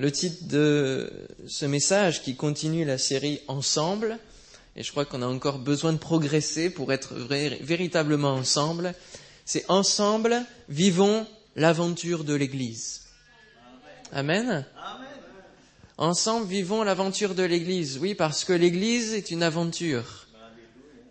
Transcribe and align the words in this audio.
le 0.00 0.10
titre 0.10 0.44
de 0.48 1.12
ce 1.46 1.66
message 1.66 2.22
qui 2.22 2.34
continue 2.34 2.86
la 2.86 2.96
série 2.96 3.42
Ensemble, 3.48 4.18
et 4.74 4.82
je 4.82 4.90
crois 4.90 5.04
qu'on 5.04 5.20
a 5.20 5.26
encore 5.26 5.58
besoin 5.58 5.92
de 5.92 5.98
progresser 5.98 6.70
pour 6.70 6.90
être 6.90 7.14
véritablement 7.14 8.32
ensemble, 8.32 8.94
c'est 9.44 9.64
Ensemble, 9.68 10.42
vivons 10.70 11.26
l'aventure 11.54 12.24
de 12.24 12.34
l'Église. 12.34 13.02
Amen. 14.12 14.64
Ensemble, 15.98 16.46
vivons 16.46 16.82
l'aventure 16.82 17.34
de 17.34 17.42
l'Église. 17.42 17.98
Oui, 17.98 18.14
parce 18.14 18.44
que 18.44 18.54
l'Église 18.54 19.12
est 19.12 19.30
une 19.30 19.42
aventure. 19.42 20.28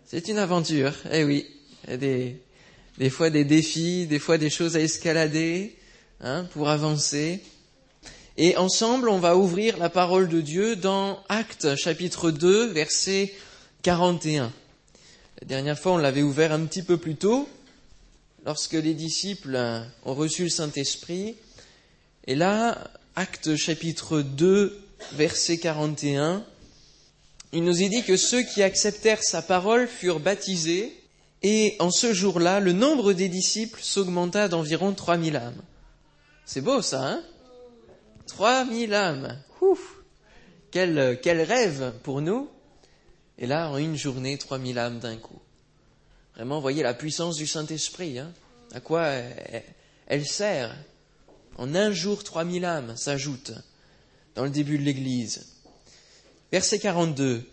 C'est 0.04 0.26
une 0.26 0.38
aventure, 0.38 0.94
eh 1.12 1.22
oui. 1.22 1.46
Des 1.86 3.10
fois 3.10 3.30
des 3.30 3.44
défis, 3.44 4.06
des 4.06 4.18
fois 4.18 4.36
des 4.36 4.50
choses 4.50 4.76
à 4.76 4.80
escalader 4.80 5.76
hein, 6.20 6.44
pour 6.52 6.68
avancer. 6.68 7.40
Et 8.42 8.56
ensemble, 8.56 9.10
on 9.10 9.18
va 9.18 9.36
ouvrir 9.36 9.76
la 9.76 9.90
parole 9.90 10.26
de 10.26 10.40
Dieu 10.40 10.74
dans 10.74 11.22
Actes 11.28 11.76
chapitre 11.76 12.30
2, 12.30 12.68
verset 12.68 13.34
41. 13.82 14.50
La 15.42 15.46
dernière 15.46 15.78
fois, 15.78 15.92
on 15.92 15.98
l'avait 15.98 16.22
ouvert 16.22 16.50
un 16.50 16.64
petit 16.64 16.82
peu 16.82 16.96
plus 16.96 17.16
tôt, 17.16 17.46
lorsque 18.46 18.72
les 18.72 18.94
disciples 18.94 19.84
ont 20.06 20.14
reçu 20.14 20.44
le 20.44 20.48
Saint-Esprit. 20.48 21.36
Et 22.26 22.34
là, 22.34 22.90
Actes 23.14 23.56
chapitre 23.56 24.22
2, 24.22 24.80
verset 25.12 25.58
41, 25.58 26.42
il 27.52 27.62
nous 27.62 27.82
est 27.82 27.90
dit 27.90 28.04
que 28.04 28.16
ceux 28.16 28.40
qui 28.40 28.62
acceptèrent 28.62 29.22
sa 29.22 29.42
parole 29.42 29.86
furent 29.86 30.18
baptisés, 30.18 30.98
et 31.42 31.76
en 31.78 31.90
ce 31.90 32.14
jour-là, 32.14 32.60
le 32.60 32.72
nombre 32.72 33.12
des 33.12 33.28
disciples 33.28 33.82
s'augmenta 33.82 34.48
d'environ 34.48 34.94
3000 34.94 35.36
âmes. 35.36 35.62
C'est 36.46 36.62
beau 36.62 36.80
ça, 36.80 37.06
hein? 37.06 37.22
3000 38.30 38.94
âmes. 38.94 39.38
Ouf 39.60 39.96
quel, 40.70 41.18
quel 41.20 41.42
rêve 41.42 41.92
pour 42.02 42.20
nous. 42.20 42.48
Et 43.38 43.46
là, 43.46 43.70
en 43.70 43.76
une 43.76 43.96
journée, 43.96 44.38
3000 44.38 44.78
âmes 44.78 44.98
d'un 45.00 45.16
coup. 45.16 45.40
Vraiment, 46.34 46.60
voyez 46.60 46.82
la 46.82 46.94
puissance 46.94 47.36
du 47.36 47.46
Saint-Esprit. 47.46 48.18
Hein 48.18 48.32
à 48.72 48.80
quoi 48.80 49.06
elle, 49.06 49.64
elle 50.06 50.26
sert 50.26 50.74
En 51.56 51.74
un 51.74 51.90
jour, 51.92 52.22
3000 52.22 52.64
âmes 52.64 52.96
s'ajoutent 52.96 53.52
dans 54.36 54.44
le 54.44 54.50
début 54.50 54.78
de 54.78 54.84
l'Église. 54.84 55.46
Verset 56.52 56.78
42, 56.78 57.44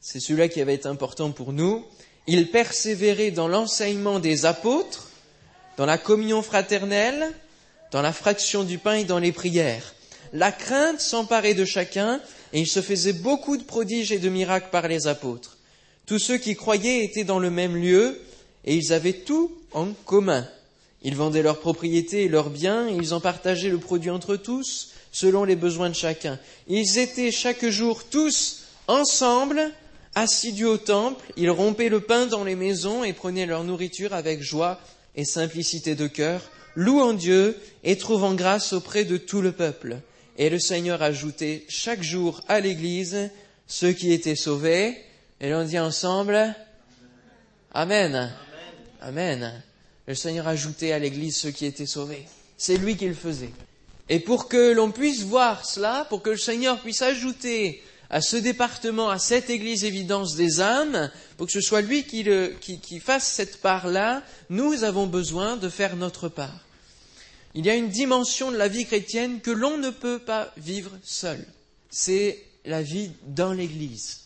c'est 0.00 0.20
celui-là 0.20 0.48
qui 0.48 0.60
avait 0.60 0.74
été 0.74 0.88
important 0.88 1.30
pour 1.30 1.52
nous. 1.52 1.84
Il 2.26 2.50
persévérait 2.50 3.30
dans 3.30 3.48
l'enseignement 3.48 4.18
des 4.18 4.46
apôtres, 4.46 5.08
dans 5.76 5.86
la 5.86 5.98
communion 5.98 6.42
fraternelle, 6.42 7.32
dans 7.92 8.02
la 8.02 8.12
fraction 8.12 8.64
du 8.64 8.78
pain 8.78 8.94
et 8.94 9.04
dans 9.04 9.18
les 9.18 9.32
prières. 9.32 9.94
La 10.36 10.52
crainte 10.52 11.00
s'emparait 11.00 11.54
de 11.54 11.64
chacun, 11.64 12.20
et 12.52 12.60
il 12.60 12.66
se 12.66 12.82
faisait 12.82 13.14
beaucoup 13.14 13.56
de 13.56 13.62
prodiges 13.62 14.12
et 14.12 14.18
de 14.18 14.28
miracles 14.28 14.68
par 14.70 14.86
les 14.86 15.06
apôtres. 15.06 15.56
Tous 16.04 16.18
ceux 16.18 16.36
qui 16.36 16.54
croyaient 16.54 17.02
étaient 17.02 17.24
dans 17.24 17.38
le 17.38 17.48
même 17.48 17.74
lieu, 17.74 18.20
et 18.66 18.76
ils 18.76 18.92
avaient 18.92 19.14
tout 19.14 19.50
en 19.72 19.86
commun. 20.04 20.46
Ils 21.00 21.16
vendaient 21.16 21.42
leurs 21.42 21.60
propriétés 21.60 22.24
et 22.24 22.28
leurs 22.28 22.50
biens, 22.50 22.86
et 22.86 22.92
ils 22.92 23.14
en 23.14 23.20
partageaient 23.20 23.70
le 23.70 23.78
produit 23.78 24.10
entre 24.10 24.36
tous, 24.36 24.90
selon 25.10 25.44
les 25.44 25.56
besoins 25.56 25.88
de 25.88 25.94
chacun. 25.94 26.38
Ils 26.68 26.98
étaient 26.98 27.32
chaque 27.32 27.64
jour 27.64 28.04
tous 28.04 28.64
ensemble, 28.88 29.72
assidus 30.14 30.66
au 30.66 30.76
temple, 30.76 31.24
ils 31.38 31.48
rompaient 31.48 31.88
le 31.88 32.00
pain 32.00 32.26
dans 32.26 32.44
les 32.44 32.56
maisons 32.56 33.04
et 33.04 33.14
prenaient 33.14 33.46
leur 33.46 33.64
nourriture 33.64 34.12
avec 34.12 34.42
joie 34.42 34.78
et 35.14 35.24
simplicité 35.24 35.94
de 35.94 36.06
cœur, 36.06 36.42
louant 36.74 37.14
Dieu 37.14 37.56
et 37.84 37.96
trouvant 37.96 38.34
grâce 38.34 38.74
auprès 38.74 39.04
de 39.04 39.16
tout 39.16 39.40
le 39.40 39.52
peuple. 39.52 39.96
Et 40.38 40.50
le 40.50 40.58
Seigneur 40.58 41.02
ajoutait 41.02 41.64
chaque 41.68 42.02
jour 42.02 42.42
à 42.48 42.60
l'Église 42.60 43.30
ceux 43.66 43.92
qui 43.92 44.12
étaient 44.12 44.36
sauvés. 44.36 44.96
Et 45.40 45.50
l'on 45.50 45.64
dit 45.64 45.78
ensemble 45.78 46.54
Amen. 47.72 48.32
Amen. 49.00 49.62
Le 50.06 50.14
Seigneur 50.14 50.46
ajoutait 50.46 50.92
à 50.92 50.98
l'Église 50.98 51.36
ceux 51.36 51.50
qui 51.50 51.66
étaient 51.66 51.86
sauvés. 51.86 52.26
C'est 52.56 52.76
lui 52.76 52.96
qui 52.96 53.06
le 53.06 53.14
faisait. 53.14 53.52
Et 54.08 54.20
pour 54.20 54.48
que 54.48 54.72
l'on 54.72 54.92
puisse 54.92 55.22
voir 55.22 55.64
cela, 55.64 56.06
pour 56.08 56.22
que 56.22 56.30
le 56.30 56.36
Seigneur 56.36 56.80
puisse 56.80 57.02
ajouter 57.02 57.82
à 58.08 58.20
ce 58.20 58.36
département, 58.36 59.10
à 59.10 59.18
cette 59.18 59.50
église 59.50 59.84
évidence 59.84 60.36
des 60.36 60.60
âmes, 60.60 61.10
pour 61.36 61.46
que 61.46 61.52
ce 61.52 61.60
soit 61.60 61.80
lui 61.80 62.04
qui, 62.04 62.24
qui 62.60 63.00
fasse 63.00 63.26
cette 63.26 63.60
part-là, 63.60 64.22
nous 64.48 64.84
avons 64.84 65.06
besoin 65.06 65.56
de 65.56 65.68
faire 65.68 65.96
notre 65.96 66.28
part. 66.28 66.65
Il 67.56 67.64
y 67.64 67.70
a 67.70 67.74
une 67.74 67.88
dimension 67.88 68.52
de 68.52 68.56
la 68.58 68.68
vie 68.68 68.84
chrétienne 68.84 69.40
que 69.40 69.50
l'on 69.50 69.78
ne 69.78 69.88
peut 69.88 70.18
pas 70.18 70.52
vivre 70.58 70.90
seul. 71.02 71.42
C'est 71.88 72.44
la 72.66 72.82
vie 72.82 73.12
dans 73.28 73.54
l'église. 73.54 74.20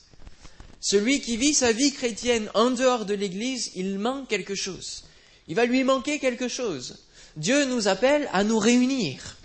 Celui 0.80 1.20
qui 1.20 1.36
vit 1.36 1.54
sa 1.54 1.70
vie 1.70 1.92
chrétienne 1.92 2.50
en 2.54 2.72
dehors 2.72 3.04
de 3.04 3.14
l'église, 3.14 3.70
il 3.76 4.00
manque 4.00 4.26
quelque 4.26 4.56
chose. 4.56 5.04
Il 5.46 5.54
va 5.54 5.64
lui 5.64 5.84
manquer 5.84 6.18
quelque 6.18 6.48
chose. 6.48 6.96
Dieu 7.36 7.66
nous 7.66 7.86
appelle 7.86 8.28
à 8.32 8.42
nous 8.42 8.58
réunir. 8.58 9.36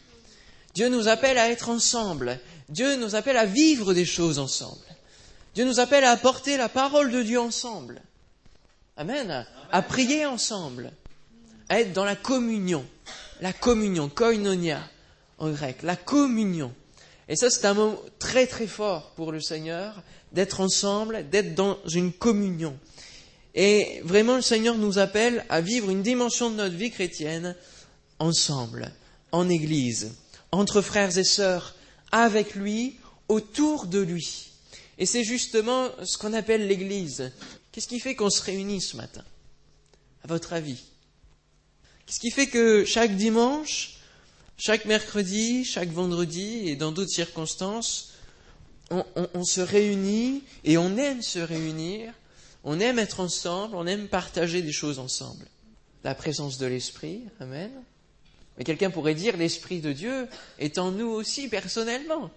Dieu 0.74 0.90
nous 0.90 1.07
appelle 1.07 1.38
à 1.38 1.51
être 1.51 1.69
ensemble. 1.69 2.40
Dieu 2.69 2.95
nous 2.95 3.13
appelle 3.13 3.38
à 3.38 3.45
vivre 3.45 3.94
des 3.94 4.06
choses 4.06 4.40
ensemble. 4.40 4.81
Dieu 5.53 5.63
nous 5.63 5.79
appelle 5.79 6.06
à 6.06 6.12
apporter 6.12 6.57
la 6.57 6.69
parole 6.69 7.12
de 7.12 7.22
Dieu 7.22 7.40
ensemble. 7.40 8.01
Amen. 8.97 9.45
À 9.72 9.81
prier 9.84 10.25
ensemble. 10.25 10.91
À 11.69 11.81
être 11.81 11.94
dans 11.94 12.03
la 12.03 12.16
communion. 12.16 12.84
La 13.41 13.53
communion, 13.53 14.09
koinonia 14.09 14.81
en 15.38 15.51
grec. 15.51 15.84
La 15.84 15.96
communion. 15.96 16.73
Et 17.28 17.35
ça, 17.35 17.50
c'est 17.50 17.66
un 17.66 17.73
mot 17.73 18.01
très 18.19 18.47
très 18.47 18.68
fort 18.68 19.12
pour 19.16 19.31
le 19.31 19.41
Seigneur, 19.41 20.03
d'être 20.31 20.62
ensemble, 20.62 21.29
d'être 21.29 21.56
dans 21.56 21.78
une 21.88 22.13
communion. 22.13 22.78
Et 23.56 24.01
vraiment, 24.03 24.35
le 24.35 24.41
Seigneur 24.41 24.78
nous 24.78 25.00
appelle 25.00 25.45
à 25.50 25.62
vivre 25.62 25.90
une 25.90 26.03
dimension 26.03 26.50
de 26.50 26.56
notre 26.56 26.75
vie 26.75 26.91
chrétienne 26.91 27.56
ensemble, 28.19 28.91
en 29.31 29.50
Église 29.50 30.12
entre 30.56 30.81
frères 30.81 31.18
et 31.18 31.24
sœurs, 31.24 31.75
avec 32.12 32.56
lui, 32.56 32.97
autour 33.28 33.88
de 33.88 34.00
lui. 34.00 34.51
Et 34.97 35.06
c'est 35.06 35.24
justement 35.24 35.90
ce 36.03 36.18
qu'on 36.18 36.34
appelle 36.34 36.68
l'Église. 36.68 37.31
Qu'est-ce 37.72 37.88
qui 37.88 38.00
fait 38.00 38.16
qu'on 38.16 38.29
se 38.29 38.41
réunit 38.41 38.81
ce 38.81 38.95
matin? 38.95 39.24
À 40.24 40.28
votre 40.28 40.53
avis? 40.53 40.81
Qu'est-ce 42.06 42.20
qui 42.20 42.32
fait 42.32 42.48
que 42.48 42.86
chaque 42.86 43.16
dimanche, 43.16 43.98
chaque 44.58 44.86
mercredi, 44.86 45.66
chaque 45.66 45.90
vendredi 45.90 46.70
et 46.70 46.76
dans 46.76 46.92
d'autres 46.92 47.12
circonstances, 47.12 48.14
on, 48.92 49.04
on, 49.34 49.44
se 49.44 49.62
réunit 49.62 50.44
et 50.64 50.78
on 50.78 50.96
aime 50.98 51.24
se 51.24 51.40
réunir, 51.40 52.14
on 52.64 52.80
aime 52.80 53.00
être 53.00 53.20
ensemble, 53.20 53.76
on 53.76 53.88
aime 53.88 54.08
partager 54.08 54.62
des 54.62 54.72
choses 54.72 55.00
ensemble. 55.00 55.46
La 56.04 56.14
présence 56.14 56.60
de 56.60 56.68
l'Esprit, 56.68 57.24
Amen. 57.40 57.72
Mais 58.58 58.64
quelqu'un 58.64 58.92
pourrait 58.92 59.16
dire 59.16 59.38
l'Esprit 59.38 59.82
de 59.82 59.92
Dieu 59.92 60.28
est 60.60 60.78
en 60.78 60.92
nous 60.92 61.08
aussi 61.08 61.48
personnellement. 61.48 62.30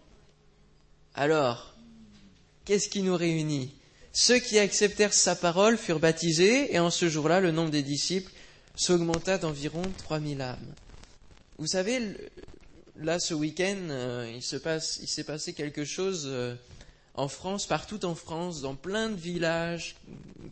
Alors, 1.14 1.74
qu'est-ce 2.64 2.88
qui 2.88 3.02
nous 3.02 3.16
réunit? 3.16 3.74
Ceux 4.12 4.38
qui 4.38 4.58
acceptèrent 4.58 5.14
sa 5.14 5.36
parole 5.36 5.76
furent 5.76 6.00
baptisés, 6.00 6.74
et 6.74 6.78
en 6.78 6.90
ce 6.90 7.08
jour-là, 7.08 7.40
le 7.40 7.52
nombre 7.52 7.70
des 7.70 7.82
disciples 7.82 8.32
s'augmenta 8.78 9.38
d'environ 9.38 9.82
3000 9.98 10.40
âmes. 10.40 10.74
Vous 11.58 11.66
savez, 11.66 12.16
là, 12.96 13.18
ce 13.18 13.34
week-end, 13.34 13.76
euh, 13.90 14.32
il 14.32 14.42
s'est 14.42 15.24
passé 15.24 15.52
quelque 15.52 15.84
chose 15.84 16.26
euh, 16.26 16.54
en 17.14 17.26
France, 17.26 17.66
partout 17.66 18.04
en 18.04 18.14
France, 18.14 18.60
dans 18.60 18.76
plein 18.76 19.10
de 19.10 19.16
villages, 19.16 19.96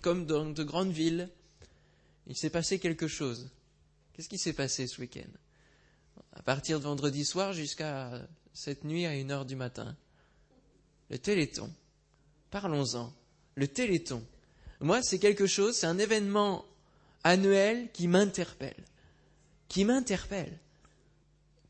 comme 0.02 0.26
dans 0.26 0.44
de 0.44 0.64
grandes 0.64 0.90
villes. 0.90 1.28
Il 2.26 2.36
s'est 2.36 2.50
passé 2.50 2.80
quelque 2.80 3.06
chose. 3.06 3.48
Qu'est-ce 4.12 4.28
qui 4.28 4.38
s'est 4.38 4.52
passé 4.52 4.88
ce 4.88 5.00
week-end? 5.00 5.30
À 6.32 6.42
partir 6.42 6.80
de 6.80 6.84
vendredi 6.84 7.24
soir 7.24 7.52
jusqu'à 7.52 8.10
cette 8.52 8.82
nuit 8.82 9.06
à 9.06 9.14
une 9.14 9.30
heure 9.30 9.44
du 9.44 9.54
matin. 9.54 9.96
Le 11.10 11.18
téléthon. 11.18 11.70
Parlons-en. 12.50 13.12
Le 13.54 13.68
téléthon. 13.68 14.24
Moi, 14.80 15.00
c'est 15.02 15.20
quelque 15.20 15.46
chose, 15.46 15.76
c'est 15.76 15.86
un 15.86 15.98
événement 15.98 16.64
annuel 17.26 17.88
qui 17.92 18.06
m'interpelle. 18.08 18.84
Qui 19.68 19.84
m'interpelle. 19.84 20.58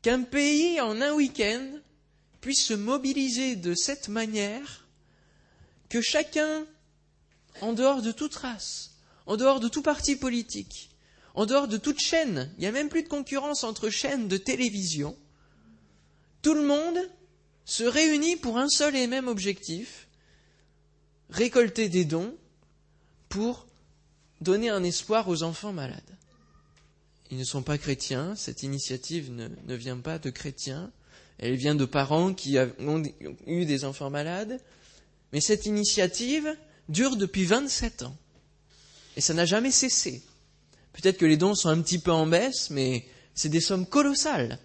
Qu'un 0.01 0.21
pays, 0.21 0.79
en 0.79 1.01
un 1.01 1.13
week-end, 1.13 1.79
puisse 2.41 2.63
se 2.63 2.75
mobiliser 2.75 3.55
de 3.55 3.73
cette 3.73 4.07
manière, 4.07 4.85
que 5.89 6.01
chacun, 6.01 6.65
en 7.61 7.73
dehors 7.73 8.01
de 8.01 8.11
toute 8.11 8.35
race, 8.35 8.91
en 9.25 9.35
dehors 9.35 9.59
de 9.59 9.67
tout 9.67 9.81
parti 9.81 10.15
politique, 10.15 10.91
en 11.33 11.45
dehors 11.45 11.67
de 11.67 11.77
toute 11.77 11.99
chaîne, 11.99 12.51
il 12.57 12.61
n'y 12.61 12.67
a 12.67 12.71
même 12.71 12.89
plus 12.89 13.03
de 13.03 13.09
concurrence 13.09 13.63
entre 13.63 13.89
chaînes 13.89 14.27
de 14.27 14.37
télévision, 14.37 15.17
tout 16.43 16.53
le 16.53 16.63
monde 16.63 16.99
se 17.65 17.83
réunit 17.83 18.35
pour 18.35 18.57
un 18.57 18.69
seul 18.69 18.95
et 18.95 19.07
même 19.07 19.27
objectif, 19.27 20.07
récolter 21.29 21.89
des 21.89 22.05
dons 22.05 22.35
pour 23.27 23.66
donner 24.41 24.69
un 24.69 24.83
espoir 24.83 25.27
aux 25.27 25.43
enfants 25.43 25.73
malades. 25.73 26.17
Ils 27.29 27.37
ne 27.37 27.43
sont 27.43 27.63
pas 27.63 27.77
chrétiens, 27.77 28.35
cette 28.35 28.63
initiative 28.63 29.31
ne, 29.31 29.75
vient 29.75 29.97
pas 29.97 30.17
de 30.19 30.29
chrétiens, 30.29 30.91
Elle 31.39 31.55
vient 31.55 31.75
de 31.75 31.85
parents 31.85 32.33
qui 32.33 32.57
ont 32.79 33.03
eu 33.45 33.65
des 33.65 33.83
enfants 33.83 34.09
malades. 34.09 34.59
Mais 35.33 35.41
cette 35.41 35.65
initiative 35.65 36.55
dure 36.87 37.17
depuis 37.17 37.43
27 37.43 38.03
ans. 38.03 38.15
Et 39.17 39.21
ça 39.21 39.33
n'a 39.33 39.45
jamais 39.45 39.71
cessé. 39.71 40.23
Peut-être 40.93 41.17
que 41.17 41.25
les 41.25 41.37
dons 41.37 41.53
sont 41.53 41.69
un 41.69 41.81
petit 41.81 41.99
peu 41.99 42.11
en 42.11 42.25
baisse, 42.27 42.69
mais 42.69 43.05
c'est 43.35 43.49
des 43.49 43.61
sommes 43.61 43.85
colossales. 43.85 44.57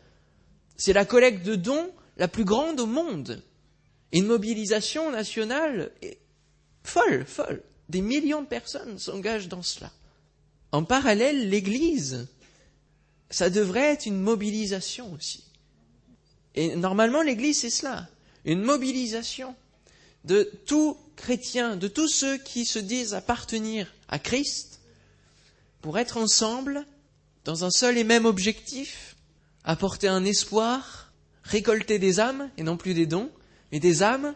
C'est 0.77 0.93
la 0.93 1.05
collecte 1.05 1.45
de 1.45 1.57
dons 1.57 1.91
la 2.17 2.29
plus 2.29 2.45
grande 2.45 2.81
au 2.81 2.87
monde. 2.87 3.43
Une 4.13 4.27
mobilisation 4.27 5.11
nationale 5.11 5.91
folle, 6.85 7.25
folle. 7.27 7.63
Des 7.93 8.01
millions 8.01 8.41
de 8.41 8.47
personnes 8.47 8.99
s'engagent 8.99 9.49
dans 9.49 9.61
cela. 9.61 9.93
En 10.73 10.83
parallèle, 10.83 11.51
l'Église, 11.51 12.27
ça 13.29 13.51
devrait 13.51 13.93
être 13.93 14.07
une 14.07 14.19
mobilisation 14.19 15.13
aussi. 15.13 15.45
Et 16.55 16.75
normalement, 16.75 17.21
l'Église, 17.21 17.61
c'est 17.61 17.69
cela, 17.69 18.09
une 18.47 18.63
mobilisation 18.63 19.55
de 20.25 20.51
tous 20.65 20.97
chrétiens, 21.17 21.77
de 21.77 21.87
tous 21.87 22.09
ceux 22.09 22.39
qui 22.39 22.65
se 22.65 22.79
disent 22.79 23.13
appartenir 23.13 23.93
à 24.09 24.19
Christ, 24.19 24.81
pour 25.83 25.99
être 25.99 26.17
ensemble 26.17 26.87
dans 27.45 27.67
un 27.67 27.71
seul 27.71 27.99
et 27.99 28.05
même 28.05 28.25
objectif, 28.25 29.17
apporter 29.65 30.09
un 30.09 30.25
espoir, 30.25 31.13
récolter 31.43 31.99
des 31.99 32.21
âmes, 32.21 32.49
et 32.57 32.63
non 32.63 32.79
plus 32.79 32.95
des 32.95 33.05
dons, 33.05 33.31
mais 33.71 33.81
des 33.81 34.03
âmes, 34.03 34.35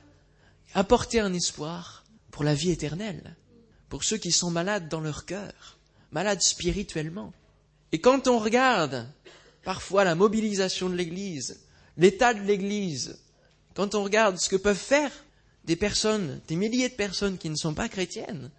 apporter 0.74 1.20
un 1.20 1.32
espoir 1.32 2.04
pour 2.30 2.44
la 2.44 2.52
vie 2.52 2.70
éternelle, 2.70 3.34
pour 3.88 4.04
ceux 4.04 4.16
qui 4.16 4.32
sont 4.32 4.50
malades 4.50 4.88
dans 4.88 5.00
leur 5.00 5.24
cœur, 5.26 5.78
malades 6.10 6.42
spirituellement. 6.42 7.32
Et 7.92 8.00
quand 8.00 8.28
on 8.28 8.38
regarde 8.38 9.08
parfois 9.64 10.04
la 10.04 10.14
mobilisation 10.14 10.88
de 10.88 10.94
l'Église, 10.94 11.60
l'état 11.96 12.34
de 12.34 12.40
l'Église, 12.40 13.18
quand 13.74 13.94
on 13.94 14.04
regarde 14.04 14.38
ce 14.38 14.48
que 14.48 14.56
peuvent 14.56 14.76
faire 14.76 15.10
des 15.64 15.76
personnes, 15.76 16.40
des 16.48 16.56
milliers 16.56 16.88
de 16.88 16.94
personnes 16.94 17.38
qui 17.38 17.50
ne 17.50 17.56
sont 17.56 17.74
pas 17.74 17.88
chrétiennes, 17.88 18.50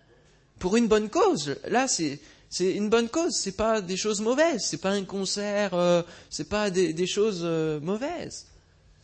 pour 0.59 0.75
une 0.75 0.87
bonne 0.87 1.09
cause, 1.09 1.57
là 1.67 1.87
c'est 1.87 2.19
une 2.59 2.89
bonne 2.89 3.09
cause, 3.09 3.35
c'est 3.35 3.55
pas 3.55 3.81
des 3.81 3.97
choses 3.97 4.21
mauvaises, 4.21 4.65
c'est 4.65 4.81
pas 4.81 4.91
un 4.91 5.05
concert, 5.05 5.73
euh, 5.73 6.01
c'est 6.29 6.49
pas 6.49 6.69
des, 6.69 7.07
choses 7.07 7.41
euh, 7.43 7.79
mauvaises, 7.79 8.47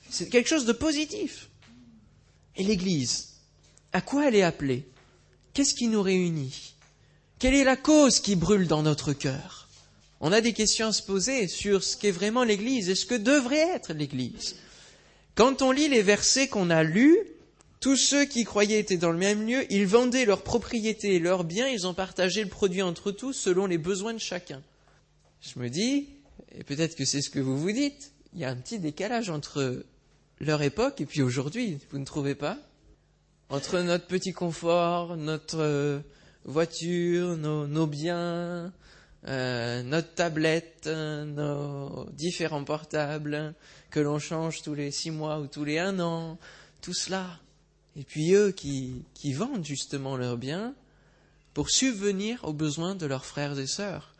c'est 0.10 0.30
quelque 0.30 0.50
chose 0.50 0.66
de 0.66 0.74
positif. 0.74 1.50
Et 2.56 2.64
l'Église, 2.64 3.36
à 3.92 4.02
quoi 4.02 4.28
elle 4.28 4.36
est 4.36 4.44
appelée? 4.44 4.88
Qu'est-ce 5.54 5.76
qui 5.76 5.88
nous 5.88 6.02
réunit? 6.02 6.74
Quelle 7.38 7.54
est 7.54 7.64
la 7.64 7.76
cause 7.76 8.20
qui 8.20 8.36
brûle 8.36 8.68
dans 8.68 8.82
notre 8.82 9.14
cœur? 9.14 9.68
On 10.20 10.32
a 10.32 10.42
des 10.42 10.54
questions 10.54 10.88
à 10.88 10.94
se 10.94 11.04
poser 11.04 11.48
sur 11.48 11.84
ce 11.84 11.96
qu'est 11.96 12.10
vraiment 12.10 12.44
l'Église 12.44 12.90
et 12.90 12.96
ce 12.96 13.06
que 13.06 13.14
devrait 13.14 13.70
être 13.76 13.94
l'Église. 13.94 14.56
Quand 15.36 15.62
on 15.62 15.72
lit 15.72 15.90
les 15.90 16.02
versets 16.02 16.48
qu'on 16.48 16.72
a 16.72 16.82
lus, 16.82 17.20
tous 17.82 17.98
ceux 17.98 18.26
qui 18.26 18.46
croyaient 18.46 18.80
étaient 18.80 18.98
dans 18.98 19.12
le 19.12 19.18
même 19.20 19.46
lieu, 19.46 19.72
ils 19.72 19.86
vendaient 19.86 20.26
leurs 20.26 20.42
propriétés 20.42 21.16
et 21.16 21.20
leurs 21.20 21.44
biens, 21.44 21.68
ils 21.68 21.86
ont 21.86 21.94
partagé 21.94 22.42
le 22.44 22.50
produit 22.50 22.82
entre 22.82 23.12
tous 23.12 23.34
selon 23.34 23.68
les 23.68 23.78
besoins 23.78 24.14
de 24.14 24.20
chacun. 24.20 24.64
Je 25.42 25.60
me 25.60 25.70
dis, 25.70 26.08
et 26.58 26.64
peut-être 26.64 26.96
que 26.96 27.06
c'est 27.06 27.22
ce 27.22 27.30
que 27.30 27.40
vous 27.40 27.60
vous 27.60 27.72
dites, 27.72 28.12
il 28.34 28.40
y 28.40 28.46
a 28.46 28.50
un 28.50 28.56
petit 28.56 28.80
décalage 28.80 29.30
entre 29.30 29.86
leur 30.40 30.64
époque 30.64 31.00
et 31.00 31.06
puis 31.06 31.22
aujourd'hui, 31.22 31.78
vous 31.92 32.00
ne 32.00 32.06
trouvez 32.06 32.34
pas? 32.34 32.58
Entre 33.54 33.78
notre 33.82 34.08
petit 34.08 34.34
confort, 34.34 35.16
notre 35.16 35.60
euh, 35.60 36.00
voiture, 36.44 37.38
nos 37.38 37.86
biens, 37.86 38.74
euh, 39.28 39.84
notre 39.84 40.12
tablette, 40.16 40.88
nos 40.88 42.08
différents 42.14 42.64
portables 42.64 43.54
que 43.92 44.00
l'on 44.00 44.18
change 44.18 44.64
tous 44.64 44.74
les 44.74 44.90
six 44.90 45.12
mois 45.12 45.40
ou 45.40 45.46
tous 45.46 45.66
les 45.66 45.78
un 45.78 46.00
an, 46.00 46.40
tout 46.82 46.96
cela. 46.96 47.28
Et 47.96 48.02
puis 48.04 48.34
eux 48.34 48.52
qui, 48.52 49.06
vendent 49.36 49.64
justement 49.64 50.18
leurs 50.18 50.38
biens 50.38 50.74
pour 51.54 51.70
subvenir 51.70 52.44
aux 52.46 52.54
besoins 52.54 52.96
de 52.96 53.06
leurs 53.06 53.24
frères 53.24 53.60
et 53.60 53.68
sœurs, 53.68 54.16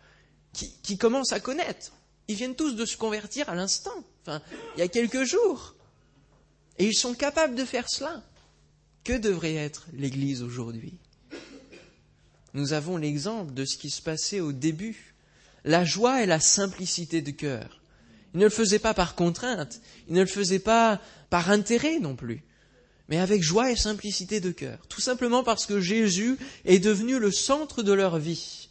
qui, 0.54 0.76
qui 0.84 1.00
commencent 1.00 1.34
à 1.34 1.40
connaître. 1.40 1.92
Ils 2.28 2.36
viennent 2.36 2.56
tous 2.56 2.76
de 2.76 2.86
se 2.86 2.98
convertir 2.98 3.50
à 3.50 3.56
l'instant, 3.56 4.04
enfin, 4.22 4.44
il 4.76 4.82
y 4.82 4.84
a 4.84 4.88
quelques 4.88 5.24
jours. 5.24 5.74
Et 6.78 6.86
ils 6.86 6.96
sont 6.96 7.16
capables 7.16 7.56
de 7.56 7.66
faire 7.66 7.90
cela. 7.90 8.22
Que 9.04 9.18
devrait 9.18 9.56
être 9.56 9.86
l'Église 9.94 10.44
aujourd'hui? 10.44 10.94
Nous 12.54 12.72
avons 12.72 12.96
l'exemple 12.96 13.54
de 13.54 13.66
ce 13.66 13.78
qui 13.78 13.90
se 13.90 14.02
passait 14.02 14.40
au 14.40 14.54
début. 14.54 15.14
La 15.66 15.84
joie 15.84 16.24
et 16.24 16.26
la 16.26 16.40
simplicité 16.40 17.22
de 17.22 17.32
cœur. 17.32 17.82
Il 18.34 18.40
ne 18.40 18.46
le 18.46 18.50
faisait 18.50 18.80
pas 18.80 18.94
par 18.94 19.16
contrainte, 19.16 19.82
il 20.08 20.16
ne 20.16 20.22
le 20.22 20.28
faisait 20.28 20.60
pas 20.60 21.02
par 21.30 21.52
intérêt 21.52 22.00
non 22.00 22.16
plus, 22.16 22.44
mais 23.08 23.20
avec 23.20 23.44
joie 23.44 23.72
et 23.72 23.76
simplicité 23.76 24.40
de 24.40 24.52
cœur. 24.52 24.80
Tout 24.88 25.02
simplement 25.02 25.44
parce 25.44 25.66
que 25.66 25.80
Jésus 25.80 26.38
est 26.66 26.80
devenu 26.80 27.20
le 27.20 27.32
centre 27.32 27.84
de 27.84 27.94
leur 27.94 28.18
vie. 28.18 28.70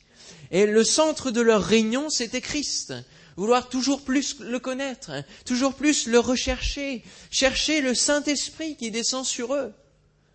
Et 0.50 0.66
le 0.66 0.84
centre 0.84 1.30
de 1.30 1.40
leur 1.40 1.62
réunion, 1.62 2.10
c'était 2.10 2.40
Christ. 2.40 2.92
Vouloir 3.36 3.68
toujours 3.68 4.02
plus 4.02 4.40
le 4.40 4.58
connaître, 4.58 5.12
toujours 5.46 5.74
plus 5.74 6.06
le 6.06 6.18
rechercher, 6.18 7.02
chercher 7.30 7.80
le 7.80 7.94
Saint-Esprit 7.94 8.76
qui 8.76 8.90
descend 8.90 9.24
sur 9.24 9.54
eux. 9.54 9.72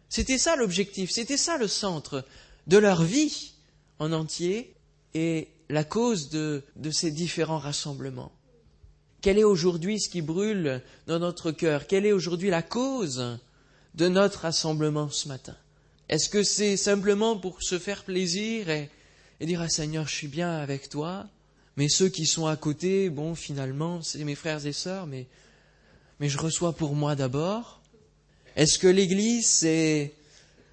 C'était 0.09 0.37
ça 0.37 0.55
l'objectif, 0.55 1.11
c'était 1.11 1.37
ça 1.37 1.57
le 1.57 1.67
centre 1.67 2.25
de 2.67 2.77
leur 2.77 3.03
vie 3.03 3.53
en 3.99 4.11
entier 4.11 4.73
et 5.13 5.49
la 5.69 5.83
cause 5.83 6.29
de, 6.29 6.63
ces 6.91 7.11
différents 7.11 7.57
rassemblements. 7.57 8.31
Quel 9.21 9.37
est 9.37 9.43
aujourd'hui 9.43 9.99
ce 9.99 10.09
qui 10.09 10.21
brûle 10.21 10.81
dans 11.07 11.19
notre 11.19 11.51
cœur? 11.51 11.87
Quelle 11.87 12.05
est 12.05 12.13
aujourd'hui 12.13 12.49
la 12.49 12.61
cause 12.61 13.39
de 13.95 14.07
notre 14.07 14.41
rassemblement 14.41 15.09
ce 15.09 15.27
matin? 15.27 15.55
Est-ce 16.07 16.29
que 16.29 16.43
c'est 16.43 16.77
simplement 16.77 17.37
pour 17.37 17.61
se 17.61 17.79
faire 17.79 18.05
plaisir 18.05 18.69
et, 18.69 18.89
dire 19.41 19.61
ah 19.61 19.69
Seigneur, 19.69 20.07
je 20.07 20.15
suis 20.15 20.27
bien 20.29 20.51
avec 20.51 20.87
toi, 20.87 21.27
mais 21.75 21.89
ceux 21.89 22.07
qui 22.07 22.25
sont 22.25 22.47
à 22.47 22.55
côté, 22.55 23.09
bon, 23.09 23.35
finalement, 23.35 24.01
c'est 24.01 24.23
mes 24.23 24.35
frères 24.35 24.65
et 24.65 24.71
sœurs, 24.71 25.05
mais, 25.05 25.27
mais 26.19 26.29
je 26.29 26.37
reçois 26.37 26.73
pour 26.73 26.95
moi 26.95 27.15
d'abord 27.15 27.81
Est-ce 28.57 28.79
que 28.79 28.87
l'Église, 28.87 29.45
c'est 29.45 30.13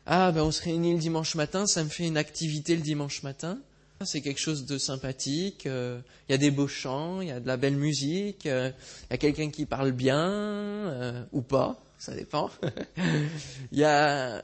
ah, 0.06 0.32
ben 0.32 0.42
on 0.42 0.50
se 0.50 0.62
réunit 0.62 0.94
le 0.94 0.98
dimanche 0.98 1.34
matin, 1.34 1.66
ça 1.66 1.84
me 1.84 1.90
fait 1.90 2.06
une 2.06 2.16
activité 2.16 2.74
le 2.76 2.80
dimanche 2.80 3.22
matin. 3.22 3.58
C'est 4.02 4.22
quelque 4.22 4.40
chose 4.40 4.64
de 4.64 4.78
sympathique. 4.78 5.66
Euh, 5.66 6.00
il 6.28 6.32
y 6.32 6.34
a 6.34 6.38
des 6.38 6.50
beaux 6.50 6.66
chants, 6.66 7.20
il 7.20 7.28
y 7.28 7.30
a 7.30 7.40
de 7.40 7.46
la 7.46 7.58
belle 7.58 7.76
musique, 7.76 8.46
euh, 8.46 8.70
il 9.02 9.12
y 9.12 9.14
a 9.14 9.18
quelqu'un 9.18 9.50
qui 9.50 9.66
parle 9.66 9.92
bien 9.92 10.18
euh, 10.18 11.22
ou 11.32 11.42
pas, 11.42 11.78
ça 11.98 12.14
dépend. 12.14 12.50
Il 13.72 13.78
y 13.78 13.84
a, 13.84 14.42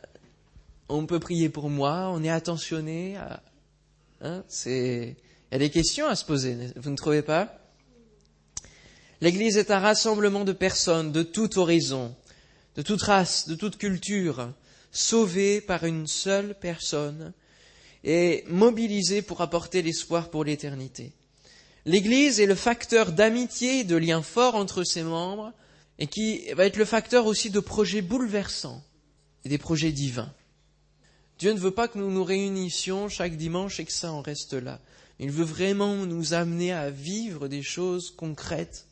on 0.88 1.06
peut 1.06 1.18
prier 1.18 1.48
pour 1.48 1.70
moi, 1.70 2.10
on 2.12 2.22
est 2.22 2.30
attentionné. 2.30 3.16
Hein, 4.20 4.44
c'est, 4.48 5.16
il 5.50 5.54
y 5.54 5.56
a 5.56 5.58
des 5.58 5.70
questions 5.70 6.06
à 6.06 6.14
se 6.14 6.26
poser. 6.26 6.56
Vous 6.76 6.90
ne 6.90 6.96
trouvez 6.96 7.22
pas? 7.22 7.58
L'Église 9.22 9.58
est 9.58 9.70
un 9.70 9.78
rassemblement 9.78 10.44
de 10.44 10.52
personnes 10.52 11.12
de 11.12 11.22
toute 11.22 11.58
horizon, 11.58 12.14
de 12.76 12.82
toute 12.82 13.02
race, 13.02 13.48
de 13.48 13.54
toute 13.54 13.76
culture, 13.76 14.52
sauvé 14.92 15.60
par 15.60 15.84
une 15.84 16.06
seule 16.06 16.54
personne 16.58 17.32
et 18.04 18.44
mobilisé 18.48 19.22
pour 19.22 19.40
apporter 19.40 19.82
l'espoir 19.82 20.30
pour 20.30 20.44
l'éternité. 20.44 21.12
L'Église 21.86 22.40
est 22.40 22.46
le 22.46 22.54
facteur 22.54 23.12
d'amitié 23.12 23.84
de 23.84 23.96
lien 23.96 24.22
fort 24.22 24.54
entre 24.54 24.84
ses 24.84 25.02
membres 25.02 25.52
et 25.98 26.06
qui 26.06 26.50
va 26.52 26.66
être 26.66 26.76
le 26.76 26.84
facteur 26.84 27.26
aussi 27.26 27.50
de 27.50 27.60
projets 27.60 28.02
bouleversants 28.02 28.82
et 29.44 29.48
des 29.48 29.58
projets 29.58 29.92
divins. 29.92 30.32
Dieu 31.38 31.52
ne 31.52 31.58
veut 31.58 31.70
pas 31.70 31.88
que 31.88 31.98
nous 31.98 32.10
nous 32.10 32.24
réunissions 32.24 33.08
chaque 33.08 33.36
dimanche 33.36 33.80
et 33.80 33.84
que 33.84 33.92
ça 33.92 34.12
en 34.12 34.20
reste 34.20 34.52
là. 34.52 34.80
Il 35.18 35.30
veut 35.30 35.44
vraiment 35.44 36.06
nous 36.06 36.34
amener 36.34 36.72
à 36.72 36.90
vivre 36.90 37.48
des 37.48 37.62
choses 37.62 38.10
concrètes, 38.10 38.86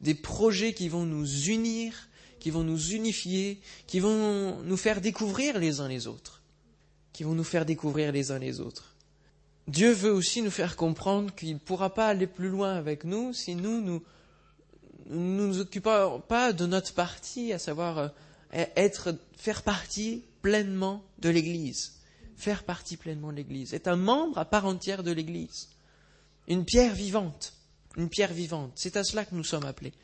des 0.00 0.14
projets 0.14 0.74
qui 0.74 0.88
vont 0.88 1.04
nous 1.04 1.48
unir 1.48 2.08
qui 2.44 2.50
vont 2.50 2.62
nous 2.62 2.90
unifier, 2.90 3.58
qui 3.86 4.00
vont 4.00 4.60
nous 4.64 4.76
faire 4.76 5.00
découvrir 5.00 5.58
les 5.58 5.80
uns 5.80 5.88
les 5.88 6.06
autres, 6.06 6.42
qui 7.14 7.24
vont 7.24 7.32
nous 7.32 7.42
faire 7.42 7.64
découvrir 7.64 8.12
les 8.12 8.32
uns 8.32 8.38
les 8.38 8.60
autres. 8.60 8.94
Dieu 9.66 9.92
veut 9.92 10.12
aussi 10.12 10.42
nous 10.42 10.50
faire 10.50 10.76
comprendre 10.76 11.34
qu'il 11.34 11.54
ne 11.54 11.58
pourra 11.58 11.94
pas 11.94 12.06
aller 12.06 12.26
plus 12.26 12.50
loin 12.50 12.74
avec 12.74 13.04
nous 13.04 13.32
si 13.32 13.54
nous 13.54 13.80
nous 13.80 14.02
nous, 15.06 15.58
occupons 15.58 16.20
pas 16.28 16.52
de 16.52 16.66
notre 16.66 16.92
partie, 16.92 17.50
à 17.54 17.58
savoir 17.58 17.96
euh, 17.96 18.08
être, 18.52 19.16
faire 19.38 19.62
partie 19.62 20.22
pleinement 20.42 21.02
de 21.20 21.30
l'Église, 21.30 21.94
faire 22.36 22.64
partie 22.64 22.98
pleinement 22.98 23.30
de 23.30 23.36
l'Église, 23.36 23.72
être 23.72 23.88
un 23.88 23.96
membre 23.96 24.36
à 24.36 24.44
part 24.44 24.66
entière 24.66 25.02
de 25.02 25.12
l'Église, 25.12 25.70
une 26.46 26.66
pierre 26.66 26.94
vivante, 26.94 27.54
une 27.96 28.10
pierre 28.10 28.34
vivante. 28.34 28.72
C'est 28.74 28.98
à 28.98 29.02
cela 29.02 29.24
que 29.24 29.34
nous 29.34 29.44
sommes 29.44 29.64
appelés. 29.64 29.94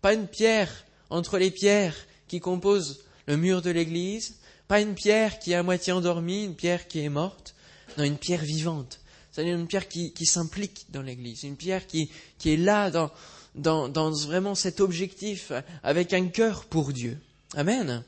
Pas 0.00 0.14
une 0.14 0.28
pierre 0.28 0.84
entre 1.10 1.38
les 1.38 1.50
pierres 1.50 1.96
qui 2.26 2.40
composent 2.40 3.00
le 3.26 3.36
mur 3.36 3.62
de 3.62 3.70
l'église, 3.70 4.36
pas 4.68 4.80
une 4.80 4.94
pierre 4.94 5.38
qui 5.38 5.52
est 5.52 5.56
à 5.56 5.62
moitié 5.62 5.92
endormie, 5.92 6.44
une 6.44 6.54
pierre 6.54 6.88
qui 6.88 7.00
est 7.00 7.08
morte, 7.08 7.54
non, 7.96 8.04
une 8.04 8.18
pierre 8.18 8.42
vivante. 8.42 9.00
C'est-à-dire 9.32 9.56
une 9.56 9.66
pierre 9.66 9.88
qui, 9.88 10.26
s'implique 10.26 10.86
dans 10.90 11.02
l'église, 11.02 11.44
une 11.44 11.56
pierre 11.56 11.86
qui, 11.86 12.10
est 12.44 12.56
là 12.56 12.90
dans, 12.90 14.10
vraiment 14.26 14.54
cet 14.54 14.80
objectif 14.80 15.52
avec 15.82 16.12
un 16.12 16.26
cœur 16.28 16.64
pour 16.64 16.92
Dieu. 16.92 17.18
Amen. 17.54 18.02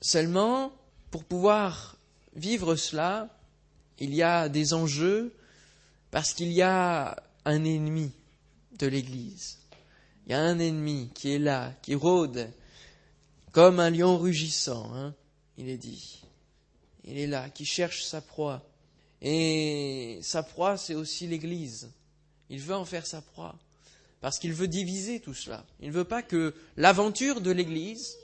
Seulement, 0.00 0.72
pour 1.10 1.24
pouvoir 1.24 1.96
vivre 2.34 2.74
cela, 2.74 3.28
il 4.00 4.14
y 4.14 4.22
a 4.22 4.48
des 4.48 4.74
enjeux 4.74 5.32
parce 6.10 6.34
qu'il 6.34 6.52
y 6.52 6.62
a 6.62 7.16
un 7.44 7.64
ennemi 7.64 8.10
de 8.78 8.86
l'Église. 8.88 9.61
Il 10.26 10.32
y 10.32 10.34
a 10.34 10.40
un 10.40 10.58
ennemi 10.58 11.10
qui 11.14 11.32
est 11.32 11.38
là, 11.38 11.72
qui 11.82 11.94
rôde 11.94 12.50
comme 13.52 13.80
un 13.80 13.90
lion 13.90 14.18
rugissant, 14.18 14.94
hein, 14.94 15.14
il 15.58 15.68
est 15.68 15.78
dit. 15.78 16.22
Il 17.04 17.18
est 17.18 17.26
là, 17.26 17.50
qui 17.50 17.64
cherche 17.64 18.04
sa 18.04 18.20
proie. 18.20 18.62
Et 19.20 20.18
sa 20.22 20.42
proie, 20.42 20.76
c'est 20.76 20.94
aussi 20.94 21.26
l'Église. 21.26 21.90
Il 22.48 22.60
veut 22.60 22.74
en 22.74 22.84
faire 22.84 23.06
sa 23.06 23.20
proie, 23.20 23.56
parce 24.20 24.38
qu'il 24.38 24.52
veut 24.52 24.68
diviser 24.68 25.20
tout 25.20 25.34
cela. 25.34 25.64
Il 25.80 25.88
ne 25.88 25.92
veut 25.92 26.04
pas 26.04 26.22
que 26.22 26.54
l'aventure 26.76 27.40
de 27.40 27.50
l'Église 27.50 28.16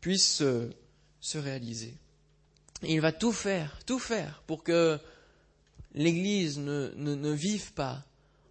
puisse 0.00 0.42
euh, 0.42 0.70
se 1.20 1.38
réaliser. 1.38 1.94
Il 2.82 3.00
va 3.00 3.12
tout 3.12 3.32
faire, 3.32 3.78
tout 3.86 3.98
faire 3.98 4.42
pour 4.46 4.62
que 4.62 4.98
l'Église 5.94 6.58
ne, 6.58 7.32
vive 7.32 7.72
pas 7.72 8.04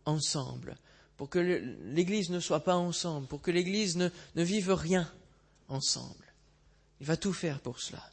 ensemble, 0.05 0.75
pour 1.17 1.29
que 1.29 1.39
l'Église 1.39 2.29
ne 2.29 2.39
soit 2.39 2.63
pas 2.63 2.75
ensemble, 2.75 3.27
pour 3.27 3.41
que 3.41 3.51
l'Église 3.51 3.97
ne, 3.97 4.09
vive 4.35 4.71
rien 4.71 5.11
ensemble. 5.67 6.25
Il 7.01 7.07
va 7.07 7.17
tout 7.17 7.33
faire 7.33 7.59
pour 7.59 7.79
cela. 7.79 8.03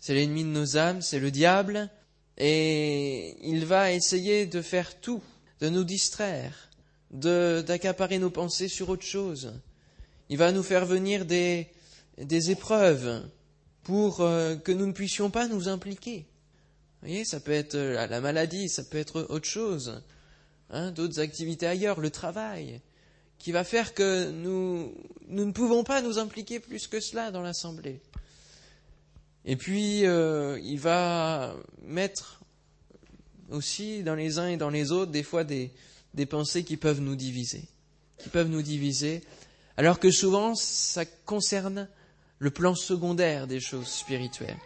C'est 0.00 0.14
l'ennemi 0.14 0.42
de 0.42 0.48
nos 0.48 0.76
âmes, 0.78 1.02
c'est 1.02 1.20
le 1.20 1.30
diable, 1.30 1.90
et 2.38 3.36
il 3.46 3.66
va 3.66 3.92
essayer 3.92 4.46
de 4.46 4.62
faire 4.62 4.98
tout, 5.00 5.22
de 5.60 5.68
nous 5.68 5.84
distraire, 5.84 6.70
d'accaparer 7.10 8.18
nos 8.18 8.30
pensées 8.30 8.68
sur 8.68 8.88
autre 8.88 9.04
chose. 9.04 9.52
Il 10.28 10.38
va 10.38 10.52
nous 10.52 10.62
faire 10.62 10.86
venir 10.86 11.26
des, 11.26 11.68
des 12.18 12.50
épreuves 12.50 13.28
pour 13.84 14.20
euh, 14.20 14.56
que 14.56 14.72
nous 14.72 14.86
ne 14.86 14.92
puissions 14.92 15.30
pas 15.30 15.48
nous 15.48 15.68
impliquer. 15.68 16.26
Vous 17.00 17.08
voyez, 17.08 17.24
ça 17.24 17.40
peut 17.40 17.52
être 17.52 17.76
la 17.76 18.20
maladie, 18.20 18.68
ça 18.68 18.82
peut 18.82 18.98
être 18.98 19.26
autre 19.28 19.46
chose, 19.46 20.02
hein, 20.70 20.90
d'autres 20.90 21.20
activités 21.20 21.66
ailleurs, 21.66 22.00
le 22.00 22.10
travail, 22.10 22.80
qui 23.38 23.52
va 23.52 23.64
faire 23.64 23.94
que 23.94 24.30
nous, 24.30 24.94
nous 25.28 25.44
ne 25.44 25.52
pouvons 25.52 25.84
pas 25.84 26.02
nous 26.02 26.18
impliquer 26.18 26.60
plus 26.60 26.86
que 26.86 27.00
cela 27.00 27.30
dans 27.30 27.42
l'Assemblée. 27.42 28.00
Et 29.44 29.56
puis, 29.56 30.06
euh, 30.06 30.58
il 30.62 30.80
va 30.80 31.54
mettre 31.82 32.40
aussi 33.50 34.02
dans 34.02 34.14
les 34.14 34.38
uns 34.38 34.48
et 34.48 34.56
dans 34.56 34.70
les 34.70 34.90
autres 34.90 35.12
des 35.12 35.22
fois 35.22 35.44
des, 35.44 35.70
des 36.14 36.26
pensées 36.26 36.64
qui 36.64 36.76
peuvent 36.76 37.00
nous 37.00 37.14
diviser, 37.14 37.62
qui 38.18 38.28
peuvent 38.28 38.48
nous 38.48 38.62
diviser, 38.62 39.22
alors 39.76 40.00
que 40.00 40.10
souvent 40.10 40.54
ça 40.54 41.04
concerne 41.04 41.88
le 42.38 42.50
plan 42.50 42.74
secondaire 42.74 43.46
des 43.46 43.60
choses 43.60 43.86
spirituelles. 43.86 44.58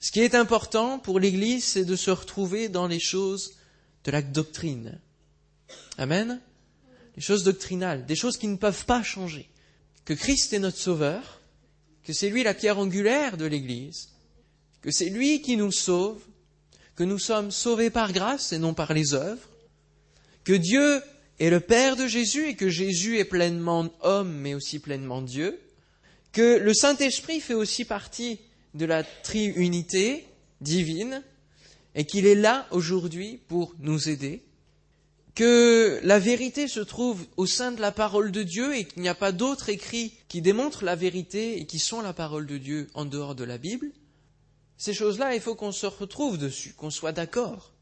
Ce 0.00 0.10
qui 0.10 0.20
est 0.20 0.34
important 0.34 0.98
pour 0.98 1.20
l'Église, 1.20 1.64
c'est 1.64 1.84
de 1.84 1.96
se 1.96 2.10
retrouver 2.10 2.68
dans 2.68 2.86
les 2.86 2.98
choses 2.98 3.54
de 4.04 4.10
la 4.10 4.22
doctrine. 4.22 4.98
Amen? 5.98 6.40
Les 7.16 7.22
choses 7.22 7.44
doctrinales, 7.44 8.06
des 8.06 8.16
choses 8.16 8.36
qui 8.36 8.48
ne 8.48 8.56
peuvent 8.56 8.86
pas 8.86 9.02
changer. 9.02 9.48
Que 10.04 10.14
Christ 10.14 10.52
est 10.52 10.58
notre 10.58 10.78
Sauveur, 10.78 11.40
que 12.04 12.12
c'est 12.12 12.30
lui 12.30 12.42
la 12.42 12.54
pierre 12.54 12.78
angulaire 12.78 13.36
de 13.36 13.44
l'Église, 13.44 14.08
que 14.80 14.90
c'est 14.90 15.10
lui 15.10 15.42
qui 15.42 15.56
nous 15.56 15.70
sauve, 15.70 16.20
que 16.96 17.04
nous 17.04 17.18
sommes 17.18 17.50
sauvés 17.50 17.90
par 17.90 18.12
grâce 18.12 18.52
et 18.52 18.58
non 18.58 18.74
par 18.74 18.92
les 18.92 19.14
œuvres, 19.14 19.48
que 20.44 20.52
Dieu 20.52 21.00
est 21.38 21.50
le 21.50 21.60
Père 21.60 21.96
de 21.96 22.06
Jésus 22.06 22.48
et 22.48 22.56
que 22.56 22.68
Jésus 22.68 23.18
est 23.18 23.24
pleinement 23.24 23.88
homme 24.00 24.32
mais 24.32 24.54
aussi 24.54 24.78
pleinement 24.78 25.22
Dieu, 25.22 25.60
que 26.32 26.58
le 26.58 26.74
Saint-Esprit 26.74 27.40
fait 27.40 27.54
aussi 27.54 27.84
partie 27.84 28.40
de 28.74 28.86
la 28.86 29.04
triunité 29.04 30.26
divine 30.60 31.22
et 31.94 32.04
qu'il 32.04 32.26
est 32.26 32.34
là 32.34 32.66
aujourd'hui 32.70 33.40
pour 33.48 33.74
nous 33.78 34.08
aider, 34.08 34.42
que 35.34 36.00
la 36.02 36.18
vérité 36.18 36.68
se 36.68 36.80
trouve 36.80 37.24
au 37.36 37.46
sein 37.46 37.72
de 37.72 37.80
la 37.80 37.92
parole 37.92 38.32
de 38.32 38.42
Dieu 38.42 38.76
et 38.76 38.84
qu'il 38.84 39.02
n'y 39.02 39.08
a 39.08 39.14
pas 39.14 39.32
d'autres 39.32 39.70
écrits 39.70 40.12
qui 40.28 40.42
démontrent 40.42 40.84
la 40.84 40.96
vérité 40.96 41.58
et 41.58 41.66
qui 41.66 41.78
sont 41.78 42.02
la 42.02 42.12
parole 42.12 42.46
de 42.46 42.58
Dieu 42.58 42.88
en 42.94 43.04
dehors 43.04 43.34
de 43.34 43.44
la 43.44 43.58
Bible, 43.58 43.90
ces 44.76 44.94
choses-là, 44.94 45.34
il 45.34 45.40
faut 45.40 45.54
qu'on 45.54 45.72
se 45.72 45.86
retrouve 45.86 46.38
dessus, 46.38 46.74
qu'on 46.74 46.90
soit 46.90 47.12
d'accord. 47.12 47.72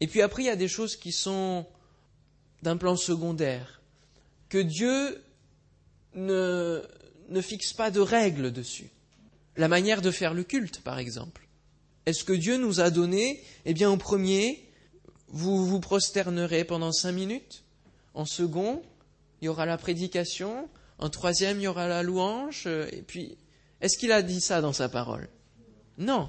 Et 0.00 0.06
puis 0.06 0.22
après, 0.22 0.42
il 0.42 0.46
y 0.46 0.50
a 0.50 0.56
des 0.56 0.68
choses 0.68 0.96
qui 0.96 1.12
sont 1.12 1.66
d'un 2.62 2.76
plan 2.76 2.96
secondaire, 2.96 3.82
que 4.48 4.58
Dieu 4.58 5.22
ne, 6.14 6.82
ne 7.28 7.40
fixe 7.40 7.72
pas 7.72 7.90
de 7.90 8.00
règles 8.00 8.52
dessus. 8.52 8.90
La 9.56 9.68
manière 9.68 10.00
de 10.00 10.10
faire 10.10 10.34
le 10.34 10.42
culte, 10.42 10.80
par 10.80 10.98
exemple. 10.98 11.46
Est-ce 12.10 12.24
que 12.24 12.32
Dieu 12.32 12.56
nous 12.56 12.80
a 12.80 12.90
donné, 12.90 13.40
eh 13.66 13.72
bien, 13.72 13.88
au 13.88 13.96
premier, 13.96 14.68
vous 15.28 15.64
vous 15.64 15.78
prosternerez 15.78 16.64
pendant 16.64 16.90
cinq 16.90 17.12
minutes. 17.12 17.62
En 18.14 18.24
second, 18.24 18.82
il 19.40 19.44
y 19.44 19.48
aura 19.48 19.64
la 19.64 19.78
prédication. 19.78 20.68
En 20.98 21.08
troisième, 21.08 21.60
il 21.60 21.62
y 21.62 21.66
aura 21.68 21.86
la 21.86 22.02
louange. 22.02 22.66
Et 22.66 23.04
puis, 23.06 23.38
est-ce 23.80 23.96
qu'il 23.96 24.10
a 24.10 24.22
dit 24.22 24.40
ça 24.40 24.60
dans 24.60 24.72
sa 24.72 24.88
parole? 24.88 25.28
Non. 25.98 26.28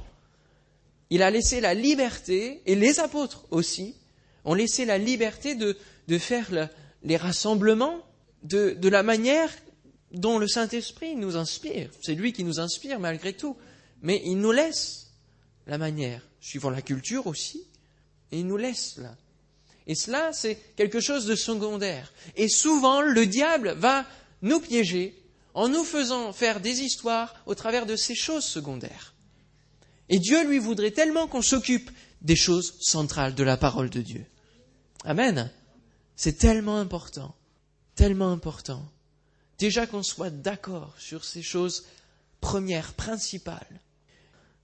Il 1.10 1.24
a 1.24 1.32
laissé 1.32 1.62
la 1.62 1.74
liberté, 1.74 2.62
et 2.68 2.76
les 2.76 3.00
apôtres 3.00 3.48
aussi, 3.50 3.96
ont 4.46 4.54
laissé 4.54 4.86
la 4.86 5.00
liberté 5.00 5.56
de, 5.56 5.76
faire 6.20 6.70
les 7.02 7.18
rassemblements 7.18 8.06
de, 8.44 8.78
de 8.80 8.88
la 8.88 9.02
manière 9.02 9.50
dont 10.12 10.38
le 10.38 10.48
Saint-Esprit 10.48 11.16
nous 11.16 11.38
inspire. 11.38 11.90
C'est 12.04 12.14
lui 12.14 12.34
qui 12.34 12.44
nous 12.44 12.60
inspire 12.60 13.00
malgré 13.00 13.34
tout. 13.34 13.58
Mais 14.04 14.22
il 14.26 14.38
nous 14.38 14.52
laisse 14.52 15.01
la 15.68 15.78
manière, 15.78 16.22
suivant 16.40 16.70
la 16.70 16.82
culture 16.82 17.28
aussi, 17.28 17.68
et 18.32 18.40
il 18.40 18.48
nous 18.48 18.58
laisse 18.58 18.98
là. 18.98 19.16
Et 19.88 19.96
cela, 19.96 20.32
c'est 20.34 20.56
quelque 20.76 21.00
chose 21.00 21.26
de 21.26 21.36
secondaire. 21.36 22.14
Et 22.36 22.48
souvent, 22.48 23.02
le 23.02 23.26
diable 23.26 23.76
va 23.78 24.06
nous 24.42 24.60
piéger 24.60 25.18
en 25.54 25.68
nous 25.68 25.84
faisant 25.84 26.32
faire 26.34 26.62
des 26.62 26.82
histoires 26.82 27.36
au 27.46 27.56
travers 27.56 27.86
de 27.86 27.96
ces 27.96 28.16
choses 28.16 28.46
secondaires. 28.46 29.14
Et 30.10 30.20
Dieu 30.20 30.48
lui 30.48 30.60
voudrait 30.60 30.92
tellement 30.92 31.28
qu'on 31.28 31.42
s'occupe 31.42 31.90
des 32.22 32.36
choses 32.36 32.76
centrales 32.80 33.36
de 33.36 33.44
la 33.44 33.58
parole 33.58 33.90
de 33.90 34.02
Dieu. 34.02 34.26
Amen. 35.04 35.52
C'est 36.16 36.38
tellement 36.38 36.78
important, 36.78 37.36
tellement 37.96 38.32
important. 38.32 38.86
Déjà 39.58 39.88
qu'on 39.88 40.04
soit 40.04 40.30
d'accord 40.30 40.94
sur 41.00 41.26
ces 41.26 41.42
choses 41.42 41.86
premières, 42.40 42.94
principales. 42.94 43.80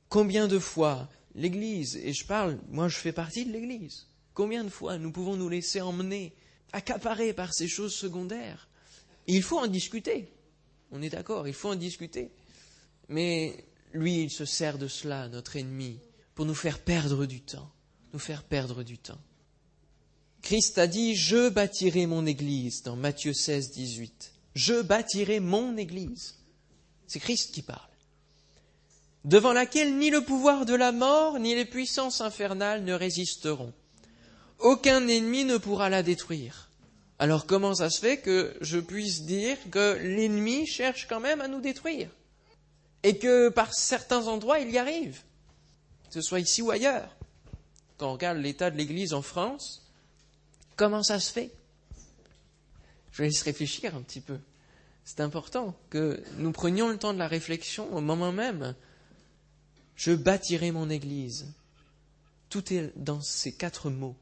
Combien 0.09 0.47
de 0.47 0.59
fois 0.59 1.09
l'Église, 1.35 1.97
et 1.97 2.13
je 2.13 2.25
parle, 2.25 2.59
moi 2.69 2.87
je 2.87 2.97
fais 2.97 3.11
partie 3.11 3.45
de 3.45 3.51
l'Église, 3.51 4.07
combien 4.33 4.63
de 4.63 4.69
fois 4.69 4.97
nous 4.97 5.11
pouvons 5.11 5.35
nous 5.35 5.49
laisser 5.49 5.81
emmener, 5.81 6.33
accaparer 6.71 7.33
par 7.33 7.53
ces 7.53 7.67
choses 7.67 7.93
secondaires? 7.93 8.67
Il 9.27 9.43
faut 9.43 9.59
en 9.59 9.67
discuter. 9.67 10.31
On 10.91 11.01
est 11.01 11.09
d'accord, 11.09 11.47
il 11.47 11.53
faut 11.53 11.69
en 11.69 11.75
discuter. 11.75 12.31
Mais 13.09 13.65
lui, 13.93 14.23
il 14.23 14.31
se 14.31 14.45
sert 14.45 14.77
de 14.77 14.87
cela, 14.87 15.27
notre 15.27 15.57
ennemi, 15.57 15.99
pour 16.33 16.45
nous 16.45 16.55
faire 16.55 16.79
perdre 16.79 17.25
du 17.25 17.41
temps, 17.41 17.69
nous 18.13 18.19
faire 18.19 18.43
perdre 18.43 18.83
du 18.83 18.97
temps. 18.97 19.19
Christ 20.41 20.77
a 20.77 20.87
dit, 20.87 21.15
je 21.15 21.49
bâtirai 21.49 22.05
mon 22.05 22.25
Église 22.25 22.83
dans 22.83 22.95
Matthieu 22.95 23.33
16, 23.33 23.71
18 23.71 24.33
je 24.57 24.81
bâtirai 24.81 25.39
mon 25.39 25.77
Église. 25.77 26.35
C'est 27.05 27.19
Christ 27.19 27.53
qui 27.53 27.61
parle. 27.61 27.91
Devant 29.27 29.51
laquelle 29.51 29.97
ni 29.97 30.09
le 30.09 30.21
pouvoir 30.21 30.65
de 30.65 30.73
la 30.73 30.93
mort, 30.93 31.37
ni 31.37 31.53
les 31.53 31.65
puissances 31.65 32.21
infernales 32.21 32.85
ne 32.85 32.93
résisteront. 32.93 33.73
Aucun 34.59 35.05
ennemi 35.05 35.43
ne 35.43 35.57
pourra 35.57 35.89
la 35.89 36.01
détruire. 36.01 36.69
Alors 37.19 37.45
comment 37.45 37.75
ça 37.75 37.89
se 37.89 37.99
fait 37.99 38.19
que 38.21 38.55
je 38.61 38.79
puisse 38.79 39.23
dire 39.23 39.57
que 39.69 39.97
l'ennemi 40.01 40.65
cherche 40.65 41.07
quand 41.09 41.19
même 41.19 41.41
à 41.41 41.49
nous 41.49 41.59
détruire 41.59 42.09
Et 43.03 43.17
que 43.17 43.49
par 43.49 43.73
certains 43.73 44.27
endroits 44.27 44.59
il 44.59 44.71
y 44.71 44.77
arrive, 44.77 45.19
que 46.07 46.13
ce 46.13 46.21
soit 46.21 46.39
ici 46.39 46.61
ou 46.61 46.71
ailleurs? 46.71 47.13
Quand 47.97 48.07
on 48.07 48.13
regarde 48.13 48.37
l'état 48.37 48.71
de 48.71 48.77
l'Église 48.77 49.13
en 49.13 49.21
France, 49.21 49.91
comment 50.77 51.03
ça 51.03 51.19
se 51.19 51.33
fait? 51.33 51.51
Je 53.11 53.23
laisse 53.23 53.41
réfléchir 53.41 53.93
un 53.93 54.03
petit 54.03 54.21
peu. 54.21 54.37
C'est 55.03 55.19
important 55.19 55.75
que 55.89 56.23
nous 56.37 56.53
prenions 56.53 56.87
le 56.87 56.97
temps 56.97 57.13
de 57.13 57.19
la 57.19 57.27
réflexion 57.27 57.93
au 57.93 57.99
moment 57.99 58.31
même. 58.31 58.73
Je 59.97 60.13
bâtirai 60.13 60.71
mon 60.71 60.89
Église. 60.89 61.47
Tout 62.49 62.73
est 62.73 62.93
dans 62.95 63.19
ces 63.19 63.51
quatre 63.51 63.89
mots. 63.89 64.15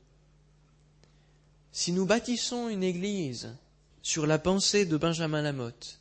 Si 1.71 1.91
nous 1.91 2.07
bâtissons 2.07 2.69
une 2.69 2.83
Église 2.83 3.55
sur 4.01 4.25
la 4.25 4.39
pensée 4.39 4.85
de 4.85 4.97
Benjamin 4.97 5.43
Lamotte, 5.43 5.99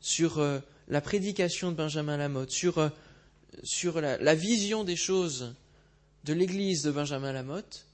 sur 0.00 0.38
euh, 0.38 0.60
la 0.88 1.02
prédication 1.02 1.70
de 1.70 1.76
Benjamin 1.76 2.16
Lamotte, 2.16 2.50
sur, 2.50 2.78
euh, 2.78 2.88
sur 3.62 4.00
la, 4.00 4.16
la 4.16 4.34
vision 4.34 4.84
des 4.84 4.96
choses 4.96 5.54
de 6.24 6.32
l'Église 6.32 6.82
de 6.82 6.90
Benjamin 6.90 7.32
Lamotte, 7.32 7.84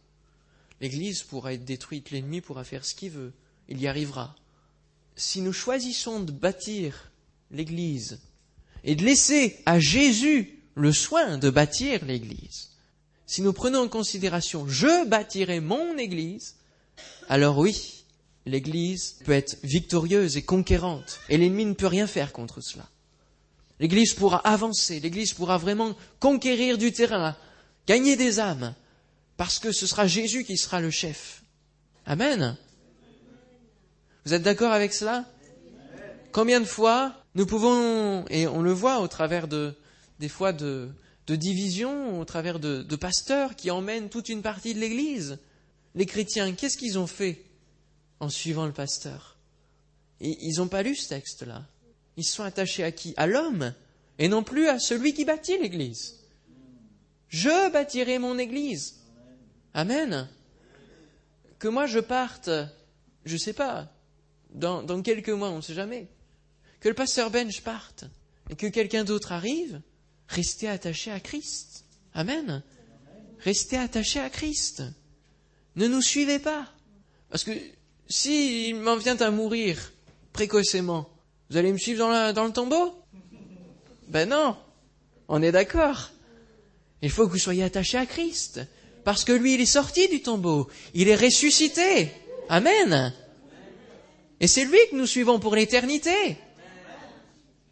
l'Église 0.80 1.23
pourra 1.25 1.54
être 1.54 1.64
détruite, 1.64 2.12
l'ennemi 2.12 2.40
pourra 2.40 2.62
faire 2.62 2.85
ce 2.85 2.95
qu'il 2.95 3.11
veut 3.11 3.33
il 3.71 3.80
y 3.80 3.87
arrivera. 3.87 4.37
Si 5.16 5.40
nous 5.40 5.52
choisissons 5.52 6.21
de 6.21 6.33
bâtir 6.33 7.11
l'Église 7.50 8.21
et 8.85 8.97
de 8.97 9.04
laisser 9.04 9.59
à 9.64 9.78
Jésus 9.80 10.60
le 10.75 10.93
soin 10.93 11.39
de 11.39 11.50
bâtir 11.50 12.05
l'Église, 12.05 12.71
si 13.27 13.43
nous 13.43 13.53
prenons 13.53 13.83
en 13.83 13.89
considération 13.89 14.67
je 14.67 15.07
bâtirai 15.07 15.61
mon 15.61 15.97
Église, 15.99 16.57
alors 17.29 17.59
oui, 17.59 18.05
l'Église 18.47 19.17
peut 19.25 19.33
être 19.33 19.57
victorieuse 19.62 20.37
et 20.37 20.43
conquérante, 20.43 21.21
et 21.29 21.37
l'ennemi 21.37 21.65
ne 21.65 21.75
peut 21.75 21.87
rien 21.87 22.07
faire 22.07 22.33
contre 22.33 22.61
cela. 22.61 22.89
L'Église 23.79 24.15
pourra 24.15 24.39
avancer, 24.39 25.00
l'Église 25.00 25.33
pourra 25.33 25.59
vraiment 25.59 25.95
conquérir 26.19 26.77
du 26.77 26.93
terrain, 26.93 27.37
gagner 27.87 28.17
des 28.17 28.41
âmes, 28.41 28.75
parce 29.37 29.59
que 29.59 29.73
ce 29.73 29.87
sera 29.87 30.07
Jésus 30.07 30.45
qui 30.45 30.59
sera 30.59 30.81
le 30.81 30.91
chef. 30.91 31.43
Amen. 32.05 32.57
Vous 34.27 34.35
êtes 34.35 34.43
d'accord 34.43 34.73
avec 34.73 34.93
cela? 34.93 35.25
Combien 36.33 36.61
de 36.61 36.67
fois 36.67 37.15
nous 37.35 37.47
pouvons, 37.47 38.25
et 38.29 38.47
on 38.47 38.61
le 38.61 38.73
voit 38.73 39.00
au 39.00 39.09
travers 39.09 39.49
de, 39.49 39.75
des 40.21 40.29
fois 40.29 40.53
de, 40.53 40.91
divisions, 41.27 42.21
au 42.21 42.25
travers 42.25 42.61
de, 42.61 42.83
de 42.83 42.97
pasteurs 42.97 43.57
qui 43.57 43.71
emmènent 43.71 44.11
toute 44.11 44.29
une 44.29 44.43
partie 44.43 44.75
de 44.75 44.81
l'Église. 44.81 45.39
Les 45.95 46.07
chrétiens, 46.07 46.53
qu'est-ce 46.53 46.77
qu'ils 46.77 46.99
ont 46.99 47.07
fait 47.07 47.43
en 48.21 48.29
suivant 48.29 48.67
le 48.67 48.73
pasteur? 48.73 49.39
Ils 50.21 50.57
n'ont 50.59 50.69
pas 50.69 50.83
lu 50.83 50.95
ce 50.95 51.09
texte-là. 51.09 51.65
Ils 52.17 52.25
sont 52.25 52.43
attachés 52.43 52.85
à 52.85 52.93
qui? 52.93 53.15
À 53.17 53.27
l'homme, 53.27 53.73
et 54.19 54.29
non 54.29 54.43
plus 54.43 54.69
à 54.69 54.79
celui 54.79 55.15
qui 55.15 55.25
bâtit 55.25 55.57
l'Église. 55.57 56.17
Je 57.29 57.73
bâtirai 57.73 58.19
mon 58.19 58.37
Église. 58.37 58.97
Amen. 59.73 60.29
Que 61.59 61.69
moi 61.69 61.87
je 61.87 62.00
parte, 62.00 62.50
je 63.25 63.33
ne 63.33 63.39
sais 63.39 63.55
pas, 63.55 63.89
dans, 64.53 64.83
dans, 64.83 65.00
quelques 65.00 65.31
mois, 65.31 65.50
on 65.50 65.57
ne 65.57 65.62
sait 65.62 65.75
jamais. 65.75 66.09
Que 66.81 66.89
le 66.89 66.95
pasteur 66.95 67.31
Bench 67.31 67.62
parte 67.62 68.05
et 68.50 68.57
que 68.57 68.67
quelqu'un 68.67 69.05
d'autre 69.05 69.33
arrive, 69.33 69.81
restez 70.30 70.68
attaché 70.68 71.10
à 71.10 71.20
Christ. 71.20 71.84
Amen. 72.14 72.62
Restez 73.40 73.76
attaché 73.76 74.20
à 74.20 74.30
Christ. 74.30 74.82
Ne 75.76 75.87
nous 75.87 76.02
suivez 76.02 76.38
pas. 76.38 76.66
Parce 77.30 77.44
que 77.44 77.52
s'il 78.08 78.76
m'en 78.76 78.96
vient 78.96 79.16
à 79.16 79.30
mourir 79.30 79.92
précocement, 80.32 81.08
vous 81.49 81.56
allez 81.56 81.72
me 81.72 81.78
suivre 81.78 81.99
dans, 81.99 82.32
dans 82.32 82.44
le 82.44 82.52
tombeau? 82.52 82.94
Ben 84.08 84.28
non. 84.28 84.56
On 85.28 85.42
est 85.42 85.52
d'accord. 85.52 86.10
Il 87.02 87.10
faut 87.10 87.26
que 87.26 87.32
vous 87.32 87.38
soyez 87.38 87.62
attaché 87.62 87.99
à 87.99 88.06
Christ. 88.06 88.60
Parce 89.04 89.25
que 89.25 89.32
lui, 89.32 89.54
il 89.54 89.60
est 89.60 89.66
sorti 89.66 90.08
du 90.08 90.22
tombeau. 90.22 90.68
Il 90.94 91.08
est 91.08 91.16
ressuscité. 91.16 92.10
Amen. 92.49 93.14
Et 94.40 94.46
c'est 94.46 94.64
lui 94.64 94.78
que 94.90 94.96
nous 94.96 95.06
suivons 95.06 95.38
pour 95.38 95.54
l'éternité. 95.54 96.37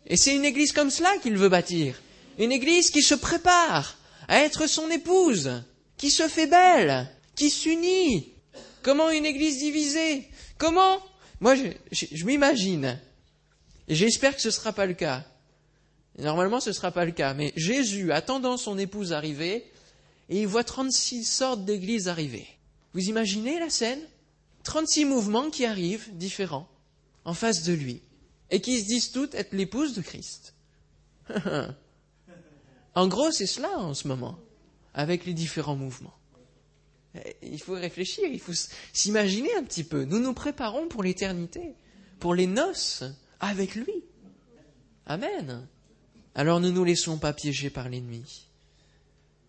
Et 0.06 0.16
c'est 0.16 0.34
une 0.34 0.44
église 0.44 0.72
comme 0.72 0.90
cela 0.90 1.10
qu'il 1.18 1.36
veut 1.36 1.48
bâtir. 1.48 2.00
Une 2.38 2.52
église 2.52 2.90
qui 2.90 3.02
se 3.02 3.14
prépare 3.14 3.98
à 4.28 4.40
être 4.40 4.68
son 4.68 4.88
épouse, 4.90 5.62
qui 5.96 6.10
se 6.10 6.28
fait 6.28 6.46
belle, 6.46 7.08
qui 7.34 7.50
s'unit. 7.50 8.32
Comment 8.82 9.10
une 9.10 9.26
église 9.26 9.58
divisée? 9.58 10.28
Comment? 10.56 11.02
Moi, 11.40 11.56
je, 11.56 12.24
m'imagine, 12.24 12.98
et 13.86 13.94
j'espère 13.94 14.34
que 14.34 14.42
ce 14.42 14.48
ne 14.48 14.52
sera 14.52 14.72
pas 14.72 14.86
le 14.86 14.94
cas. 14.94 15.24
normalement, 16.18 16.60
ce 16.60 16.70
ne 16.70 16.74
sera 16.74 16.90
pas 16.90 17.04
le 17.04 17.12
cas. 17.12 17.34
Mais 17.34 17.52
Jésus, 17.56 18.12
attendant 18.12 18.56
son 18.56 18.78
épouse 18.78 19.12
arriver, 19.12 19.64
et 20.28 20.40
il 20.40 20.46
voit 20.46 20.64
36 20.64 21.24
sortes 21.24 21.64
d'églises 21.64 22.08
arriver. 22.08 22.46
Vous 22.92 23.08
imaginez 23.08 23.58
la 23.58 23.70
scène? 23.70 24.00
36 24.64 25.06
mouvements 25.06 25.50
qui 25.50 25.64
arrivent, 25.64 26.08
différents, 26.12 26.68
en 27.24 27.34
face 27.34 27.62
de 27.62 27.72
lui, 27.72 28.02
et 28.50 28.60
qui 28.60 28.80
se 28.80 28.86
disent 28.86 29.12
toutes 29.12 29.34
être 29.34 29.52
l'épouse 29.52 29.94
de 29.94 30.02
Christ. 30.02 30.54
en 32.98 33.06
gros, 33.06 33.30
c'est 33.30 33.46
cela 33.46 33.78
en 33.78 33.94
ce 33.94 34.08
moment, 34.08 34.38
avec 34.92 35.24
les 35.24 35.34
différents 35.34 35.76
mouvements. 35.76 36.14
Il 37.42 37.60
faut 37.60 37.74
réfléchir, 37.74 38.24
il 38.30 38.40
faut 38.40 38.52
s'imaginer 38.92 39.54
un 39.54 39.62
petit 39.62 39.84
peu. 39.84 40.04
Nous 40.04 40.18
nous 40.18 40.34
préparons 40.34 40.88
pour 40.88 41.02
l'éternité, 41.02 41.74
pour 42.18 42.34
les 42.34 42.46
noces 42.46 43.04
avec 43.40 43.74
lui. 43.74 44.04
Amen. 45.06 45.66
Alors 46.34 46.60
ne 46.60 46.70
nous 46.70 46.84
laissons 46.84 47.18
pas 47.18 47.32
piéger 47.32 47.70
par 47.70 47.88
l'ennemi. 47.88 48.46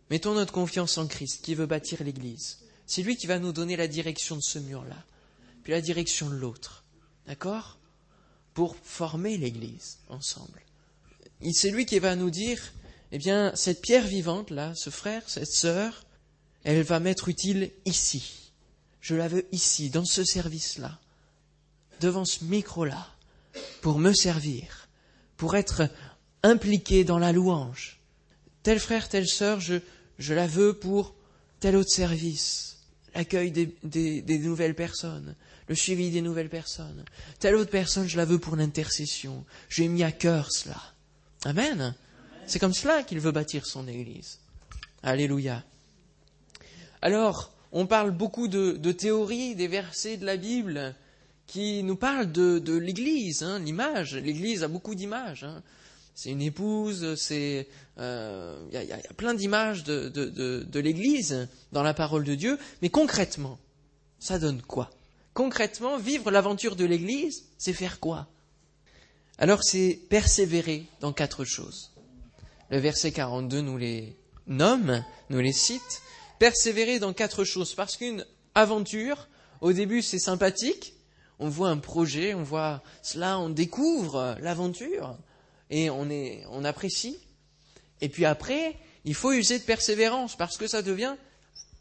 Mettons 0.10 0.34
notre 0.34 0.54
confiance 0.54 0.98
en 0.98 1.08
Christ 1.08 1.44
qui 1.44 1.56
veut 1.56 1.66
bâtir 1.66 2.04
l'Église. 2.04 2.60
C'est 2.86 3.04
lui 3.04 3.18
qui 3.18 3.28
va 3.28 3.40
nous 3.40 3.52
donner 3.52 3.76
la 3.76 3.88
direction 3.88 4.36
de 4.36 4.42
ce 4.42 4.60
mur-là, 4.60 5.06
puis 5.64 5.72
la 5.72 5.82
direction 5.82 6.30
de 6.30 6.36
l'autre. 6.36 6.84
D'accord? 7.28 7.80
Pour 8.54 8.76
former 8.78 9.38
l'Église 9.38 10.00
ensemble. 10.08 10.62
C'est 11.52 11.72
lui 11.72 11.86
qui 11.86 12.00
va 12.00 12.16
nous 12.16 12.30
dire, 12.30 12.60
eh 13.12 13.17
bien, 13.17 13.52
cette 13.56 13.82
pierre 13.82 14.06
vivante, 14.06 14.52
là, 14.52 14.74
ce 14.76 14.89
frère, 14.89 15.24
cette 15.28 15.52
sœur, 15.52 16.06
elle 16.63 16.84
va 16.84 17.00
m'être 17.00 17.30
utile 17.30 17.72
ici. 17.86 18.52
Je 19.02 19.15
la 19.15 19.28
veux 19.28 19.45
ici, 19.52 19.89
dans 19.89 20.06
ce 20.06 20.24
service-là, 20.24 21.00
devant 22.02 22.26
ce 22.26 22.43
micro-là, 22.43 23.08
pour 23.82 24.00
me 24.00 24.13
servir, 24.13 24.88
pour 25.38 25.56
être 25.56 25.89
impliqué 26.43 27.04
dans 27.04 27.17
la 27.17 27.32
louange. 27.32 28.00
Tel 28.62 28.80
frère, 28.80 29.10
telle 29.10 29.28
sœur, 29.28 29.60
je, 29.60 29.76
je 30.19 30.34
la 30.34 30.48
veux 30.48 30.74
pour 30.74 31.15
tel 31.60 31.76
autre 31.76 31.89
service, 31.89 32.78
l'accueil 33.15 33.52
des, 33.52 33.74
des, 33.84 34.22
des, 34.22 34.38
nouvelles 34.39 34.76
personnes, 34.76 35.36
le 35.67 35.76
suivi 35.76 36.12
des 36.12 36.22
nouvelles 36.22 36.50
personnes. 36.50 37.04
Telle 37.39 37.56
autre 37.56 37.72
personne, 37.72 38.08
je 38.08 38.17
la 38.17 38.26
veux 38.26 38.39
pour 38.39 38.56
l'intercession. 38.56 39.45
J'ai 39.69 39.88
mis 39.88 40.04
à 40.04 40.12
cœur 40.12 40.52
cela. 40.52 40.82
Amen. 41.45 41.95
C'est 42.50 42.58
comme 42.58 42.74
cela 42.74 43.04
qu'il 43.04 43.20
veut 43.20 43.32
bâtir 43.32 43.68
son 43.68 43.88
Église. 43.88 44.40
Alléluia. 45.04 45.64
Alors, 47.00 47.54
on 47.72 47.86
parle 47.86 48.10
beaucoup 48.10 48.48
de, 48.48 48.92
théories, 48.92 49.54
des 49.54 49.68
versets 49.68 50.18
de 50.18 50.26
la 50.26 50.36
Bible 50.36 50.96
qui 51.46 51.84
nous 51.84 51.96
parlent 51.96 52.32
de, 52.32 52.76
l'Église, 52.76 53.44
hein, 53.44 53.60
l'image. 53.60 54.16
L'Église 54.16 54.64
a 54.64 54.68
beaucoup 54.68 54.96
d'images. 54.96 55.44
Hein 55.44 55.62
c'est 56.16 56.32
une 56.32 56.42
épouse, 56.42 57.16
c'est 57.16 57.68
il 57.98 58.02
euh, 58.02 58.58
y, 58.74 58.92
a, 58.92 58.98
plein 59.16 59.36
d'images 59.36 59.84
de 59.84 60.80
l'Église 60.80 61.48
dans 61.72 61.84
la 61.84 61.94
parole 61.94 62.24
de 62.24 62.34
Dieu, 62.34 62.58
mais 62.82 62.90
concrètement, 62.90 63.60
ça 64.20 64.40
donne 64.40 64.64
quoi? 64.64 64.90
Concrètement, 65.36 65.98
vivre 65.98 66.32
l'aventure 66.32 66.76
de 66.76 66.84
l'Église, 66.84 67.44
c'est 67.60 67.74
faire 67.74 68.00
quoi? 68.00 68.28
Alors 69.38 69.64
c'est 69.64 70.00
persévérer 70.10 70.88
dans 71.00 71.14
quatre 71.14 71.46
choses. 71.46 71.92
Le 72.70 72.78
verset 72.78 73.12
42 73.12 73.62
nous 73.62 73.78
les 73.78 74.16
nomme, 74.48 75.04
nous 75.30 75.40
les 75.40 75.54
cite. 75.54 76.02
Persévérer 76.38 77.00
dans 77.00 77.14
quatre 77.14 77.44
choses, 77.44 77.74
parce 77.74 77.98
qu'une 77.98 78.26
aventure, 78.56 79.28
au 79.62 79.74
début 79.74 80.02
c'est 80.02 80.20
sympathique, 80.20 80.94
on 81.40 81.50
voit 81.50 81.70
un 81.70 81.78
projet, 81.78 82.34
on 82.34 82.44
voit 82.44 82.82
cela, 83.02 83.40
on 83.40 83.50
découvre 83.50 84.38
l'aventure, 84.42 85.18
et 85.70 85.90
on, 85.90 86.10
est, 86.10 86.44
on 86.50 86.64
apprécie. 86.64 87.18
Et 88.02 88.10
puis 88.10 88.26
après, 88.26 88.78
il 89.06 89.14
faut 89.14 89.32
user 89.32 89.60
de 89.60 89.64
persévérance 89.64 90.36
parce 90.36 90.58
que 90.58 90.68
ça 90.68 90.82
devient 90.82 91.16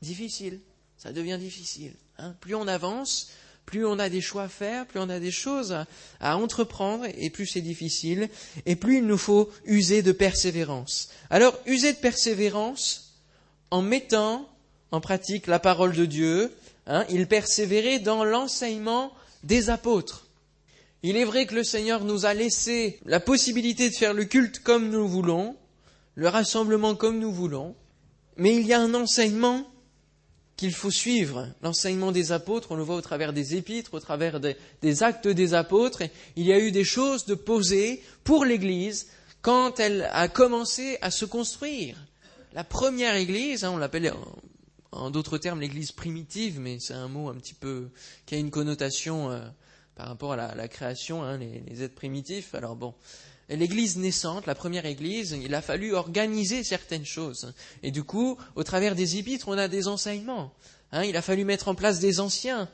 difficile. 0.03 0.61
Ça 0.96 1.12
devient 1.12 1.38
difficile. 1.38 1.94
Hein. 2.18 2.35
Plus 2.40 2.55
on 2.55 2.66
avance, 2.66 3.31
plus 3.68 3.85
on 3.85 3.98
a 3.98 4.09
des 4.09 4.22
choix 4.22 4.44
à 4.44 4.48
faire, 4.48 4.87
plus 4.87 4.98
on 4.98 5.11
a 5.11 5.20
des 5.20 5.31
choses 5.31 5.76
à, 6.20 6.38
entreprendre, 6.38 7.04
et 7.18 7.28
plus 7.28 7.46
c'est 7.46 7.61
difficile, 7.61 8.31
et 8.64 8.76
plus 8.76 8.96
il 8.96 9.07
nous 9.07 9.18
faut 9.18 9.50
user 9.66 10.00
de 10.00 10.12
persévérance. 10.12 11.11
Alors, 11.28 11.54
user 11.66 11.92
de 11.92 11.98
persévérance 11.98 13.12
en 13.70 13.83
mettant 13.83 14.48
en 14.90 15.02
pratique 15.02 15.46
la 15.46 15.59
parole 15.59 15.94
de 15.94 16.07
Dieu. 16.07 16.50
Hein, 16.87 17.04
il 17.11 17.26
persévérait 17.26 17.98
dans 17.98 18.24
l'enseignement 18.24 19.12
des 19.42 19.68
apôtres. 19.68 20.24
Il 21.02 21.18
est 21.18 21.26
vrai 21.26 21.44
que 21.44 21.54
le 21.54 21.62
Seigneur 21.62 22.04
nous 22.04 22.24
a 22.24 22.33
laissé 22.33 22.98
la 23.04 23.20
possibilité 23.20 23.90
de 23.90 23.94
faire 23.94 24.14
le 24.14 24.24
culte 24.24 24.61
comme 24.61 24.88
nous 24.88 25.07
voulons, 25.07 25.57
le 26.14 26.28
rassemblement 26.28 26.94
comme 26.94 27.18
nous 27.18 27.33
voulons, 27.33 27.76
mais 28.38 28.57
il 28.57 28.66
y 28.66 28.72
a 28.72 28.81
un 28.81 28.94
enseignement 28.94 29.68
qu'il 30.58 30.74
faut 30.74 30.90
suivre, 30.90 31.48
l'enseignement 31.62 32.10
des 32.10 32.32
apôtres, 32.32 32.72
on 32.72 32.74
le 32.74 32.82
voit 32.82 32.96
au 32.96 33.00
travers 33.00 33.32
des 33.32 33.54
épîtres, 33.54 33.94
au 33.94 34.00
travers 34.00 34.40
des, 34.40 35.02
actes 35.04 35.28
des 35.28 35.54
apôtres, 35.54 36.02
il 36.34 36.44
y 36.44 36.52
a 36.52 36.58
eu 36.58 36.72
des 36.72 36.82
choses 36.82 37.26
de 37.26 37.34
poser 37.36 38.02
pour 38.24 38.44
l'Église 38.44 39.06
quand 39.40 39.78
elle 39.78 40.10
a 40.12 40.26
commencé 40.26 40.98
à 41.00 41.12
se 41.12 41.24
construire. 41.24 41.96
La 42.54 42.64
première 42.64 43.14
Église, 43.14 43.62
hein, 43.62 43.70
on 43.70 43.76
l'appelle 43.76 44.12
en, 44.90 45.10
d'autres 45.10 45.38
termes 45.38 45.60
l'Église 45.60 45.92
primitive, 45.92 46.58
mais 46.58 46.80
c'est 46.80 46.94
un 46.94 47.06
mot 47.06 47.28
un 47.28 47.36
petit 47.36 47.54
peu 47.54 47.88
qui 48.26 48.34
a 48.34 48.38
une 48.38 48.50
connotation 48.50 49.30
euh, 49.30 49.40
par 49.94 50.08
rapport 50.08 50.32
à 50.32 50.36
la, 50.36 50.56
la 50.56 50.66
création, 50.66 51.22
hein, 51.22 51.38
les, 51.38 51.62
les, 51.68 51.82
êtres 51.84 51.94
primitifs. 51.94 52.56
Alors 52.56 52.74
bon, 52.74 52.94
l'Église 53.56 53.96
naissante, 53.96 54.46
la 54.46 54.54
première 54.54 54.87
Église, 54.87 55.38
il 55.42 55.54
a 55.54 55.62
fallu 55.62 55.94
organiser 55.94 56.64
certaines 56.64 57.06
choses. 57.06 57.54
Et 57.82 57.90
du 57.90 58.04
coup, 58.04 58.37
au 58.56 58.62
travers 58.62 58.94
des 58.94 59.16
épîtres, 59.16 59.48
on 59.48 59.56
a 59.56 59.68
des 59.68 59.88
enseignements. 59.88 60.52
Hein, 60.92 61.04
il 61.04 61.16
a 61.16 61.22
fallu 61.22 61.44
mettre 61.44 61.68
en 61.68 61.74
place 61.74 61.98
des 61.98 62.20
anciens 62.20 62.68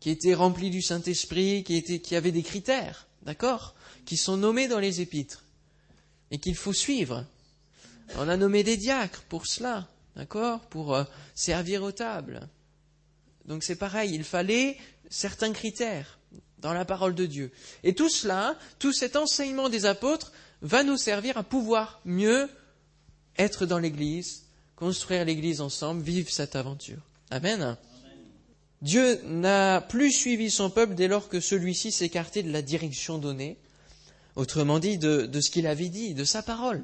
qui 0.00 0.10
étaient 0.10 0.34
remplis 0.34 0.70
du 0.70 0.82
Saint-Esprit, 0.82 1.64
qui, 1.64 1.76
étaient, 1.76 1.98
qui 2.00 2.14
avaient 2.14 2.32
des 2.32 2.42
critères, 2.42 3.06
d'accord, 3.22 3.74
qui 4.04 4.16
sont 4.16 4.36
nommés 4.36 4.68
dans 4.68 4.78
les 4.78 5.00
épîtres 5.00 5.44
et 6.30 6.38
qu'il 6.38 6.56
faut 6.56 6.72
suivre. 6.72 7.24
On 8.16 8.28
a 8.28 8.36
nommé 8.36 8.62
des 8.62 8.76
diacres 8.76 9.22
pour 9.28 9.46
cela, 9.46 9.88
d'accord, 10.14 10.60
pour 10.68 10.94
euh, 10.94 11.04
servir 11.34 11.82
aux 11.82 11.92
tables. 11.92 12.48
Donc 13.44 13.62
c'est 13.62 13.76
pareil, 13.76 14.14
il 14.14 14.24
fallait 14.24 14.76
certains 15.10 15.52
critères 15.52 16.17
dans 16.58 16.72
la 16.72 16.84
parole 16.84 17.14
de 17.14 17.26
Dieu. 17.26 17.50
Et 17.84 17.94
tout 17.94 18.08
cela, 18.08 18.56
tout 18.78 18.92
cet 18.92 19.16
enseignement 19.16 19.68
des 19.68 19.86
apôtres 19.86 20.32
va 20.62 20.82
nous 20.82 20.96
servir 20.96 21.38
à 21.38 21.42
pouvoir 21.42 22.00
mieux 22.04 22.48
être 23.36 23.66
dans 23.66 23.78
l'Église, 23.78 24.44
construire 24.76 25.24
l'Église 25.24 25.60
ensemble, 25.60 26.02
vivre 26.02 26.30
cette 26.30 26.56
aventure. 26.56 26.98
Amen. 27.30 27.76
Dieu 28.82 29.20
n'a 29.24 29.80
plus 29.80 30.12
suivi 30.12 30.50
son 30.50 30.70
peuple 30.70 30.94
dès 30.94 31.08
lors 31.08 31.28
que 31.28 31.40
celui-ci 31.40 31.90
s'écartait 31.90 32.42
de 32.42 32.52
la 32.52 32.62
direction 32.62 33.18
donnée, 33.18 33.56
autrement 34.36 34.78
dit 34.78 34.98
de, 34.98 35.26
de 35.26 35.40
ce 35.40 35.50
qu'il 35.50 35.66
avait 35.66 35.88
dit, 35.88 36.14
de 36.14 36.24
sa 36.24 36.42
parole. 36.42 36.82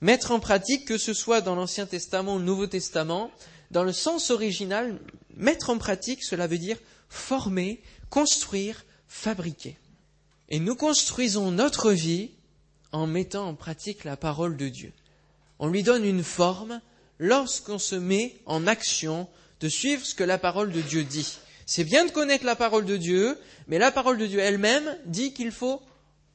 Mettre 0.00 0.32
en 0.32 0.40
pratique, 0.40 0.84
que 0.84 0.98
ce 0.98 1.14
soit 1.14 1.40
dans 1.40 1.54
l'Ancien 1.54 1.86
Testament 1.86 2.34
ou 2.34 2.38
le 2.38 2.44
Nouveau 2.44 2.66
Testament, 2.66 3.30
dans 3.70 3.84
le 3.84 3.92
sens 3.92 4.30
original, 4.30 4.98
mettre 5.36 5.70
en 5.70 5.78
pratique, 5.78 6.22
cela 6.24 6.46
veut 6.46 6.58
dire 6.58 6.78
former, 7.08 7.80
construire, 8.10 8.84
fabriquer. 9.08 9.76
Et 10.48 10.58
nous 10.60 10.76
construisons 10.76 11.50
notre 11.50 11.92
vie 11.92 12.30
en 12.92 13.06
mettant 13.06 13.48
en 13.48 13.54
pratique 13.54 14.04
la 14.04 14.16
parole 14.16 14.56
de 14.56 14.68
Dieu. 14.68 14.92
On 15.58 15.68
lui 15.68 15.82
donne 15.82 16.04
une 16.04 16.22
forme 16.24 16.80
lorsqu'on 17.18 17.78
se 17.78 17.94
met 17.94 18.36
en 18.46 18.66
action 18.66 19.28
de 19.60 19.68
suivre 19.68 20.04
ce 20.04 20.14
que 20.14 20.24
la 20.24 20.38
parole 20.38 20.70
de 20.72 20.80
Dieu 20.82 21.04
dit. 21.04 21.38
C'est 21.64 21.84
bien 21.84 22.04
de 22.04 22.10
connaître 22.10 22.44
la 22.44 22.56
parole 22.56 22.84
de 22.84 22.96
Dieu, 22.96 23.38
mais 23.66 23.78
la 23.78 23.90
parole 23.90 24.18
de 24.18 24.26
Dieu 24.26 24.38
elle-même 24.38 24.96
dit 25.06 25.32
qu'il 25.32 25.50
faut 25.50 25.82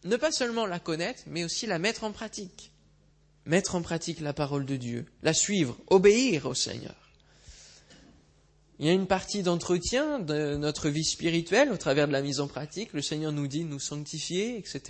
ne 0.04 0.18
pas 0.18 0.32
seulement 0.32 0.66
la 0.66 0.80
connaître, 0.80 1.24
mais 1.28 1.44
aussi 1.44 1.68
la 1.68 1.80
mettre 1.80 2.04
en 2.04 2.12
pratique. 2.12 2.72
Mettre 3.46 3.76
en 3.76 3.82
pratique 3.82 4.20
la 4.20 4.34
parole 4.34 4.66
de 4.66 4.76
Dieu, 4.76 5.06
la 5.24 5.34
suivre, 5.34 5.78
obéir 5.88 6.48
au 6.48 6.54
Seigneur. 6.54 7.01
Il 8.82 8.88
y 8.88 8.90
a 8.90 8.94
une 8.94 9.06
partie 9.06 9.44
d'entretien 9.44 10.18
de 10.18 10.56
notre 10.56 10.90
vie 10.90 11.04
spirituelle 11.04 11.72
au 11.72 11.78
travers 11.78 12.08
de 12.08 12.14
la 12.14 12.24
mise 12.24 12.40
en 12.40 12.48
pratique. 12.48 12.94
Le 12.94 13.04
Seigneur 13.04 13.32
nous 13.32 13.46
dit 13.46 13.64
de 13.64 13.70
nous 13.70 13.80
sanctifier, 13.80 14.58
etc. 14.58 14.82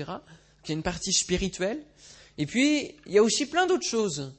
Il 0.64 0.70
y 0.70 0.72
a 0.72 0.76
une 0.76 0.82
partie 0.82 1.12
spirituelle. 1.12 1.84
Et 2.38 2.46
puis, 2.46 2.96
il 3.06 3.12
y 3.12 3.18
a 3.18 3.22
aussi 3.22 3.48
plein 3.48 3.68
d'autres 3.68 3.86
choses. 3.86 4.32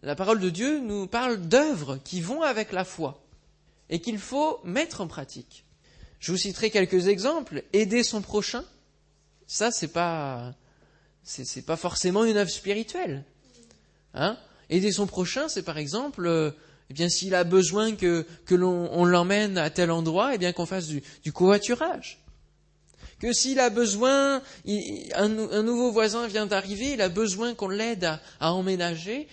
La 0.00 0.16
parole 0.16 0.40
de 0.40 0.48
Dieu 0.48 0.80
nous 0.80 1.06
parle 1.06 1.42
d'œuvres 1.42 1.98
qui 2.04 2.22
vont 2.22 2.40
avec 2.40 2.72
la 2.72 2.86
foi 2.86 3.22
et 3.90 4.00
qu'il 4.00 4.18
faut 4.18 4.60
mettre 4.64 5.02
en 5.02 5.08
pratique. 5.08 5.66
Je 6.18 6.32
vous 6.32 6.38
citerai 6.38 6.70
quelques 6.70 7.08
exemples. 7.08 7.64
Aider 7.74 8.02
son 8.02 8.22
prochain, 8.22 8.64
ça 9.46 9.70
c'est 9.70 9.92
pas 9.92 10.54
pas 11.66 11.76
forcément 11.76 12.24
une 12.24 12.38
œuvre 12.38 12.50
spirituelle. 12.50 13.26
Hein? 14.14 14.38
Aider 14.70 14.90
son 14.90 15.06
prochain, 15.06 15.50
c'est 15.50 15.64
par 15.64 15.76
exemple, 15.76 16.24
euh, 16.24 16.50
eh 16.90 16.92
bien 16.92 17.08
s'il 17.08 17.36
a 17.36 17.44
besoin 17.44 17.94
que, 17.94 18.26
que 18.44 18.54
l'on 18.56 19.04
l'emmène 19.04 19.56
à 19.58 19.70
tel 19.70 19.92
endroit, 19.92 20.34
eh 20.34 20.38
bien 20.38 20.52
qu'on 20.52 20.66
fasse 20.66 20.88
du, 20.88 21.02
du 21.22 21.32
covoiturage. 21.32 22.18
Que 23.20 23.32
s'il 23.32 23.60
a 23.60 23.70
besoin, 23.70 24.42
un, 25.14 25.62
nouveau 25.62 25.92
voisin 25.92 26.26
vient 26.26 26.46
d'arriver, 26.46 26.94
il 26.94 27.00
a 27.00 27.08
besoin 27.08 27.54
qu'on 27.54 27.68
l'aide 27.68 28.04
à, 28.04 28.20
à 28.40 28.52
emménager, 28.52 29.28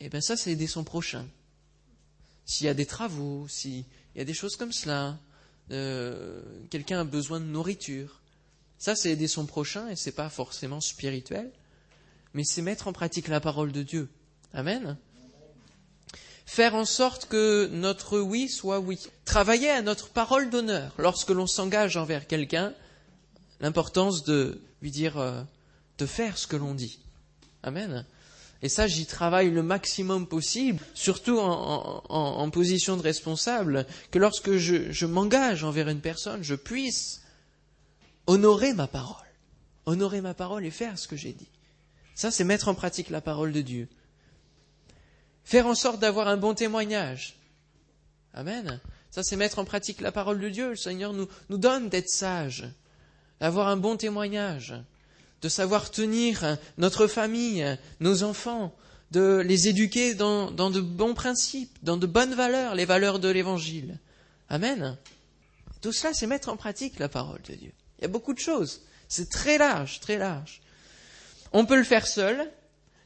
eh 0.00 0.08
bien 0.08 0.22
ça, 0.22 0.36
c'est 0.36 0.52
aider 0.52 0.66
son 0.66 0.84
prochain. 0.84 1.26
S'il 2.46 2.66
y 2.66 2.70
a 2.70 2.74
des 2.74 2.86
travaux, 2.86 3.46
s'il 3.48 3.84
y 4.14 4.20
a 4.20 4.24
des 4.24 4.34
choses 4.34 4.56
comme 4.56 4.72
cela, 4.72 5.18
euh, 5.72 6.40
quelqu'un 6.70 7.00
a 7.00 7.04
besoin 7.04 7.40
de 7.40 7.46
nourriture, 7.46 8.22
ça, 8.78 8.94
c'est 8.94 9.10
aider 9.10 9.28
son 9.28 9.44
prochain 9.44 9.88
et 9.88 9.96
c'est 9.96 10.12
pas 10.12 10.30
forcément 10.30 10.80
spirituel, 10.80 11.50
mais 12.32 12.44
c'est 12.44 12.62
mettre 12.62 12.88
en 12.88 12.92
pratique 12.92 13.28
la 13.28 13.40
parole 13.40 13.72
de 13.72 13.82
Dieu. 13.82 14.08
Amen. 14.54 14.96
Faire 16.56 16.74
en 16.74 16.86
sorte 16.86 17.26
que 17.26 17.68
notre 17.70 18.18
oui 18.18 18.48
soit 18.48 18.80
oui. 18.80 18.98
Travailler 19.26 19.68
à 19.68 19.82
notre 19.82 20.08
parole 20.08 20.48
d'honneur 20.48 20.94
lorsque 20.96 21.28
l'on 21.28 21.46
s'engage 21.46 21.98
envers 21.98 22.26
quelqu'un, 22.26 22.72
l'importance 23.60 24.24
de 24.24 24.62
lui 24.80 24.90
dire 24.90 25.18
euh, 25.18 25.42
de 25.98 26.06
faire 26.06 26.38
ce 26.38 26.46
que 26.46 26.56
l'on 26.56 26.72
dit. 26.72 26.98
Amen. 27.62 28.06
Et 28.62 28.70
ça, 28.70 28.86
j'y 28.86 29.04
travaille 29.04 29.50
le 29.50 29.62
maximum 29.62 30.26
possible, 30.26 30.82
surtout 30.94 31.38
en, 31.38 32.48
position 32.48 32.96
de 32.96 33.02
responsable, 33.02 33.86
que 34.10 34.18
lorsque 34.18 34.56
je, 34.56 35.04
m'engage 35.04 35.62
envers 35.62 35.90
une 35.90 36.00
personne, 36.00 36.42
je 36.42 36.54
puisse 36.54 37.20
honorer 38.26 38.72
ma 38.72 38.86
parole. 38.86 39.28
Honorer 39.84 40.22
ma 40.22 40.32
parole 40.32 40.64
et 40.64 40.70
faire 40.70 40.98
ce 40.98 41.06
que 41.06 41.16
j'ai 41.16 41.34
dit. 41.34 41.50
Ça, 42.14 42.30
c'est 42.30 42.44
mettre 42.44 42.68
en 42.68 42.74
pratique 42.74 43.10
la 43.10 43.20
parole 43.20 43.52
de 43.52 43.60
Dieu. 43.60 43.88
Faire 45.46 45.66
en 45.66 45.74
sorte 45.74 45.98
d'avoir 45.98 46.28
un 46.28 46.36
bon 46.36 46.52
témoignage. 46.52 47.36
Amen. 48.34 48.80
Ça, 49.10 49.22
c'est 49.22 49.36
mettre 49.36 49.58
en 49.58 49.64
pratique 49.64 50.02
la 50.02 50.12
parole 50.12 50.40
de 50.40 50.50
Dieu. 50.50 50.70
Le 50.70 50.76
Seigneur 50.76 51.14
nous, 51.14 51.26
nous 51.48 51.56
donne 51.56 51.88
d'être 51.88 52.10
sages, 52.10 52.66
d'avoir 53.40 53.68
un 53.68 53.78
bon 53.78 53.96
témoignage 53.96 54.74
de 55.42 55.48
savoir 55.48 55.90
tenir 55.90 56.58
notre 56.78 57.06
famille, 57.06 57.78
nos 58.00 58.22
enfants, 58.22 58.74
de 59.12 59.42
les 59.46 59.68
éduquer 59.68 60.14
dans, 60.14 60.50
de 60.50 60.80
bons 60.80 61.14
principes, 61.14 61.78
dans 61.82 61.96
de 61.96 62.06
bonnes 62.06 62.34
valeurs, 62.34 62.74
les 62.74 62.84
valeurs 62.84 63.18
de 63.18 63.28
l'Évangile. 63.28 63.98
Amen. 64.48 64.96
Tout 65.80 65.92
cela, 65.92 66.12
c'est 66.14 66.26
mettre 66.26 66.48
en 66.48 66.56
pratique 66.56 66.98
la 66.98 67.08
parole 67.08 67.40
de 67.42 67.54
Dieu. 67.54 67.72
Il 67.98 68.02
y 68.02 68.04
a 68.06 68.08
beaucoup 68.08 68.34
de 68.34 68.40
choses. 68.40 68.82
C'est 69.08 69.30
très 69.30 69.58
large, 69.58 70.00
très 70.00 70.18
large. 70.18 70.62
On 71.52 71.64
peut 71.64 71.76
le 71.76 71.84
faire 71.84 72.06
seul, 72.06 72.50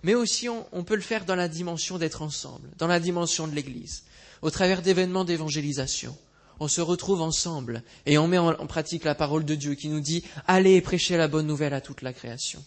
mais 0.03 0.15
aussi 0.15 0.49
on, 0.49 0.85
peut 0.85 0.95
le 0.95 1.01
faire 1.01 1.25
dans 1.25 1.35
la 1.35 1.49
dimension 1.49 1.99
d'être 1.99 2.23
ensemble, 2.23 2.69
dans 2.79 2.87
la 2.87 3.01
dimension 3.01 3.47
de 3.47 3.55
l'Église, 3.55 4.05
au 4.43 4.51
travers 4.51 4.83
d'événements 4.83 5.25
d'évangélisation 5.25 6.17
on 6.61 6.69
se 6.69 6.83
retrouve 6.83 7.23
ensemble 7.23 7.83
et 8.05 8.19
on 8.19 8.29
met 8.29 8.39
en, 8.39 8.67
pratique 8.67 9.05
la 9.05 9.15
parole 9.15 9.45
de 9.45 9.55
Dieu 9.55 9.75
qui 9.75 9.89
nous 9.89 10.01
dit 10.01 10.23
allez 10.47 10.81
prêcher 10.83 11.17
la 11.17 11.27
bonne 11.27 11.47
nouvelle 11.47 11.73
à 11.73 11.81
toute 11.81 12.03
la 12.03 12.13
création. 12.13 12.63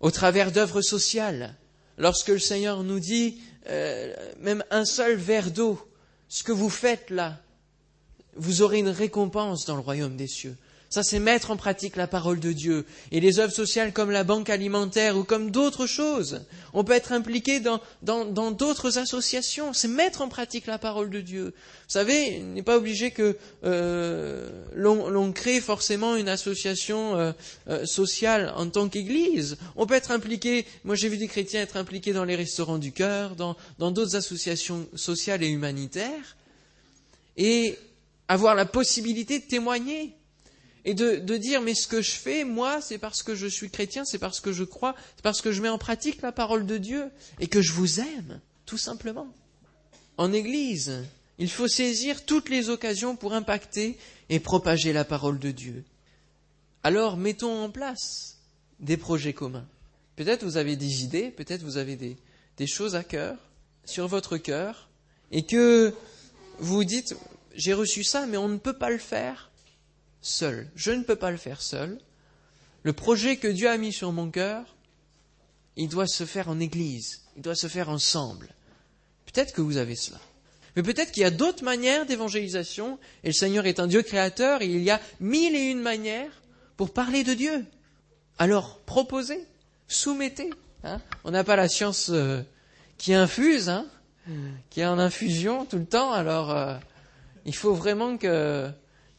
Au 0.00 0.10
travers 0.10 0.52
d'œuvres 0.52 0.82
sociales, 0.82 1.56
lorsque 1.96 2.28
le 2.28 2.38
Seigneur 2.38 2.84
nous 2.84 3.00
dit 3.00 3.40
euh, 3.70 4.14
même 4.40 4.62
un 4.70 4.84
seul 4.84 5.16
verre 5.16 5.50
d'eau, 5.50 5.80
ce 6.28 6.44
que 6.44 6.52
vous 6.52 6.68
faites 6.68 7.08
là, 7.08 7.40
vous 8.36 8.60
aurez 8.60 8.78
une 8.78 8.90
récompense 8.90 9.64
dans 9.64 9.74
le 9.74 9.80
royaume 9.80 10.16
des 10.16 10.28
cieux. 10.28 10.56
Ça, 10.90 11.02
c'est 11.02 11.18
mettre 11.18 11.50
en 11.50 11.56
pratique 11.56 11.96
la 11.96 12.06
parole 12.06 12.40
de 12.40 12.50
Dieu. 12.50 12.86
Et 13.12 13.20
les 13.20 13.40
œuvres 13.40 13.52
sociales 13.52 13.92
comme 13.92 14.10
la 14.10 14.24
banque 14.24 14.48
alimentaire 14.48 15.18
ou 15.18 15.24
comme 15.24 15.50
d'autres 15.50 15.86
choses. 15.86 16.40
On 16.72 16.82
peut 16.82 16.94
être 16.94 17.12
impliqué 17.12 17.60
dans, 17.60 17.80
dans, 18.02 18.50
d'autres 18.52 18.96
associations. 18.96 19.74
C'est 19.74 19.88
mettre 19.88 20.22
en 20.22 20.28
pratique 20.28 20.66
la 20.66 20.78
parole 20.78 21.10
de 21.10 21.20
Dieu. 21.20 21.44
Vous 21.44 21.92
savez, 21.92 22.38
il 22.38 22.54
n'est 22.54 22.62
pas 22.62 22.78
obligé 22.78 23.10
que 23.10 23.36
euh, 23.64 24.48
l'on, 24.74 25.32
crée 25.32 25.60
forcément 25.60 26.16
une 26.16 26.28
association 26.28 27.16
euh, 27.16 27.32
euh, 27.68 27.84
sociale 27.84 28.54
en 28.56 28.66
tant 28.70 28.88
qu'Église. 28.88 29.58
On 29.76 29.86
peut 29.86 29.94
être 29.94 30.10
impliqué, 30.10 30.64
moi 30.84 30.94
j'ai 30.94 31.10
vu 31.10 31.18
des 31.18 31.28
chrétiens 31.28 31.60
être 31.60 31.76
impliqués 31.76 32.14
dans 32.14 32.24
les 32.24 32.34
restaurants 32.34 32.78
du 32.78 32.92
cœur, 32.92 33.36
dans, 33.36 33.56
dans 33.78 33.90
d'autres 33.90 34.16
associations 34.16 34.88
sociales 34.94 35.42
et 35.42 35.48
humanitaires, 35.48 36.36
et 37.36 37.78
avoir 38.26 38.54
la 38.54 38.64
possibilité 38.64 39.38
de 39.38 39.44
témoigner 39.44 40.14
et 40.88 40.94
de, 40.94 41.36
dire 41.36 41.60
mais 41.60 41.74
ce 41.74 41.86
que 41.86 42.00
je 42.00 42.12
fais, 42.12 42.44
moi, 42.44 42.80
c'est 42.80 42.96
parce 42.96 43.22
que 43.22 43.34
je 43.34 43.46
suis 43.46 43.68
chrétien, 43.68 44.06
c'est 44.06 44.18
parce 44.18 44.40
que 44.40 44.52
je 44.52 44.64
crois, 44.64 44.94
c'est 45.16 45.22
parce 45.22 45.42
que 45.42 45.52
je 45.52 45.60
mets 45.60 45.68
en 45.68 45.76
pratique 45.76 46.22
la 46.22 46.32
parole 46.32 46.64
de 46.64 46.78
Dieu 46.78 47.10
et 47.40 47.46
que 47.46 47.60
je 47.60 47.72
vous 47.72 48.00
aime, 48.00 48.40
tout 48.64 48.78
simplement. 48.78 49.28
En 50.16 50.32
Église, 50.32 51.04
il 51.36 51.50
faut 51.50 51.68
saisir 51.68 52.24
toutes 52.24 52.48
les 52.48 52.70
occasions 52.70 53.16
pour 53.16 53.34
impacter 53.34 53.98
et 54.30 54.40
propager 54.40 54.94
la 54.94 55.04
parole 55.04 55.38
de 55.38 55.50
Dieu. 55.50 55.84
Alors 56.82 57.18
mettons 57.18 57.64
en 57.64 57.68
place 57.68 58.38
des 58.80 58.96
projets 58.96 59.34
communs. 59.34 59.68
Peut-être 60.16 60.42
vous 60.42 60.56
avez 60.56 60.76
des 60.76 61.04
idées, 61.04 61.30
peut-être 61.30 61.64
vous 61.64 61.76
avez 61.76 61.96
des, 61.96 62.16
des 62.56 62.66
choses 62.66 62.96
à 62.96 63.04
cœur, 63.04 63.36
sur 63.84 64.08
votre 64.08 64.38
cœur, 64.38 64.88
et 65.32 65.44
que 65.44 65.92
vous 66.60 66.82
dites, 66.84 67.14
j'ai 67.54 67.74
reçu 67.74 68.04
ça, 68.04 68.24
mais 68.24 68.38
on 68.38 68.48
ne 68.48 68.56
peut 68.56 68.78
pas 68.78 68.88
le 68.88 68.96
faire 68.96 69.47
seul. 70.20 70.68
Je 70.74 70.90
ne 70.90 71.02
peux 71.02 71.16
pas 71.16 71.30
le 71.30 71.36
faire 71.36 71.62
seul. 71.62 71.98
Le 72.82 72.92
projet 72.92 73.36
que 73.36 73.48
Dieu 73.48 73.68
a 73.68 73.76
mis 73.76 73.92
sur 73.92 74.12
mon 74.12 74.30
cœur, 74.30 74.76
il 75.76 75.88
doit 75.88 76.06
se 76.06 76.24
faire 76.24 76.48
en 76.48 76.60
Église, 76.60 77.22
il 77.36 77.42
doit 77.42 77.54
se 77.54 77.68
faire 77.68 77.88
ensemble. 77.88 78.48
Peut-être 79.26 79.52
que 79.52 79.60
vous 79.60 79.76
avez 79.76 79.94
cela. 79.94 80.18
Mais 80.76 80.82
peut-être 80.82 81.12
qu'il 81.12 81.22
y 81.22 81.26
a 81.26 81.30
d'autres 81.30 81.64
manières 81.64 82.06
d'évangélisation, 82.06 82.98
et 83.24 83.28
le 83.28 83.32
Seigneur 83.32 83.66
est 83.66 83.80
un 83.80 83.86
Dieu 83.86 84.02
créateur, 84.02 84.62
et 84.62 84.66
il 84.66 84.82
y 84.82 84.90
a 84.90 85.00
mille 85.20 85.54
et 85.54 85.70
une 85.70 85.80
manières 85.80 86.42
pour 86.76 86.92
parler 86.92 87.24
de 87.24 87.34
Dieu. 87.34 87.64
Alors, 88.38 88.78
proposez, 88.80 89.44
soumettez. 89.88 90.50
Hein. 90.84 91.00
On 91.24 91.30
n'a 91.30 91.44
pas 91.44 91.56
la 91.56 91.68
science 91.68 92.10
euh, 92.10 92.42
qui 92.96 93.14
infuse, 93.14 93.68
hein, 93.68 93.86
qui 94.70 94.80
est 94.80 94.86
en 94.86 94.98
infusion 94.98 95.64
tout 95.64 95.78
le 95.78 95.86
temps, 95.86 96.12
alors 96.12 96.50
euh, 96.50 96.76
il 97.44 97.54
faut 97.54 97.74
vraiment 97.74 98.16
que 98.16 98.70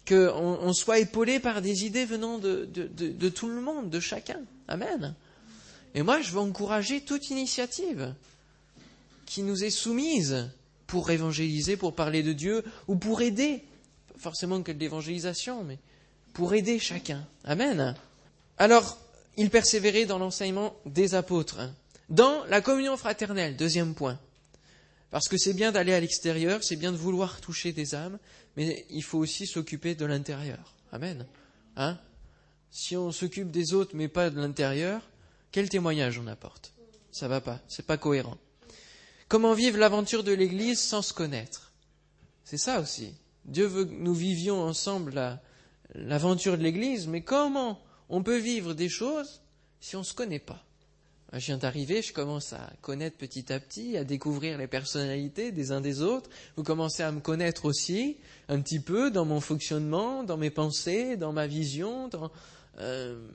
qu'on 0.10 0.74
soit 0.74 1.00
épaulé 1.00 1.40
par 1.40 1.62
des 1.62 1.86
idées 1.86 2.06
venant 2.06 2.40
de, 2.40 3.30
tout 3.30 3.48
le 3.48 3.62
monde, 3.62 3.90
de 3.90 4.00
chacun. 4.00 4.42
Amen. 4.68 5.14
Et 5.94 6.02
moi, 6.02 6.22
je 6.22 6.32
veux 6.32 6.40
encourager 6.40 7.02
toute 7.02 7.30
initiative 7.30 8.14
qui 9.26 9.44
nous 9.44 9.64
est 9.64 9.70
soumise 9.70 10.50
pour 10.88 11.12
évangéliser, 11.12 11.78
pour 11.78 11.94
parler 11.94 12.24
de 12.24 12.34
Dieu, 12.34 12.64
ou 12.88 12.96
pour 12.96 13.22
aider, 13.22 13.64
pas 14.14 14.20
forcément 14.20 14.64
que 14.64 14.72
de 14.72 14.80
l'évangélisation, 14.80 15.64
mais 15.64 15.78
pour 16.34 16.56
aider 16.56 16.80
chacun. 16.80 17.24
Amen. 17.44 17.96
Alors, 18.58 18.98
il 19.38 19.52
persévérait 19.52 20.06
dans 20.06 20.18
l'enseignement 20.18 20.76
des 20.88 21.14
apôtres. 21.14 21.70
Dans 22.10 22.44
la 22.46 22.62
communion 22.62 22.98
fraternelle, 22.98 23.56
deuxième 23.56 23.94
point. 23.94 24.20
Parce 25.12 25.28
que 25.28 25.38
c'est 25.38 25.54
bien 25.54 25.72
d'aller 25.72 25.94
à 25.94 26.00
l'extérieur, 26.00 26.64
c'est 26.64 26.76
bien 26.76 26.92
de 26.92 26.98
vouloir 26.98 27.40
toucher 27.42 27.72
des 27.72 27.94
âmes, 27.94 28.18
mais 28.58 28.86
il 28.90 29.04
faut 29.04 29.20
aussi 29.20 29.48
s'occuper 29.48 29.96
de 29.96 30.06
l'intérieur. 30.06 30.74
Amen. 30.92 31.26
Hein? 31.76 31.98
Si 32.72 32.96
on 32.98 33.12
s'occupe 33.12 33.52
des 33.52 33.74
autres 33.74 33.96
mais 33.96 34.08
pas 34.08 34.30
de 34.30 34.40
l'intérieur, 34.40 35.02
quel 35.52 35.70
témoignage 35.70 36.20
on 36.20 36.28
apporte? 36.28 36.74
Ça 37.12 37.28
va 37.28 37.42
pas, 37.42 37.60
c'est 37.68 37.86
pas 37.86 37.98
cohérent. 37.98 38.38
Comment 39.28 39.54
vivre 39.54 39.78
l'aventure 39.78 40.24
de 40.24 40.32
l'Église 40.32 40.80
sans 40.80 41.02
se 41.02 41.14
connaître? 41.14 41.72
C'est 42.44 42.58
ça 42.58 42.80
aussi. 42.80 43.14
Dieu 43.46 43.66
veut 43.66 43.86
que 43.86 43.94
nous 43.94 44.14
vivions 44.14 44.62
ensemble 44.62 45.40
l'aventure 45.96 46.58
de 46.58 46.64
l'Église, 46.64 47.08
mais 47.08 47.22
comment 47.22 47.82
on 48.10 48.24
peut 48.24 48.38
vivre 48.38 48.74
des 48.74 48.90
choses 48.90 49.42
si 49.80 49.96
on 49.96 50.00
ne 50.00 50.06
se 50.06 50.14
connaît 50.14 50.40
pas? 50.40 50.64
Je 51.34 51.46
viens 51.46 51.58
d'arriver, 51.58 52.02
je 52.02 52.12
commence 52.12 52.54
à 52.54 52.72
connaître 52.82 53.18
petit 53.18 53.54
à 53.54 53.60
petit, 53.60 53.98
à 53.98 54.04
découvrir 54.04 54.58
les 54.58 54.68
personnalités 54.68 55.52
des 55.52 55.72
uns 55.72 55.82
des 55.82 56.02
autres. 56.02 56.30
Vous 56.56 56.64
commencez 56.64 57.04
à 57.04 57.12
me 57.12 57.20
connaître 57.20 57.66
aussi, 57.66 58.18
un 58.48 58.60
petit 58.62 58.80
peu, 58.80 59.12
dans 59.12 59.26
mon 59.26 59.40
fonctionnement, 59.40 60.24
dans 60.24 60.38
mes 60.38 60.50
pensées, 60.50 61.18
dans 61.18 61.32
ma 61.32 61.46
vision, 61.46 62.08
dans 62.08 62.32
euh, 62.80 63.28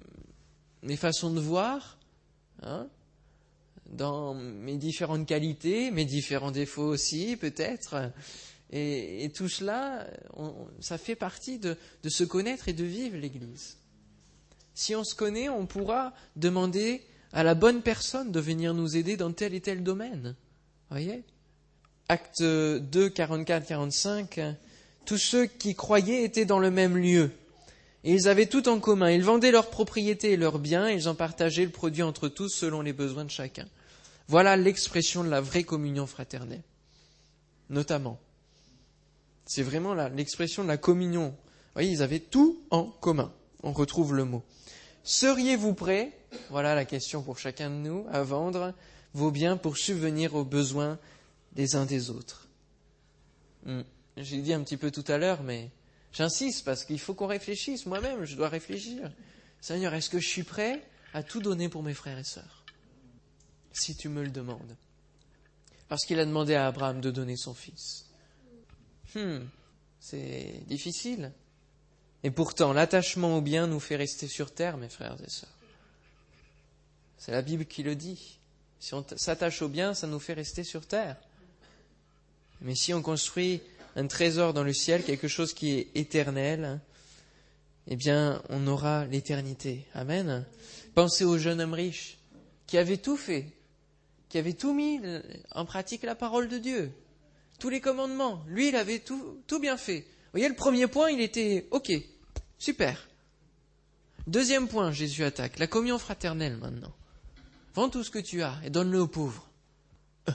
mes 0.82 0.96
façons 0.96 1.30
de 1.30 1.38
voir, 1.38 1.98
hein, 2.62 2.88
dans 3.86 4.34
mes 4.34 4.76
différentes 4.76 5.26
qualités, 5.26 5.92
mes 5.92 6.04
différents 6.04 6.50
défauts 6.50 6.88
aussi, 6.88 7.36
peut-être. 7.36 8.10
Et, 8.70 9.30
tout 9.36 9.48
cela, 9.48 10.08
ça 10.80 10.98
fait 10.98 11.14
partie 11.14 11.60
de 11.60 11.76
se 12.08 12.24
connaître 12.24 12.68
et 12.68 12.72
de 12.72 12.82
vivre 12.82 13.16
l'Église. 13.16 13.76
Si 14.74 14.96
on 14.96 15.04
se 15.04 15.14
connaît, 15.14 15.48
on 15.48 15.66
pourra 15.66 16.12
demander 16.34 17.04
à 17.34 17.42
la 17.42 17.54
bonne 17.54 17.82
personne 17.82 18.30
de 18.30 18.40
venir 18.40 18.72
nous 18.74 18.96
aider 18.96 19.16
dans 19.16 19.32
tel 19.32 19.54
et 19.54 19.60
tel 19.60 19.82
domaine. 19.82 20.36
Voyez? 20.88 21.24
Acte 22.08 22.42
2, 22.42 23.08
44, 23.08 23.66
45. 23.66 24.40
Tous 25.04 25.18
ceux 25.18 25.46
qui 25.46 25.74
croyaient 25.74 26.22
étaient 26.22 26.44
dans 26.44 26.60
le 26.60 26.70
même 26.70 26.96
lieu. 26.96 27.32
Et 28.04 28.12
ils 28.12 28.28
avaient 28.28 28.46
tout 28.46 28.68
en 28.68 28.78
commun. 28.78 29.10
Ils 29.10 29.24
vendaient 29.24 29.50
leurs 29.50 29.70
propriétés 29.70 30.32
et 30.32 30.36
leurs 30.36 30.60
biens, 30.60 30.88
ils 30.88 31.08
en 31.08 31.16
partageaient 31.16 31.64
le 31.64 31.70
produit 31.70 32.02
entre 32.02 32.28
tous 32.28 32.50
selon 32.50 32.82
les 32.82 32.92
besoins 32.92 33.24
de 33.24 33.30
chacun. 33.30 33.66
Voilà 34.28 34.56
l'expression 34.56 35.24
de 35.24 35.28
la 35.28 35.40
vraie 35.40 35.64
communion 35.64 36.06
fraternelle. 36.06 36.62
Notamment. 37.68 38.20
C'est 39.44 39.62
vraiment 39.62 39.94
l'expression 39.94 40.62
de 40.62 40.68
la 40.68 40.76
communion. 40.76 41.30
Vous 41.30 41.72
voyez, 41.74 41.90
ils 41.90 42.02
avaient 42.02 42.20
tout 42.20 42.60
en 42.70 42.84
commun. 42.84 43.32
On 43.62 43.72
retrouve 43.72 44.14
le 44.14 44.24
mot. 44.24 44.44
Seriez-vous 45.04 45.74
prêts, 45.74 46.12
voilà 46.48 46.74
la 46.74 46.86
question 46.86 47.22
pour 47.22 47.38
chacun 47.38 47.68
de 47.68 47.76
nous, 47.76 48.06
à 48.10 48.22
vendre 48.22 48.74
vos 49.12 49.30
biens 49.30 49.58
pour 49.58 49.76
subvenir 49.76 50.34
aux 50.34 50.44
besoins 50.44 50.98
des 51.52 51.76
uns 51.76 51.84
des 51.84 52.08
autres? 52.08 52.48
Hmm. 53.66 53.82
J'ai 54.16 54.40
dit 54.40 54.54
un 54.54 54.62
petit 54.62 54.78
peu 54.78 54.90
tout 54.90 55.04
à 55.08 55.18
l'heure, 55.18 55.42
mais 55.42 55.70
j'insiste 56.12 56.64
parce 56.64 56.84
qu'il 56.84 56.98
faut 56.98 57.12
qu'on 57.12 57.26
réfléchisse. 57.26 57.84
Moi-même, 57.84 58.24
je 58.24 58.34
dois 58.34 58.48
réfléchir. 58.48 59.12
Seigneur, 59.60 59.92
est-ce 59.92 60.08
que 60.08 60.20
je 60.20 60.28
suis 60.28 60.42
prêt 60.42 60.82
à 61.12 61.22
tout 61.22 61.40
donner 61.40 61.68
pour 61.68 61.82
mes 61.82 61.94
frères 61.94 62.18
et 62.18 62.24
sœurs? 62.24 62.64
Si 63.72 63.96
tu 63.96 64.08
me 64.08 64.22
le 64.22 64.30
demandes. 64.30 64.76
Parce 65.88 66.06
qu'il 66.06 66.18
a 66.18 66.24
demandé 66.24 66.54
à 66.54 66.66
Abraham 66.66 67.00
de 67.02 67.10
donner 67.10 67.36
son 67.36 67.52
fils. 67.52 68.06
Hmm, 69.14 69.40
c'est 70.00 70.62
difficile. 70.66 71.32
Et 72.24 72.30
pourtant, 72.30 72.72
l'attachement 72.72 73.36
au 73.36 73.42
bien 73.42 73.66
nous 73.66 73.78
fait 73.78 73.96
rester 73.96 74.28
sur 74.28 74.50
terre, 74.50 74.78
mes 74.78 74.88
frères 74.88 75.18
et 75.22 75.28
sœurs. 75.28 75.50
C'est 77.18 77.32
la 77.32 77.42
Bible 77.42 77.66
qui 77.66 77.82
le 77.82 77.94
dit. 77.94 78.38
Si 78.80 78.94
on 78.94 79.04
s'attache 79.16 79.60
au 79.60 79.68
bien, 79.68 79.92
ça 79.92 80.06
nous 80.06 80.18
fait 80.18 80.32
rester 80.32 80.64
sur 80.64 80.86
terre. 80.86 81.16
Mais 82.62 82.74
si 82.74 82.94
on 82.94 83.02
construit 83.02 83.60
un 83.94 84.06
trésor 84.06 84.54
dans 84.54 84.64
le 84.64 84.72
ciel, 84.72 85.04
quelque 85.04 85.28
chose 85.28 85.52
qui 85.52 85.72
est 85.72 85.90
éternel, 85.94 86.80
eh 87.88 87.96
bien, 87.96 88.42
on 88.48 88.66
aura 88.66 89.04
l'éternité. 89.04 89.86
Amen. 89.92 90.46
Pensez 90.94 91.24
au 91.24 91.36
jeune 91.36 91.60
homme 91.60 91.74
riche 91.74 92.16
qui 92.66 92.78
avait 92.78 92.96
tout 92.96 93.18
fait, 93.18 93.52
qui 94.30 94.38
avait 94.38 94.54
tout 94.54 94.72
mis 94.72 94.98
en 95.50 95.66
pratique 95.66 96.02
la 96.04 96.14
parole 96.14 96.48
de 96.48 96.56
Dieu, 96.56 96.90
tous 97.58 97.68
les 97.68 97.82
commandements. 97.82 98.42
Lui, 98.48 98.68
il 98.68 98.76
avait 98.76 99.00
tout, 99.00 99.42
tout 99.46 99.60
bien 99.60 99.76
fait. 99.76 100.00
Vous 100.00 100.40
voyez, 100.40 100.48
le 100.48 100.54
premier 100.54 100.86
point, 100.86 101.10
il 101.10 101.20
était 101.20 101.68
OK. 101.70 101.92
Super. 102.64 102.96
Deuxième 104.26 104.68
point, 104.68 104.90
Jésus 104.90 105.22
attaque, 105.22 105.58
la 105.58 105.66
communion 105.66 105.98
fraternelle 105.98 106.56
maintenant. 106.56 106.94
Vends 107.74 107.90
tout 107.90 108.02
ce 108.02 108.10
que 108.10 108.18
tu 108.18 108.42
as 108.42 108.58
et 108.64 108.70
donne-le 108.70 109.00
aux 109.00 109.06
pauvres. 109.06 109.50
Euh. 110.30 110.32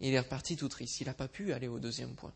Il 0.00 0.14
est 0.14 0.20
reparti 0.20 0.56
tout 0.56 0.68
triste. 0.68 1.00
Il 1.00 1.08
n'a 1.08 1.14
pas 1.14 1.26
pu 1.26 1.52
aller 1.52 1.66
au 1.66 1.80
deuxième 1.80 2.14
point. 2.14 2.32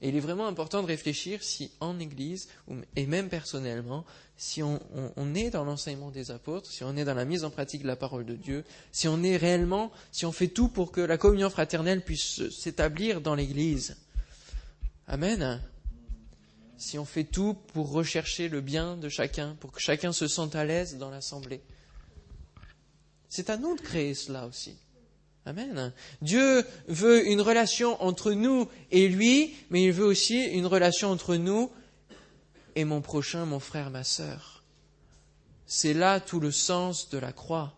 Et 0.00 0.08
il 0.08 0.16
est 0.16 0.20
vraiment 0.20 0.46
important 0.46 0.80
de 0.80 0.86
réfléchir 0.86 1.42
si 1.42 1.70
en 1.80 1.98
Église, 1.98 2.48
et 2.96 3.04
même 3.04 3.28
personnellement, 3.28 4.06
si 4.38 4.62
on, 4.62 4.80
on 5.14 5.34
est 5.34 5.50
dans 5.50 5.64
l'enseignement 5.64 6.10
des 6.10 6.30
apôtres, 6.30 6.70
si 6.70 6.84
on 6.84 6.96
est 6.96 7.04
dans 7.04 7.12
la 7.12 7.26
mise 7.26 7.44
en 7.44 7.50
pratique 7.50 7.82
de 7.82 7.86
la 7.86 7.96
parole 7.96 8.24
de 8.24 8.34
Dieu, 8.34 8.64
si 8.92 9.08
on 9.08 9.22
est 9.22 9.36
réellement, 9.36 9.92
si 10.10 10.24
on 10.24 10.32
fait 10.32 10.48
tout 10.48 10.68
pour 10.68 10.90
que 10.90 11.02
la 11.02 11.18
communion 11.18 11.50
fraternelle 11.50 12.02
puisse 12.02 12.48
s'établir 12.48 13.20
dans 13.20 13.34
l'Église. 13.34 13.94
Amen 15.06 15.60
si 16.78 16.98
on 16.98 17.04
fait 17.04 17.24
tout 17.24 17.54
pour 17.72 17.90
rechercher 17.90 18.48
le 18.48 18.60
bien 18.60 18.96
de 18.96 19.08
chacun, 19.08 19.56
pour 19.60 19.72
que 19.72 19.80
chacun 19.80 20.12
se 20.12 20.28
sente 20.28 20.54
à 20.54 20.64
l'aise 20.64 20.98
dans 20.98 21.10
l'assemblée. 21.10 21.62
C'est 23.28 23.50
à 23.50 23.56
nous 23.56 23.76
de 23.76 23.80
créer 23.80 24.14
cela 24.14 24.46
aussi. 24.46 24.76
Amen. 25.46 25.92
Dieu 26.22 26.66
veut 26.88 27.28
une 27.28 27.40
relation 27.40 28.02
entre 28.02 28.32
nous 28.32 28.68
et 28.90 29.08
lui, 29.08 29.54
mais 29.70 29.84
il 29.84 29.92
veut 29.92 30.04
aussi 30.04 30.42
une 30.42 30.66
relation 30.66 31.10
entre 31.10 31.36
nous 31.36 31.70
et 32.74 32.84
mon 32.84 33.00
prochain, 33.00 33.46
mon 33.46 33.60
frère, 33.60 33.90
ma 33.90 34.04
sœur. 34.04 34.64
C'est 35.66 35.94
là 35.94 36.20
tout 36.20 36.40
le 36.40 36.50
sens 36.50 37.08
de 37.10 37.18
la 37.18 37.32
croix. 37.32 37.76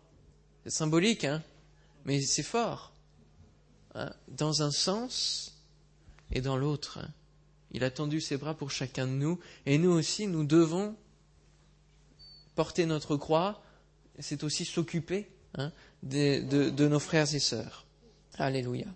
C'est 0.63 0.71
symbolique, 0.71 1.25
hein, 1.25 1.43
mais 2.05 2.21
c'est 2.21 2.43
fort. 2.43 2.93
Hein, 3.95 4.11
dans 4.27 4.61
un 4.61 4.71
sens 4.71 5.55
et 6.31 6.41
dans 6.41 6.57
l'autre. 6.57 6.99
Il 7.71 7.83
a 7.83 7.91
tendu 7.91 8.19
ses 8.21 8.37
bras 8.37 8.53
pour 8.53 8.71
chacun 8.71 9.05
de 9.05 9.11
nous, 9.11 9.39
et 9.65 9.77
nous 9.77 9.91
aussi, 9.91 10.27
nous 10.27 10.43
devons 10.43 10.95
porter 12.55 12.85
notre 12.85 13.15
croix, 13.15 13.61
c'est 14.19 14.43
aussi 14.43 14.65
s'occuper 14.65 15.29
hein, 15.57 15.71
de, 16.03 16.87
nos 16.87 16.99
frères 16.99 17.33
et 17.33 17.39
sœurs. 17.39 17.85
Alléluia. 18.37 18.87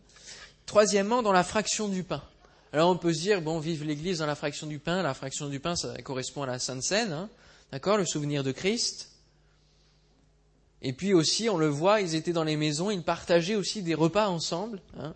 Troisièmement, 0.66 1.22
dans 1.22 1.32
la 1.32 1.44
fraction 1.44 1.88
du 1.88 2.04
pain. 2.04 2.24
Alors 2.72 2.90
on 2.90 2.98
peut 2.98 3.14
se 3.14 3.22
dire, 3.22 3.42
bon, 3.42 3.60
vive 3.60 3.84
l'Église 3.84 4.20
dans 4.20 4.26
la 4.26 4.36
fraction 4.36 4.68
du 4.68 4.80
pain. 4.80 5.04
La 5.04 5.14
fraction 5.14 5.48
du 5.48 5.60
pain, 5.60 5.76
ça 5.76 5.96
correspond 6.02 6.44
à 6.44 6.48
la 6.48 6.60
Sainte 6.60 6.82
Seine, 6.82 7.12
hein, 7.12 7.30
d'accord, 7.72 7.98
le 7.98 8.06
souvenir 8.06 8.44
de 8.44 8.52
Christ. 8.52 9.12
Et 10.82 10.92
puis 10.92 11.14
aussi, 11.14 11.50
on 11.50 11.58
le 11.58 11.68
voit, 11.68 12.02
ils 12.02 12.16
étaient 12.16 12.34
dans 12.34 12.44
les 12.44 12.58
maisons, 12.58 12.92
ils 12.92 13.04
partageaient 13.04 13.56
aussi 13.56 13.84
des 13.84 13.94
repas 13.94 14.28
ensemble. 14.28 14.82
Hein. 14.98 15.14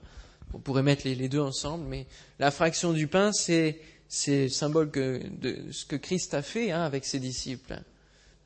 On 0.53 0.59
pourrait 0.59 0.83
mettre 0.83 1.05
les, 1.05 1.29
deux 1.29 1.41
ensemble, 1.41 1.85
mais 1.87 2.07
la 2.39 2.51
fraction 2.51 2.93
du 2.93 3.07
pain, 3.07 3.31
c'est 3.33 3.81
le 4.27 4.47
symbole 4.49 4.89
de 4.91 5.71
ce 5.71 5.85
que 5.85 5.95
Christ 5.95 6.33
a 6.33 6.41
fait 6.41 6.71
hein, 6.71 6.83
avec 6.83 7.05
ses 7.05 7.19
disciples. 7.19 7.81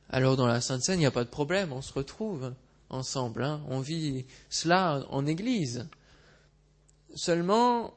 Alors 0.10 0.36
dans 0.36 0.48
la 0.48 0.60
Sainte 0.60 0.84
Seine, 0.84 0.98
il 0.98 1.04
n'y 1.04 1.06
a 1.06 1.12
pas 1.12 1.24
de 1.24 1.30
problème, 1.30 1.72
on 1.72 1.82
se 1.82 1.94
retrouve 1.94 2.54
ensemble, 2.90 3.44
hein. 3.44 3.62
on 3.70 3.80
vit 3.80 4.26
cela 4.50 5.06
en 5.10 5.26
Église. 5.26 5.88
Seulement, 7.16 7.94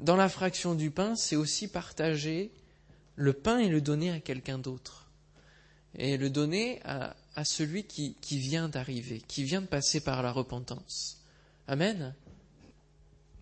dans 0.00 0.16
la 0.16 0.28
fraction 0.28 0.74
du 0.74 0.90
pain, 0.90 1.14
c'est 1.14 1.36
aussi 1.36 1.68
partager 1.68 2.50
le 3.14 3.32
pain 3.32 3.58
et 3.58 3.68
le 3.68 3.80
donner 3.80 4.10
à 4.10 4.18
quelqu'un 4.18 4.58
d'autre. 4.58 5.06
Et 5.94 6.16
le 6.16 6.30
donner 6.30 6.80
à, 6.84 7.14
celui 7.44 7.84
qui 7.84 8.16
vient 8.38 8.68
d'arriver, 8.68 9.22
qui 9.28 9.44
vient 9.44 9.60
de 9.60 9.66
passer 9.66 10.00
par 10.00 10.22
la 10.22 10.32
repentance. 10.32 11.18
Amen. 11.68 12.14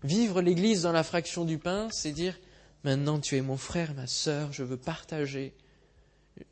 Vivre 0.02 0.40
l'Église 0.40 0.82
dans 0.82 0.92
la 0.92 1.02
fraction 1.02 1.44
du 1.44 1.58
pain, 1.58 1.88
c'est 1.90 2.12
dire 2.12 2.38
maintenant 2.84 3.20
tu 3.20 3.36
es 3.36 3.42
mon 3.42 3.58
frère, 3.58 3.94
ma 3.94 4.06
sœur, 4.06 4.52
je 4.52 4.64
veux 4.64 4.78
partager 4.78 5.52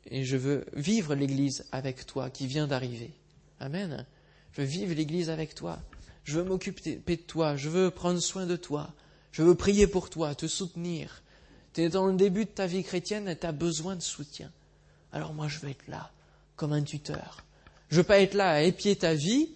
et 0.05 0.23
je 0.23 0.37
veux 0.37 0.65
vivre 0.73 1.15
l'Église 1.15 1.65
avec 1.71 2.05
toi 2.05 2.29
qui 2.29 2.45
vient 2.45 2.67
d'arriver. 2.67 3.11
Amen. 3.59 4.05
Je 4.51 4.61
veux 4.61 4.67
vivre 4.67 4.93
l'Église 4.93 5.29
avec 5.29 5.55
toi. 5.55 5.79
Je 6.23 6.37
veux 6.37 6.43
m'occuper 6.43 7.01
de 7.07 7.15
toi. 7.15 7.55
Je 7.55 7.69
veux 7.69 7.89
prendre 7.89 8.19
soin 8.19 8.45
de 8.45 8.55
toi. 8.55 8.93
Je 9.31 9.41
veux 9.41 9.55
prier 9.55 9.87
pour 9.87 10.09
toi, 10.09 10.35
te 10.35 10.47
soutenir. 10.47 11.23
Tu 11.73 11.81
es 11.81 11.89
dans 11.89 12.07
le 12.07 12.15
début 12.15 12.45
de 12.45 12.49
ta 12.49 12.67
vie 12.67 12.83
chrétienne 12.83 13.27
et 13.27 13.37
tu 13.37 13.45
as 13.45 13.51
besoin 13.51 13.95
de 13.95 14.01
soutien. 14.01 14.51
Alors 15.11 15.33
moi, 15.33 15.47
je 15.47 15.59
vais 15.59 15.71
être 15.71 15.87
là, 15.87 16.11
comme 16.55 16.73
un 16.73 16.83
tuteur. 16.83 17.43
Je 17.89 17.97
veux 17.97 18.03
pas 18.03 18.19
être 18.19 18.35
là 18.35 18.51
à 18.51 18.61
épier 18.61 18.95
ta 18.95 19.13
vie, 19.13 19.49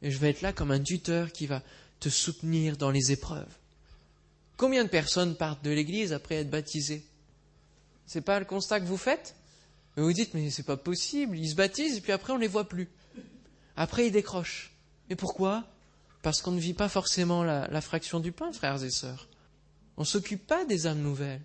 mais 0.00 0.10
je 0.10 0.18
vais 0.18 0.30
être 0.30 0.42
là 0.42 0.52
comme 0.52 0.70
un 0.70 0.80
tuteur 0.80 1.32
qui 1.32 1.46
va 1.46 1.62
te 2.00 2.08
soutenir 2.08 2.76
dans 2.76 2.90
les 2.90 3.12
épreuves. 3.12 3.52
Combien 4.56 4.84
de 4.84 4.88
personnes 4.88 5.36
partent 5.36 5.64
de 5.64 5.70
l'église 5.70 6.12
après 6.12 6.36
être 6.36 6.50
baptisées? 6.50 7.04
C'est 8.06 8.20
pas 8.20 8.38
le 8.38 8.44
constat 8.44 8.80
que 8.80 8.86
vous 8.86 8.96
faites? 8.96 9.34
Vous 9.96 10.04
vous 10.04 10.12
dites, 10.12 10.34
mais 10.34 10.50
c'est 10.50 10.62
pas 10.62 10.76
possible, 10.76 11.38
ils 11.38 11.50
se 11.50 11.54
baptisent 11.54 11.96
et 11.96 12.00
puis 12.00 12.12
après 12.12 12.32
on 12.32 12.38
les 12.38 12.48
voit 12.48 12.68
plus. 12.68 12.88
Après 13.76 14.06
ils 14.06 14.12
décrochent. 14.12 14.72
Et 15.10 15.16
pourquoi? 15.16 15.64
Parce 16.22 16.42
qu'on 16.42 16.52
ne 16.52 16.60
vit 16.60 16.74
pas 16.74 16.88
forcément 16.88 17.44
la, 17.44 17.68
la 17.68 17.80
fraction 17.80 18.20
du 18.20 18.32
pain, 18.32 18.52
frères 18.52 18.82
et 18.82 18.90
sœurs. 18.90 19.28
On 19.96 20.04
s'occupe 20.04 20.46
pas 20.46 20.64
des 20.64 20.86
âmes 20.86 21.00
nouvelles. 21.00 21.40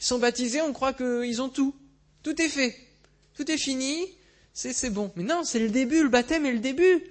Ils 0.00 0.04
sont 0.04 0.18
baptisés, 0.18 0.60
on 0.60 0.72
croit 0.72 0.94
qu'ils 0.94 1.40
ont 1.40 1.48
tout. 1.48 1.74
Tout 2.22 2.40
est 2.40 2.48
fait. 2.48 2.76
Tout 3.34 3.48
est 3.50 3.58
fini. 3.58 3.96
C'est 4.52 4.90
bon. 4.90 5.12
Mais 5.16 5.22
non, 5.22 5.44
c'est 5.44 5.60
le 5.60 5.70
début. 5.70 6.02
Le 6.02 6.08
baptême 6.08 6.44
est 6.44 6.52
le 6.52 6.58
début. 6.58 7.02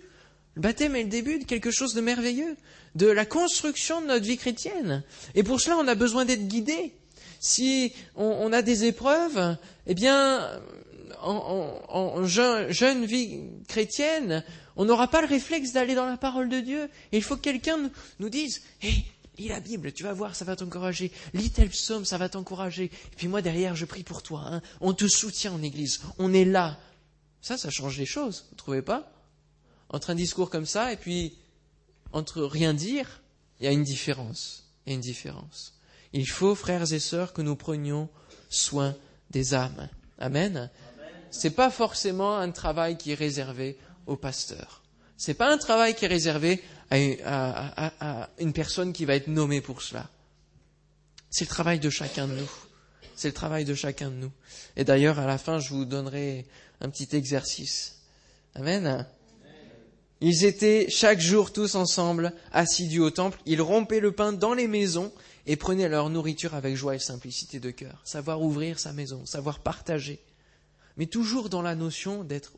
Le 0.56 0.62
baptême 0.62 0.96
est 0.96 1.04
le 1.04 1.10
début 1.10 1.40
de 1.40 1.46
quelque 1.46 1.72
chose 1.72 1.94
de 1.94 2.02
merveilleux, 2.02 2.58
de 2.96 3.08
la 3.08 3.26
construction 3.26 4.02
de 4.02 4.08
notre 4.08 4.26
vie 4.26 4.38
chrétienne. 4.38 5.04
Et 5.34 5.44
pour 5.44 5.62
cela, 5.62 5.78
on 5.78 5.88
a 5.88 5.96
besoin 5.96 6.26
d'être 6.26 6.48
guidé. 6.48 6.94
Si 7.40 7.94
on, 8.16 8.54
a 8.54 8.62
des 8.62 8.86
épreuves, 8.86 9.58
eh 9.88 9.96
bien, 9.96 10.62
en, 11.22 12.26
jeune, 12.26 13.06
vie 13.06 13.40
chrétienne, 13.68 14.44
on 14.76 14.86
n'aura 14.86 15.08
pas 15.08 15.22
le 15.22 15.28
réflexe 15.28 15.72
d'aller 15.72 15.96
dans 15.96 16.06
la 16.06 16.18
parole 16.18 16.50
de 16.50 16.60
Dieu. 16.60 16.90
Il 17.12 17.24
faut 17.24 17.38
que 17.38 17.42
quelqu'un 17.42 17.90
nous 18.20 18.30
dise, 18.30 18.62
hé, 18.84 18.92
lis 19.40 19.48
la 19.48 19.60
Bible, 19.60 19.92
tu 19.94 20.04
vas 20.04 20.14
voir, 20.14 20.36
ça 20.36 20.46
va 20.46 20.56
t'encourager. 20.56 21.12
Lis 21.34 21.50
tel 21.50 21.70
psaume, 21.70 22.06
ça 22.06 22.18
va 22.18 22.30
t'encourager. 22.30 22.86
Et 22.86 23.16
puis 23.16 23.28
moi, 23.28 23.42
derrière, 23.42 23.76
je 23.76 23.86
prie 23.86 24.04
pour 24.04 24.22
toi. 24.22 24.44
Hein. 24.46 24.62
On 24.82 24.94
te 24.94 25.08
soutient 25.08 25.54
en 25.54 25.64
Église. 25.64 26.02
On 26.20 26.34
est 26.34 26.46
là. 26.46 26.78
Ça, 27.42 27.58
ça 27.58 27.72
change 27.72 27.98
les 27.98 28.06
choses. 28.06 28.46
Vous 28.50 28.56
ne 28.56 28.58
trouvez 28.58 28.82
pas? 28.82 29.12
Entre 29.92 30.10
un 30.10 30.16
discours 30.16 30.50
comme 30.50 30.66
ça 30.66 30.92
et 30.92 30.98
puis 30.98 31.36
entre 32.14 32.42
rien 32.42 32.74
dire, 32.74 33.22
il 33.60 33.66
y 33.66 33.68
a 33.68 33.72
une 33.72 33.84
différence. 33.84 34.64
Il 34.86 34.90
y 34.90 34.94
a 34.94 34.96
une 34.96 35.02
différence. 35.02 35.74
Il 36.14 36.28
faut, 36.28 36.56
frères 36.56 36.92
et 36.92 37.00
sœurs, 37.00 37.34
que 37.34 37.42
nous 37.42 37.56
prenions 37.56 38.10
soin 38.50 38.96
des 39.30 39.54
âmes. 39.54 39.88
Amen. 40.18 40.70
Ce 41.30 41.48
n'est 41.48 41.54
pas 41.54 41.70
forcément 41.70 42.38
un 42.38 42.52
travail 42.52 42.98
qui 42.98 43.12
est 43.12 43.16
réservé 43.16 43.78
au 44.08 44.16
pasteur. 44.16 44.82
Ce 45.18 45.32
n'est 45.32 45.36
pas 45.36 45.52
un 45.52 45.58
travail 45.58 45.94
qui 45.96 46.06
est 46.06 46.10
réservé 46.10 46.64
à 46.90 48.30
une 48.40 48.54
personne 48.54 48.92
qui 48.92 49.06
va 49.06 49.16
être 49.16 49.28
nommée 49.28 49.62
pour 49.62 49.82
cela. 49.82 50.10
C'est 51.30 51.46
le 51.46 51.50
travail 51.50 51.80
de 51.80 51.90
chacun 51.90 52.28
de 52.28 52.34
nous. 52.34 52.52
C'est 53.16 53.30
le 53.30 53.34
travail 53.34 53.64
de 53.64 53.76
chacun 53.76 54.10
de 54.10 54.16
nous. 54.16 54.32
Et 54.76 54.84
d'ailleurs, 54.84 55.20
à 55.20 55.28
la 55.28 55.38
fin, 55.38 55.60
je 55.60 55.70
vous 55.70 55.86
donnerai 55.86 56.46
un 56.82 56.90
petit 56.90 57.16
exercice. 57.16 58.00
Amen. 58.56 59.06
Ils 60.22 60.46
étaient 60.46 60.88
chaque 60.90 61.20
jour 61.20 61.52
tous 61.52 61.74
ensemble, 61.74 62.32
assidus 62.52 63.00
au 63.00 63.10
temple. 63.10 63.40
Ils 63.48 63.62
rompaient 63.62 64.00
le 64.00 64.12
pain 64.12 64.32
dans 64.32 64.54
les 64.54 64.68
maisons 64.68 65.12
et 65.48 65.56
prenaient 65.56 65.90
leur 65.90 66.12
nourriture 66.12 66.54
avec 66.54 66.76
joie 66.76 66.96
et 66.96 67.00
simplicité 67.00 67.60
de 67.60 67.72
cœur. 67.72 68.00
Savoir 68.04 68.42
ouvrir 68.42 68.78
sa 68.78 68.94
maison, 68.94 69.26
savoir 69.26 69.60
partager. 69.60 70.20
Mais 70.98 71.08
toujours 71.08 71.50
dans 71.50 71.64
la 71.64 71.74
notion 71.74 72.24
d'être 72.24 72.54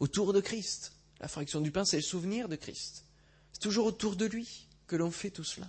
autour 0.00 0.32
de 0.32 0.40
Christ. 0.40 0.92
La 1.20 1.28
fraction 1.28 1.60
du 1.60 1.70
pain, 1.70 1.84
c'est 1.84 1.98
le 1.98 2.02
souvenir 2.02 2.48
de 2.48 2.56
Christ. 2.56 3.04
C'est 3.52 3.60
toujours 3.62 3.86
autour 3.86 4.16
de 4.16 4.26
lui 4.26 4.66
que 4.88 4.96
l'on 4.96 5.12
fait 5.12 5.30
tout 5.30 5.44
cela. 5.44 5.68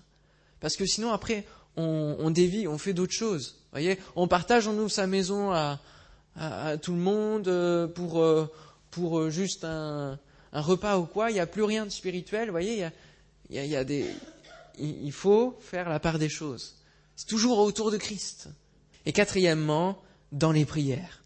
Parce 0.59 0.75
que 0.75 0.87
sinon, 0.87 1.11
après, 1.11 1.45
on, 1.75 2.31
dévie, 2.31 2.67
on 2.67 2.79
fait 2.79 2.93
d'autres 2.93 3.13
choses. 3.13 3.57
Voyez, 3.71 3.99
on 4.15 4.27
partage, 4.27 4.67
on 4.67 4.77
ouvre 4.79 4.89
sa 4.89 5.05
maison 5.05 5.51
à, 5.51 5.79
tout 6.81 6.93
le 6.93 6.99
monde 6.99 7.47
euh, 7.47 7.85
pour, 7.85 8.19
euh, 8.19 8.51
pour 8.89 9.19
euh, 9.19 9.29
juste 9.29 9.63
un, 9.63 10.17
repas 10.61 10.97
ou 10.97 11.05
quoi. 11.05 11.31
Il 11.31 11.33
n'y 11.33 11.39
a 11.39 11.47
plus 11.47 11.63
rien 11.63 11.85
de 11.85 11.91
spirituel. 11.91 12.49
voyez, 12.49 12.87
il, 13.49 13.65
y 13.65 13.75
a, 13.75 13.83
des, 13.83 14.05
il 14.77 15.11
faut 15.11 15.57
faire 15.61 15.89
la 15.89 15.99
part 15.99 16.19
des 16.19 16.29
choses. 16.29 16.75
C'est 17.15 17.27
toujours 17.27 17.59
autour 17.59 17.91
de 17.91 17.97
Christ. 17.97 18.49
Et 19.05 19.13
quatrièmement, 19.13 20.01
dans 20.31 20.51
les 20.51 20.65
prières. 20.65 21.23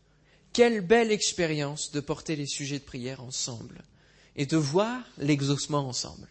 Quelle 0.54 0.82
belle 0.82 1.12
expérience 1.12 1.92
de 1.92 2.00
porter 2.00 2.36
les 2.36 2.48
sujets 2.48 2.80
de 2.80 2.84
prière 2.84 3.22
ensemble 3.24 3.84
et 4.36 4.46
de 4.46 4.58
voir 4.58 5.04
l'exaucement 5.18 5.88
ensemble. 5.88 6.28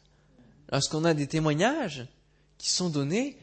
Lorsqu'on 0.71 1.05
a 1.05 1.15
des 1.15 1.27
témoignages 1.27 2.07
qui 2.59 2.71
sont 2.71 2.89
donnés, 2.89 3.37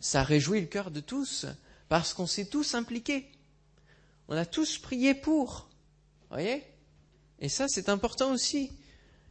ça 0.00 0.22
réjouit 0.22 0.60
le 0.60 0.66
cœur 0.66 0.90
de 0.90 1.00
tous, 1.00 1.46
parce 1.88 2.14
qu'on 2.14 2.26
s'est 2.26 2.46
tous 2.46 2.74
impliqués. 2.74 3.26
On 4.28 4.36
a 4.36 4.46
tous 4.46 4.78
prié 4.78 5.14
pour. 5.14 5.68
Voyez 6.30 6.62
Et 7.40 7.48
ça, 7.48 7.68
c'est 7.68 7.88
important 7.88 8.32
aussi. 8.32 8.70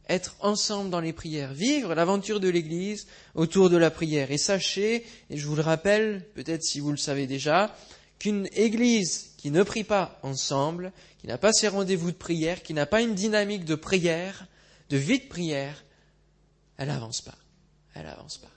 Être 0.08 0.36
ensemble 0.40 0.90
dans 0.90 1.00
les 1.00 1.14
prières, 1.14 1.54
vivre 1.54 1.94
l'aventure 1.94 2.38
de 2.38 2.48
l'Église 2.48 3.06
autour 3.34 3.70
de 3.70 3.76
la 3.76 3.90
prière. 3.90 4.30
Et 4.30 4.38
sachez, 4.38 5.06
et 5.30 5.36
je 5.36 5.46
vous 5.46 5.56
le 5.56 5.62
rappelle, 5.62 6.26
peut-être 6.34 6.62
si 6.62 6.80
vous 6.80 6.90
le 6.90 6.98
savez 6.98 7.26
déjà, 7.26 7.74
qu'une 8.18 8.48
Église 8.52 9.34
qui 9.38 9.50
ne 9.50 9.62
prie 9.62 9.84
pas 9.84 10.18
ensemble, 10.22 10.92
qui 11.18 11.26
n'a 11.26 11.38
pas 11.38 11.52
ses 11.52 11.68
rendez-vous 11.68 12.10
de 12.10 12.16
prière, 12.16 12.62
qui 12.62 12.74
n'a 12.74 12.86
pas 12.86 13.00
une 13.00 13.14
dynamique 13.14 13.64
de 13.64 13.74
prière, 13.74 14.46
de 14.90 14.96
vie 14.96 15.18
de 15.18 15.28
prière, 15.28 15.84
elle 16.76 16.88
n'avance 16.88 17.20
pas. 17.20 17.36
Elle 17.94 18.04
n'avance 18.04 18.38
pas. 18.38 18.50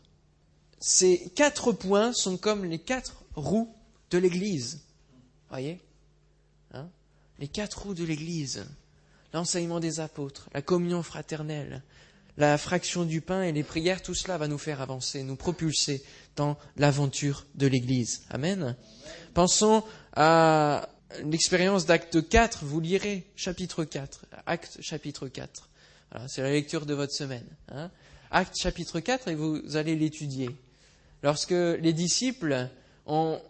Ces 0.79 1.29
quatre 1.35 1.71
points 1.71 2.13
sont 2.13 2.37
comme 2.37 2.65
les 2.65 2.79
quatre 2.79 3.23
roues 3.35 3.73
de 4.09 4.17
l'Église. 4.17 4.81
Voyez? 5.49 5.79
Hein? 6.73 6.89
Les 7.39 7.47
quatre 7.47 7.83
roues 7.83 7.93
de 7.93 8.03
l'Église. 8.03 8.65
L'enseignement 9.33 9.79
des 9.79 9.99
apôtres, 9.99 10.49
la 10.53 10.61
communion 10.61 11.03
fraternelle, 11.03 11.83
la 12.37 12.57
fraction 12.57 13.03
du 13.03 13.21
pain 13.21 13.43
et 13.43 13.51
les 13.51 13.63
prières, 13.63 14.01
tout 14.01 14.13
cela 14.13 14.37
va 14.37 14.47
nous 14.47 14.57
faire 14.57 14.81
avancer, 14.81 15.23
nous 15.23 15.35
propulser 15.35 16.03
dans 16.35 16.57
l'aventure 16.77 17.45
de 17.55 17.67
l'Église. 17.67 18.21
Amen. 18.29 18.75
Pensons 19.33 19.83
à 20.15 20.87
l'expérience 21.23 21.85
d'acte 21.85 22.27
4, 22.27 22.63
vous 22.63 22.79
lirez 22.79 23.27
chapitre 23.35 23.83
4, 23.83 24.25
acte 24.45 24.77
chapitre 24.81 25.27
4. 25.27 25.69
C'est 26.27 26.41
la 26.41 26.51
lecture 26.51 26.85
de 26.85 26.93
votre 26.93 27.13
semaine. 27.13 27.47
Hein. 27.69 27.91
Acte 28.31 28.55
chapitre 28.57 28.99
4 28.99 29.27
et 29.29 29.35
vous 29.35 29.75
allez 29.75 29.95
l'étudier 29.95 30.49
lorsque 31.23 31.51
les 31.51 31.93
disciples 31.93 32.69
ont 33.05 33.41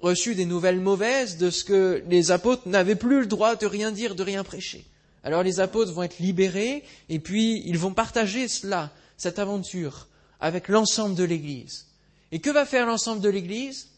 reçu 0.00 0.34
des 0.34 0.46
nouvelles 0.46 0.80
mauvaises 0.80 1.36
de 1.38 1.50
ce 1.50 1.64
que 1.64 2.02
les 2.08 2.30
apôtres 2.30 2.66
n'avaient 2.68 2.96
plus 2.96 3.20
le 3.20 3.26
droit 3.26 3.56
de 3.56 3.66
rien 3.66 3.92
dire, 3.92 4.14
de 4.14 4.22
rien 4.22 4.42
prêcher. 4.42 4.84
Alors 5.24 5.42
les 5.42 5.60
apôtres 5.60 5.92
vont 5.92 6.02
être 6.02 6.18
libérés 6.18 6.84
et 7.08 7.18
puis 7.18 7.62
ils 7.66 7.78
vont 7.78 7.94
partager 7.94 8.48
cela, 8.48 8.90
cette 9.16 9.38
aventure, 9.38 10.08
avec 10.40 10.68
l'ensemble 10.68 11.14
de 11.14 11.24
l'Église. 11.24 11.86
Et 12.32 12.40
que 12.40 12.50
va 12.50 12.64
faire 12.64 12.86
l'ensemble 12.86 13.20
de 13.20 13.28
l'Église? 13.28 13.88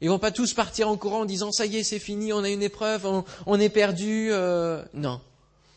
Ils 0.00 0.08
vont 0.08 0.18
pas 0.18 0.30
tous 0.30 0.54
partir 0.54 0.88
en 0.88 0.96
courant 0.96 1.20
en 1.20 1.24
disant 1.26 1.52
ça 1.52 1.66
y 1.66 1.76
est, 1.76 1.82
c'est 1.82 1.98
fini, 1.98 2.32
on 2.32 2.42
a 2.42 2.48
une 2.48 2.62
épreuve, 2.62 3.24
on, 3.46 3.60
est 3.60 3.68
perdu. 3.68 4.28
Euh... 4.32 4.82
Non, 4.94 5.20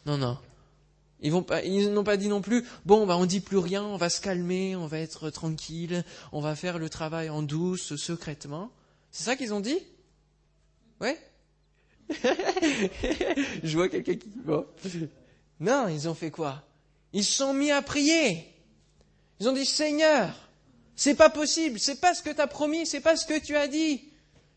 non, 0.05 0.17
non. 0.17 0.37
Ils 1.21 1.31
n'ont 1.31 2.03
pas 2.03 2.17
dit 2.17 2.27
non 2.27 2.41
plus, 2.41 2.65
bon, 2.85 3.05
bah, 3.05 3.17
on 3.17 3.25
dit 3.25 3.39
plus 3.39 3.57
rien, 3.57 3.83
on 3.83 3.95
va 3.95 4.09
se 4.09 4.19
calmer, 4.19 4.75
on 4.75 4.87
va 4.87 4.99
être 4.99 5.29
tranquille, 5.29 6.03
on 6.33 6.41
va 6.41 6.55
faire 6.55 6.79
le 6.79 6.89
travail 6.89 7.29
en 7.29 7.41
douce, 7.41 7.95
secrètement. 7.95 8.71
C'est 9.11 9.23
ça 9.23 9.35
qu'ils 9.35 9.53
ont 9.53 9.61
dit? 9.61 9.79
Ouais? 10.99 11.17
Je 13.63 13.75
vois 13.75 13.89
quelqu'un 13.89 14.15
qui, 14.15 14.29
bon. 14.35 14.65
Non, 15.59 15.87
ils 15.87 16.07
ont 16.07 16.13
fait 16.13 16.31
quoi? 16.31 16.63
Ils 17.13 17.23
sont 17.23 17.53
mis 17.53 17.71
à 17.71 17.81
prier. 17.81 18.47
Ils 19.39 19.49
ont 19.49 19.53
dit, 19.53 19.65
Seigneur, 19.65 20.49
c'est 20.95 21.15
pas 21.15 21.29
possible, 21.29 21.79
c'est 21.79 21.99
pas 21.99 22.13
ce 22.13 22.21
que 22.21 22.29
tu 22.29 22.41
as 22.41 22.47
promis, 22.47 22.85
c'est 22.85 22.99
pas 23.01 23.15
ce 23.15 23.25
que 23.25 23.39
tu 23.39 23.55
as 23.55 23.67
dit. 23.67 24.03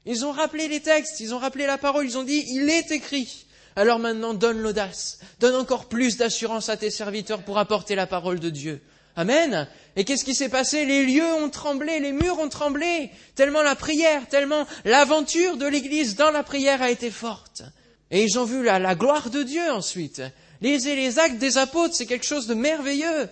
Ils 0.04 0.24
ont 0.24 0.32
rappelé 0.32 0.68
les 0.68 0.80
textes, 0.80 1.20
ils 1.20 1.34
ont 1.34 1.38
rappelé 1.38 1.66
la 1.66 1.78
parole, 1.78 2.06
ils 2.06 2.18
ont 2.18 2.22
dit, 2.22 2.44
il 2.48 2.70
est 2.70 2.90
écrit. 2.92 3.46
Alors 3.74 3.98
maintenant, 3.98 4.32
donne 4.32 4.60
l'audace, 4.60 5.18
donne 5.40 5.54
encore 5.54 5.86
plus 5.88 6.16
d'assurance 6.16 6.68
à 6.68 6.76
tes 6.76 6.90
serviteurs 6.90 7.42
pour 7.42 7.58
apporter 7.58 7.94
la 7.94 8.06
parole 8.06 8.40
de 8.40 8.48
Dieu. 8.48 8.80
Amen. 9.16 9.66
Et 9.96 10.04
qu'est-ce 10.04 10.24
qui 10.24 10.34
s'est 10.34 10.50
passé? 10.50 10.84
Les 10.84 11.06
lieux 11.06 11.34
ont 11.34 11.48
tremblé, 11.48 12.00
les 12.00 12.12
murs 12.12 12.38
ont 12.38 12.50
tremblé, 12.50 13.10
tellement 13.34 13.62
la 13.62 13.74
prière, 13.74 14.28
tellement 14.28 14.66
l'aventure 14.84 15.56
de 15.56 15.66
l'Église 15.66 16.16
dans 16.16 16.30
la 16.30 16.42
prière 16.42 16.82
a 16.82 16.90
été 16.90 17.10
forte. 17.10 17.62
Et 18.10 18.22
ils 18.22 18.38
ont 18.38 18.44
vu 18.44 18.62
la, 18.62 18.94
gloire 18.94 19.30
de 19.30 19.42
Dieu 19.42 19.72
ensuite. 19.72 20.22
Les, 20.60 20.78
les 20.78 21.18
actes 21.18 21.38
des 21.38 21.56
apôtres, 21.56 21.94
c'est 21.94 22.06
quelque 22.06 22.26
chose 22.26 22.46
de 22.46 22.54
merveilleux, 22.54 23.28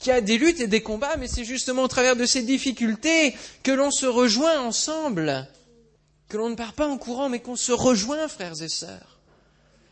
qui 0.00 0.10
a 0.10 0.20
des 0.20 0.38
luttes 0.38 0.60
et 0.60 0.66
des 0.66 0.82
combats, 0.82 1.16
mais 1.16 1.28
c'est 1.28 1.44
justement 1.44 1.82
au 1.82 1.88
travers 1.88 2.16
de 2.16 2.26
ces 2.26 2.42
difficultés 2.42 3.34
que 3.62 3.72
l'on 3.72 3.92
se 3.92 4.06
rejoint 4.06 4.60
ensemble, 4.60 5.48
que 6.28 6.36
l'on 6.36 6.50
ne 6.50 6.56
part 6.56 6.72
pas 6.72 6.88
en 6.88 6.98
courant, 6.98 7.28
mais 7.28 7.40
qu'on 7.40 7.56
se 7.56 7.72
rejoint, 7.72 8.26
frères 8.28 8.60
et 8.60 8.68
sœurs. 8.68 9.20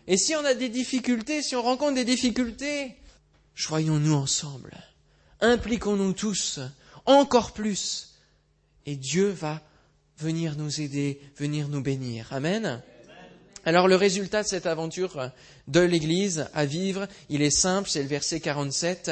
Et 0.08 0.16
si 0.16 0.34
on 0.34 0.44
a 0.44 0.54
des 0.54 0.68
difficultés, 0.68 1.42
si 1.42 1.56
on 1.56 1.62
rencontre 1.62 1.94
des 1.94 2.04
difficultés, 2.04 2.96
joignons-nous 3.54 4.14
ensemble. 4.14 4.76
Impliquons-nous 5.40 6.12
tous, 6.12 6.60
encore 7.04 7.52
plus. 7.52 8.14
Et 8.86 8.96
Dieu 8.96 9.28
va 9.28 9.60
venir 10.18 10.56
nous 10.56 10.80
aider, 10.80 11.20
venir 11.36 11.68
nous 11.68 11.82
bénir. 11.82 12.28
Amen. 12.30 12.82
Alors 13.64 13.88
le 13.88 13.96
résultat 13.96 14.42
de 14.42 14.48
cette 14.48 14.66
aventure 14.66 15.30
de 15.66 15.80
l'Église 15.80 16.48
à 16.54 16.64
vivre, 16.64 17.08
il 17.28 17.42
est 17.42 17.50
simple, 17.50 17.88
c'est 17.88 18.02
le 18.02 18.08
verset 18.08 18.40
47. 18.40 19.10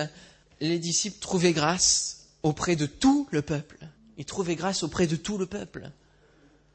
Les 0.61 0.79
disciples 0.79 1.19
trouvaient 1.19 1.53
grâce 1.53 2.29
auprès 2.43 2.77
de 2.77 2.87
tout 2.87 3.27
le 3.33 3.43
peuple. 3.43 3.79
Ils 4.17 4.25
trouvaient 4.25 4.55
grâce 4.55 4.85
auprès 4.85 5.07
de 5.07 5.17
tout 5.17 5.39
le 5.39 5.47
peuple. 5.47 5.91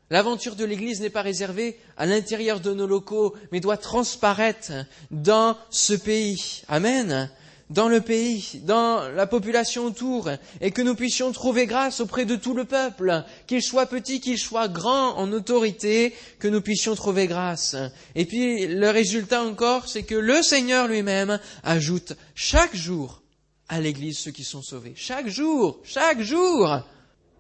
L'aventure 0.10 0.56
de 0.56 0.66
l'Église 0.66 1.02
n'est 1.02 1.10
pas 1.10 1.22
réservée 1.22 1.80
à 1.96 2.06
l'intérieur 2.06 2.60
de 2.60 2.74
nos 2.74 2.88
locaux, 2.88 3.36
mais 3.52 3.60
doit 3.60 3.78
transparaître 3.78 4.74
dans 5.12 5.56
ce 5.70 5.94
pays. 5.94 6.64
Amen 6.68 7.30
dans 7.70 7.88
le 7.88 8.02
pays, 8.02 8.62
dans 8.64 9.10
la 9.10 9.28
population 9.28 9.86
autour, 9.86 10.30
et 10.60 10.72
que 10.72 10.82
nous 10.82 10.96
puissions 10.96 11.32
trouver 11.32 11.68
grâce 11.68 12.00
auprès 12.00 12.26
de 12.26 12.36
tout 12.36 12.54
le 12.54 12.66
peuple, 12.66 13.24
qu'il 13.46 13.62
soit 13.62 13.86
petit, 13.86 14.20
qu'il 14.20 14.40
soit 14.40 14.68
grand 14.68 15.16
en 15.18 15.32
autorité, 15.32 16.16
que 16.40 16.48
nous 16.48 16.62
puissions 16.62 16.96
trouver 16.96 17.28
grâce. 17.28 17.76
Et 18.16 18.26
puis 18.26 18.66
le 18.68 18.90
résultat 18.90 19.44
encore, 19.44 19.88
c'est 19.88 20.04
que 20.04 20.16
le 20.16 20.42
Seigneur 20.42 20.88
lui-même 20.88 21.40
ajoute 21.64 22.14
chaque 22.34 22.76
jour 22.76 23.22
à 23.68 23.80
l'Église 23.80 24.18
ceux 24.18 24.32
qui 24.32 24.44
sont 24.44 24.64
sauvés. 24.64 24.94
Chaque 24.96 25.28
jour, 25.28 25.80
chaque 25.84 26.22
jour, 26.22 26.82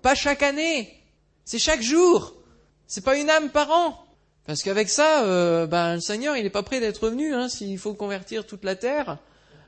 pas 0.04 0.14
chaque 0.14 0.44
année, 0.44 0.94
c'est 1.44 1.60
chaque 1.60 1.82
jour. 1.82 2.36
C'est 2.86 3.04
pas 3.04 3.18
une 3.18 3.30
âme 3.30 3.50
par 3.50 3.72
an. 3.72 4.06
Parce 4.46 4.64
qu'avec 4.64 4.90
ça, 4.90 5.24
euh, 5.24 5.68
ben, 5.68 5.96
le 5.96 6.02
Seigneur, 6.02 6.36
il 6.36 6.44
n'est 6.44 6.50
pas 6.50 6.64
prêt 6.64 6.80
d'être 6.80 7.08
venu, 7.08 7.34
hein, 7.34 7.50
s'il 7.50 7.78
faut 7.78 7.94
convertir 7.94 8.46
toute 8.46 8.64
la 8.64 8.76
terre 8.76 9.18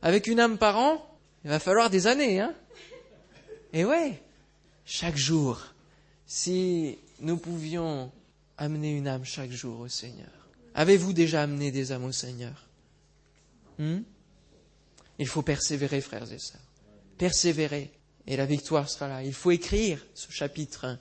avec 0.01 0.27
une 0.27 0.39
âme 0.39 0.57
par 0.57 0.77
an, 0.77 1.05
il 1.43 1.49
va 1.49 1.59
falloir 1.59 1.89
des 1.89 2.07
années, 2.07 2.39
hein. 2.39 2.53
Et 3.73 3.85
ouais, 3.85 4.21
chaque 4.85 5.17
jour, 5.17 5.61
si 6.25 6.97
nous 7.19 7.37
pouvions 7.37 8.11
amener 8.57 8.91
une 8.91 9.07
âme 9.07 9.25
chaque 9.25 9.51
jour 9.51 9.79
au 9.79 9.87
Seigneur. 9.87 10.29
Avez-vous 10.75 11.13
déjà 11.13 11.41
amené 11.41 11.71
des 11.71 11.91
âmes 11.91 12.03
au 12.03 12.11
Seigneur? 12.11 12.67
Hmm? 13.79 14.01
Il 15.17 15.27
faut 15.27 15.41
persévérer, 15.41 15.99
frères 15.99 16.31
et 16.31 16.39
sœurs. 16.39 16.61
Persévérer. 17.17 17.91
Et 18.27 18.37
la 18.37 18.45
victoire 18.45 18.89
sera 18.89 19.07
là. 19.07 19.23
Il 19.23 19.33
faut 19.33 19.51
écrire 19.51 20.05
ce 20.13 20.31
chapitre 20.31 20.97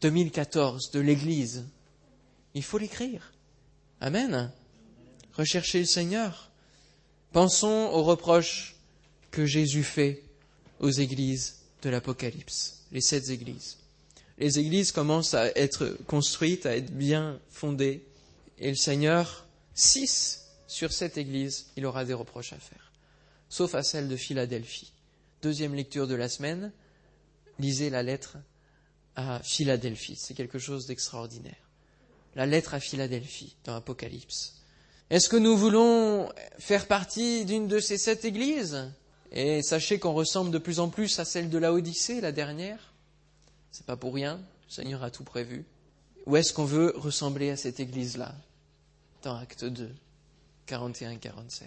2014 0.00 0.92
de 0.92 1.00
l'Église. 1.00 1.64
Il 2.54 2.62
faut 2.62 2.78
l'écrire. 2.78 3.32
Amen. 4.00 4.52
Rechercher 5.34 5.80
le 5.80 5.86
Seigneur. 5.86 6.47
Pensons 7.32 7.90
aux 7.92 8.02
reproches 8.02 8.74
que 9.30 9.44
Jésus 9.44 9.84
fait 9.84 10.22
aux 10.80 10.90
églises 10.90 11.56
de 11.82 11.90
l'Apocalypse, 11.90 12.84
les 12.92 13.00
sept 13.00 13.28
églises. 13.28 13.76
Les 14.38 14.58
églises 14.58 14.92
commencent 14.92 15.34
à 15.34 15.46
être 15.58 15.96
construites, 16.06 16.64
à 16.64 16.76
être 16.76 16.92
bien 16.92 17.38
fondées, 17.50 18.04
et 18.58 18.70
le 18.70 18.76
Seigneur, 18.76 19.46
six 19.74 20.46
sur 20.66 20.92
sept 20.92 21.18
églises, 21.18 21.66
il 21.76 21.86
aura 21.86 22.04
des 22.04 22.14
reproches 22.14 22.52
à 22.52 22.58
faire, 22.58 22.92
sauf 23.48 23.74
à 23.74 23.82
celle 23.82 24.08
de 24.08 24.16
Philadelphie. 24.16 24.92
Deuxième 25.42 25.74
lecture 25.74 26.06
de 26.06 26.14
la 26.14 26.28
semaine, 26.28 26.72
lisez 27.58 27.90
la 27.90 28.02
lettre 28.02 28.38
à 29.16 29.40
Philadelphie, 29.42 30.16
c'est 30.16 30.34
quelque 30.34 30.58
chose 30.58 30.86
d'extraordinaire. 30.86 31.56
La 32.34 32.46
lettre 32.46 32.74
à 32.74 32.80
Philadelphie 32.80 33.56
dans 33.64 33.74
l'Apocalypse. 33.74 34.57
Est-ce 35.10 35.30
que 35.30 35.36
nous 35.36 35.56
voulons 35.56 36.30
faire 36.58 36.86
partie 36.86 37.46
d'une 37.46 37.66
de 37.66 37.78
ces 37.78 37.96
sept 37.96 38.26
églises? 38.26 38.92
Et 39.32 39.62
sachez 39.62 39.98
qu'on 39.98 40.12
ressemble 40.12 40.50
de 40.50 40.58
plus 40.58 40.80
en 40.80 40.90
plus 40.90 41.18
à 41.18 41.24
celle 41.24 41.48
de 41.48 41.56
la 41.56 41.72
Odyssée, 41.72 42.20
la 42.20 42.32
dernière. 42.32 42.92
C'est 43.70 43.86
pas 43.86 43.96
pour 43.96 44.14
rien, 44.14 44.36
le 44.36 44.72
Seigneur 44.72 45.02
a 45.02 45.10
tout 45.10 45.24
prévu. 45.24 45.64
Ou 46.26 46.36
est-ce 46.36 46.52
qu'on 46.52 46.66
veut 46.66 46.92
ressembler 46.94 47.48
à 47.48 47.56
cette 47.56 47.80
église-là? 47.80 48.34
Dans 49.22 49.36
Acte 49.36 49.64
2, 49.64 49.90
41-47. 50.68 51.62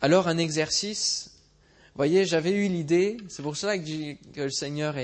Alors 0.00 0.26
un 0.26 0.38
exercice, 0.38 1.38
voyez, 1.94 2.26
j'avais 2.26 2.50
eu 2.50 2.68
l'idée, 2.68 3.18
c'est 3.28 3.42
pour 3.42 3.56
cela 3.56 3.78
que, 3.78 4.16
le 4.34 4.50
Seigneur 4.50 4.96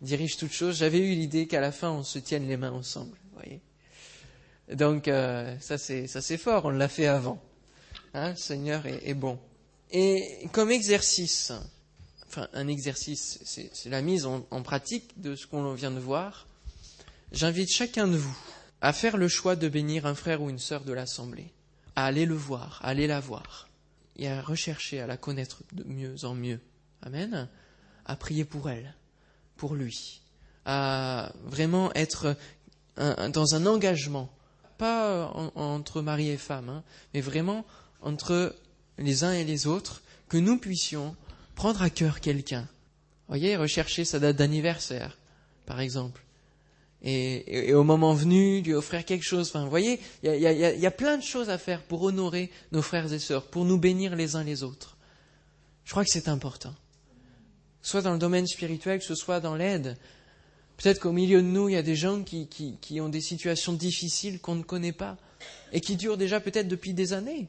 dirige 0.00 0.36
toutes 0.36 0.52
choses, 0.52 0.78
j'avais 0.78 0.98
eu 0.98 1.14
l'idée 1.14 1.46
qu'à 1.46 1.60
la 1.60 1.70
fin 1.70 1.90
on 1.90 2.02
se 2.02 2.18
tienne 2.18 2.48
les 2.48 2.56
mains 2.56 2.72
ensemble, 2.72 3.16
voyez 3.34 3.60
donc 4.74 5.08
euh, 5.08 5.56
ça 5.60 5.78
c'est 5.78 6.36
fort, 6.36 6.66
on 6.66 6.70
l'a 6.70 6.88
fait 6.88 7.06
avant. 7.06 7.42
Hein, 8.14 8.30
le 8.30 8.36
Seigneur 8.36 8.86
est, 8.86 9.14
bon. 9.14 9.38
Et 9.90 10.48
comme 10.52 10.70
exercice, 10.70 11.52
enfin 12.28 12.48
un 12.52 12.68
exercice, 12.68 13.40
c'est 13.44 13.90
la 13.90 14.02
mise 14.02 14.26
en, 14.26 14.46
en, 14.50 14.62
pratique 14.62 15.20
de 15.20 15.34
ce 15.34 15.46
qu'on 15.46 15.72
vient 15.74 15.90
de 15.90 16.00
voir. 16.00 16.46
J'invite 17.32 17.70
chacun 17.70 18.08
de 18.08 18.16
vous 18.16 18.36
à 18.80 18.92
faire 18.92 19.16
le 19.16 19.28
choix 19.28 19.56
de 19.56 19.68
bénir 19.68 20.06
un 20.06 20.14
frère 20.14 20.42
ou 20.42 20.50
une 20.50 20.58
sœur 20.58 20.84
de 20.84 20.92
l'assemblée, 20.92 21.52
à 21.96 22.06
aller 22.06 22.26
le 22.26 22.34
voir, 22.34 22.80
à 22.82 22.88
aller 22.88 23.06
la 23.06 23.20
voir, 23.20 23.68
et 24.16 24.28
à 24.28 24.40
rechercher 24.40 25.00
à 25.00 25.06
la 25.06 25.16
connaître 25.16 25.62
de 25.72 25.84
mieux 25.84 26.14
en 26.24 26.34
mieux. 26.34 26.60
Amen. 27.02 27.48
À 28.06 28.16
prier 28.16 28.44
pour 28.44 28.70
elle, 28.70 28.94
pour 29.56 29.74
lui, 29.74 30.22
à 30.64 31.32
vraiment 31.44 31.92
être 31.94 32.36
dans 32.96 33.54
un 33.54 33.66
engagement 33.66 34.30
pas 34.80 35.04
euh, 35.04 35.50
entre 35.56 36.00
mari 36.00 36.30
et 36.30 36.38
femme, 36.38 36.70
hein, 36.70 36.82
mais 37.12 37.20
vraiment 37.20 37.66
entre 38.00 38.56
les 38.96 39.24
uns 39.24 39.32
et 39.32 39.44
les 39.44 39.66
autres, 39.66 40.02
que 40.30 40.38
nous 40.38 40.56
puissions 40.56 41.14
prendre 41.54 41.82
à 41.82 41.90
cœur 41.90 42.20
quelqu'un. 42.20 42.66
Voyez, 43.28 43.56
rechercher 43.56 44.06
sa 44.06 44.18
date 44.18 44.36
d'anniversaire, 44.36 45.18
par 45.66 45.80
exemple. 45.80 46.24
Et, 47.02 47.72
au 47.74 47.84
moment 47.84 48.14
venu, 48.14 48.62
lui 48.62 48.74
offrir 48.74 49.04
quelque 49.04 49.24
chose. 49.24 49.48
Enfin, 49.48 49.66
voyez, 49.66 50.00
il 50.22 50.34
y 50.34 50.38
y 50.40 50.86
a, 50.86 50.90
plein 50.90 51.18
de 51.18 51.22
choses 51.22 51.50
à 51.50 51.58
faire 51.58 51.82
pour 51.82 52.02
honorer 52.02 52.50
nos 52.72 52.82
frères 52.82 53.12
et 53.12 53.18
sœurs, 53.18 53.46
pour 53.46 53.64
nous 53.64 53.78
bénir 53.78 54.16
les 54.16 54.34
uns 54.34 54.44
les 54.44 54.62
autres. 54.62 54.96
Je 55.84 55.90
crois 55.90 56.04
que 56.04 56.10
c'est 56.10 56.28
important. 56.28 56.74
Soit 57.82 58.02
dans 58.02 58.12
le 58.12 58.18
domaine 58.18 58.46
spirituel, 58.46 58.98
que 58.98 59.04
ce 59.04 59.14
soit 59.14 59.40
dans 59.40 59.54
l'aide, 59.54 59.96
Peut-être 60.82 61.00
qu'au 61.00 61.12
milieu 61.12 61.42
de 61.42 61.46
nous, 61.46 61.68
il 61.68 61.74
y 61.74 61.76
a 61.76 61.82
des 61.82 61.94
gens 61.94 62.22
qui, 62.22 62.46
qui, 62.48 63.00
ont 63.02 63.10
des 63.10 63.20
situations 63.20 63.74
difficiles 63.74 64.40
qu'on 64.40 64.54
ne 64.54 64.62
connaît 64.62 64.92
pas 64.92 65.18
et 65.72 65.80
qui 65.82 65.94
durent 65.96 66.16
déjà 66.16 66.40
peut-être 66.40 66.68
depuis 66.68 66.94
des 66.94 67.12
années. 67.12 67.48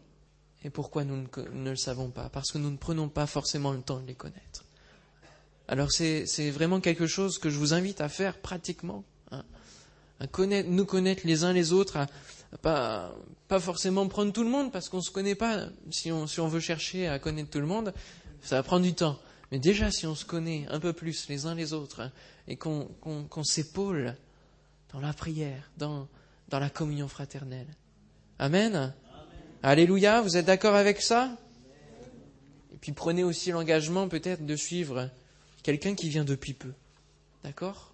Et 0.66 0.70
pourquoi 0.70 1.06
nous 1.06 1.16
ne, 1.54 1.70
le 1.70 1.76
savons 1.78 2.10
pas? 2.10 2.28
Parce 2.28 2.52
que 2.52 2.58
nous 2.58 2.70
ne 2.70 2.76
prenons 2.76 3.08
pas 3.08 3.28
forcément 3.28 3.72
le 3.72 3.82
temps 3.82 4.02
de 4.02 4.08
les 4.08 4.16
connaître. 4.16 4.66
Alors 5.70 5.94
c'est 5.94 6.50
vraiment 6.50 6.82
quelque 6.82 7.08
chose 7.08 7.38
que 7.38 7.50
je 7.50 7.58
vous 7.58 7.74
invite 7.74 8.02
à 8.02 8.10
faire 8.10 8.38
pratiquement, 8.38 9.06
hein. 9.32 9.46
à 10.20 10.28
connaître, 10.28 10.68
nous 10.70 10.86
connaître 10.86 11.22
les 11.26 11.46
uns 11.46 11.54
les 11.54 11.72
autres, 11.72 11.96
à, 11.96 12.08
pas, 12.62 13.16
pas 13.48 13.62
forcément 13.62 14.06
prendre 14.10 14.34
tout 14.34 14.44
le 14.44 14.50
monde 14.50 14.74
parce 14.74 14.90
qu'on 14.90 14.98
ne 14.98 15.04
se 15.04 15.12
connaît 15.12 15.36
pas. 15.36 15.68
Si 15.90 16.12
on, 16.12 16.28
si 16.28 16.42
on 16.42 16.50
veut 16.50 16.60
chercher 16.60 17.08
à 17.08 17.18
connaître 17.18 17.50
tout 17.50 17.62
le 17.62 17.66
monde, 17.66 17.94
ça 18.42 18.58
va 18.58 18.64
prendre 18.64 18.84
du 18.84 18.94
temps. 18.94 19.18
Mais 19.52 19.60
déjà, 19.60 19.92
si 19.92 20.08
on 20.08 20.16
se 20.16 20.24
connaît 20.24 20.66
un 20.70 20.80
peu 20.80 20.94
plus 20.94 21.28
les 21.28 21.46
uns 21.46 21.56
les 21.56 21.74
autres, 21.74 22.02
hein, 22.02 22.12
et 22.48 22.56
qu'on 22.56 23.44
s'épaule 23.44 24.16
dans 24.94 25.00
la 25.00 25.14
prière, 25.14 25.70
dans, 25.78 26.08
dans 26.50 26.60
la 26.60 26.70
communion 26.70 27.08
fraternelle. 27.08 27.68
Amen. 28.40 28.94
Alléluia, 29.62 30.22
vous 30.22 30.38
êtes 30.38 30.46
d'accord 30.46 30.76
avec 30.76 31.02
ça? 31.02 31.38
Et 32.74 32.78
puis 32.78 32.94
prenez 32.94 33.24
aussi 33.24 33.52
l'engagement 33.52 34.08
peut-être 34.08 34.46
de 34.46 34.56
suivre 34.56 35.10
quelqu'un 35.64 35.96
qui 35.96 36.10
vient 36.10 36.26
depuis 36.26 36.54
peu. 36.54 36.74
D'accord? 37.44 37.94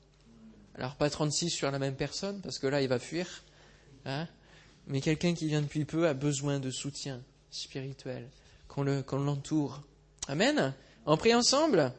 Alors 0.75 0.95
pas 0.95 1.09
36 1.09 1.49
sur 1.49 1.71
la 1.71 1.79
même 1.79 1.95
personne, 1.95 2.39
parce 2.41 2.59
que 2.59 2.67
là 2.67 2.81
il 2.81 2.87
va 2.87 2.99
fuir. 2.99 3.43
Hein 4.05 4.27
mais 4.87 5.01
quelqu'un 5.01 5.33
qui 5.33 5.47
vient 5.47 5.61
depuis 5.61 5.85
peu 5.85 6.07
a 6.07 6.13
besoin 6.13 6.59
de 6.59 6.71
soutien 6.71 7.21
spirituel, 7.51 8.29
qu'on 8.67 8.83
l'entoure. 8.83 9.81
Amen 10.27 10.73
On 11.09 11.15
prie 11.15 11.33
ensemble? 11.33 11.93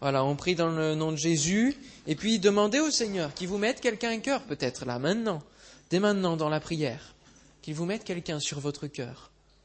Voilà, 0.00 0.24
on 0.24 0.34
prie 0.34 0.56
dans 0.56 0.70
le 0.70 0.96
nom 0.96 1.12
de 1.12 1.16
Jésus, 1.16 1.76
et 2.08 2.16
puis 2.16 2.40
demandez 2.40 2.80
au 2.80 2.90
Seigneur 2.90 3.32
qu'il 3.34 3.46
vous 3.46 3.56
mette 3.56 3.80
quelqu'un 3.80 4.10
à 4.10 4.16
cœur, 4.16 4.42
peut-être 4.42 4.84
là, 4.84 4.98
maintenant, 4.98 5.42
dès 5.90 6.00
maintenant 6.00 6.36
dans 6.36 6.48
la 6.48 6.58
prière, 6.58 7.14
qu'il 7.62 7.74
vous 7.74 7.84
mette 7.84 8.02
quelqu'un 8.02 8.40
sur 8.40 8.58
votre 8.58 8.88
cœur, 8.88 9.29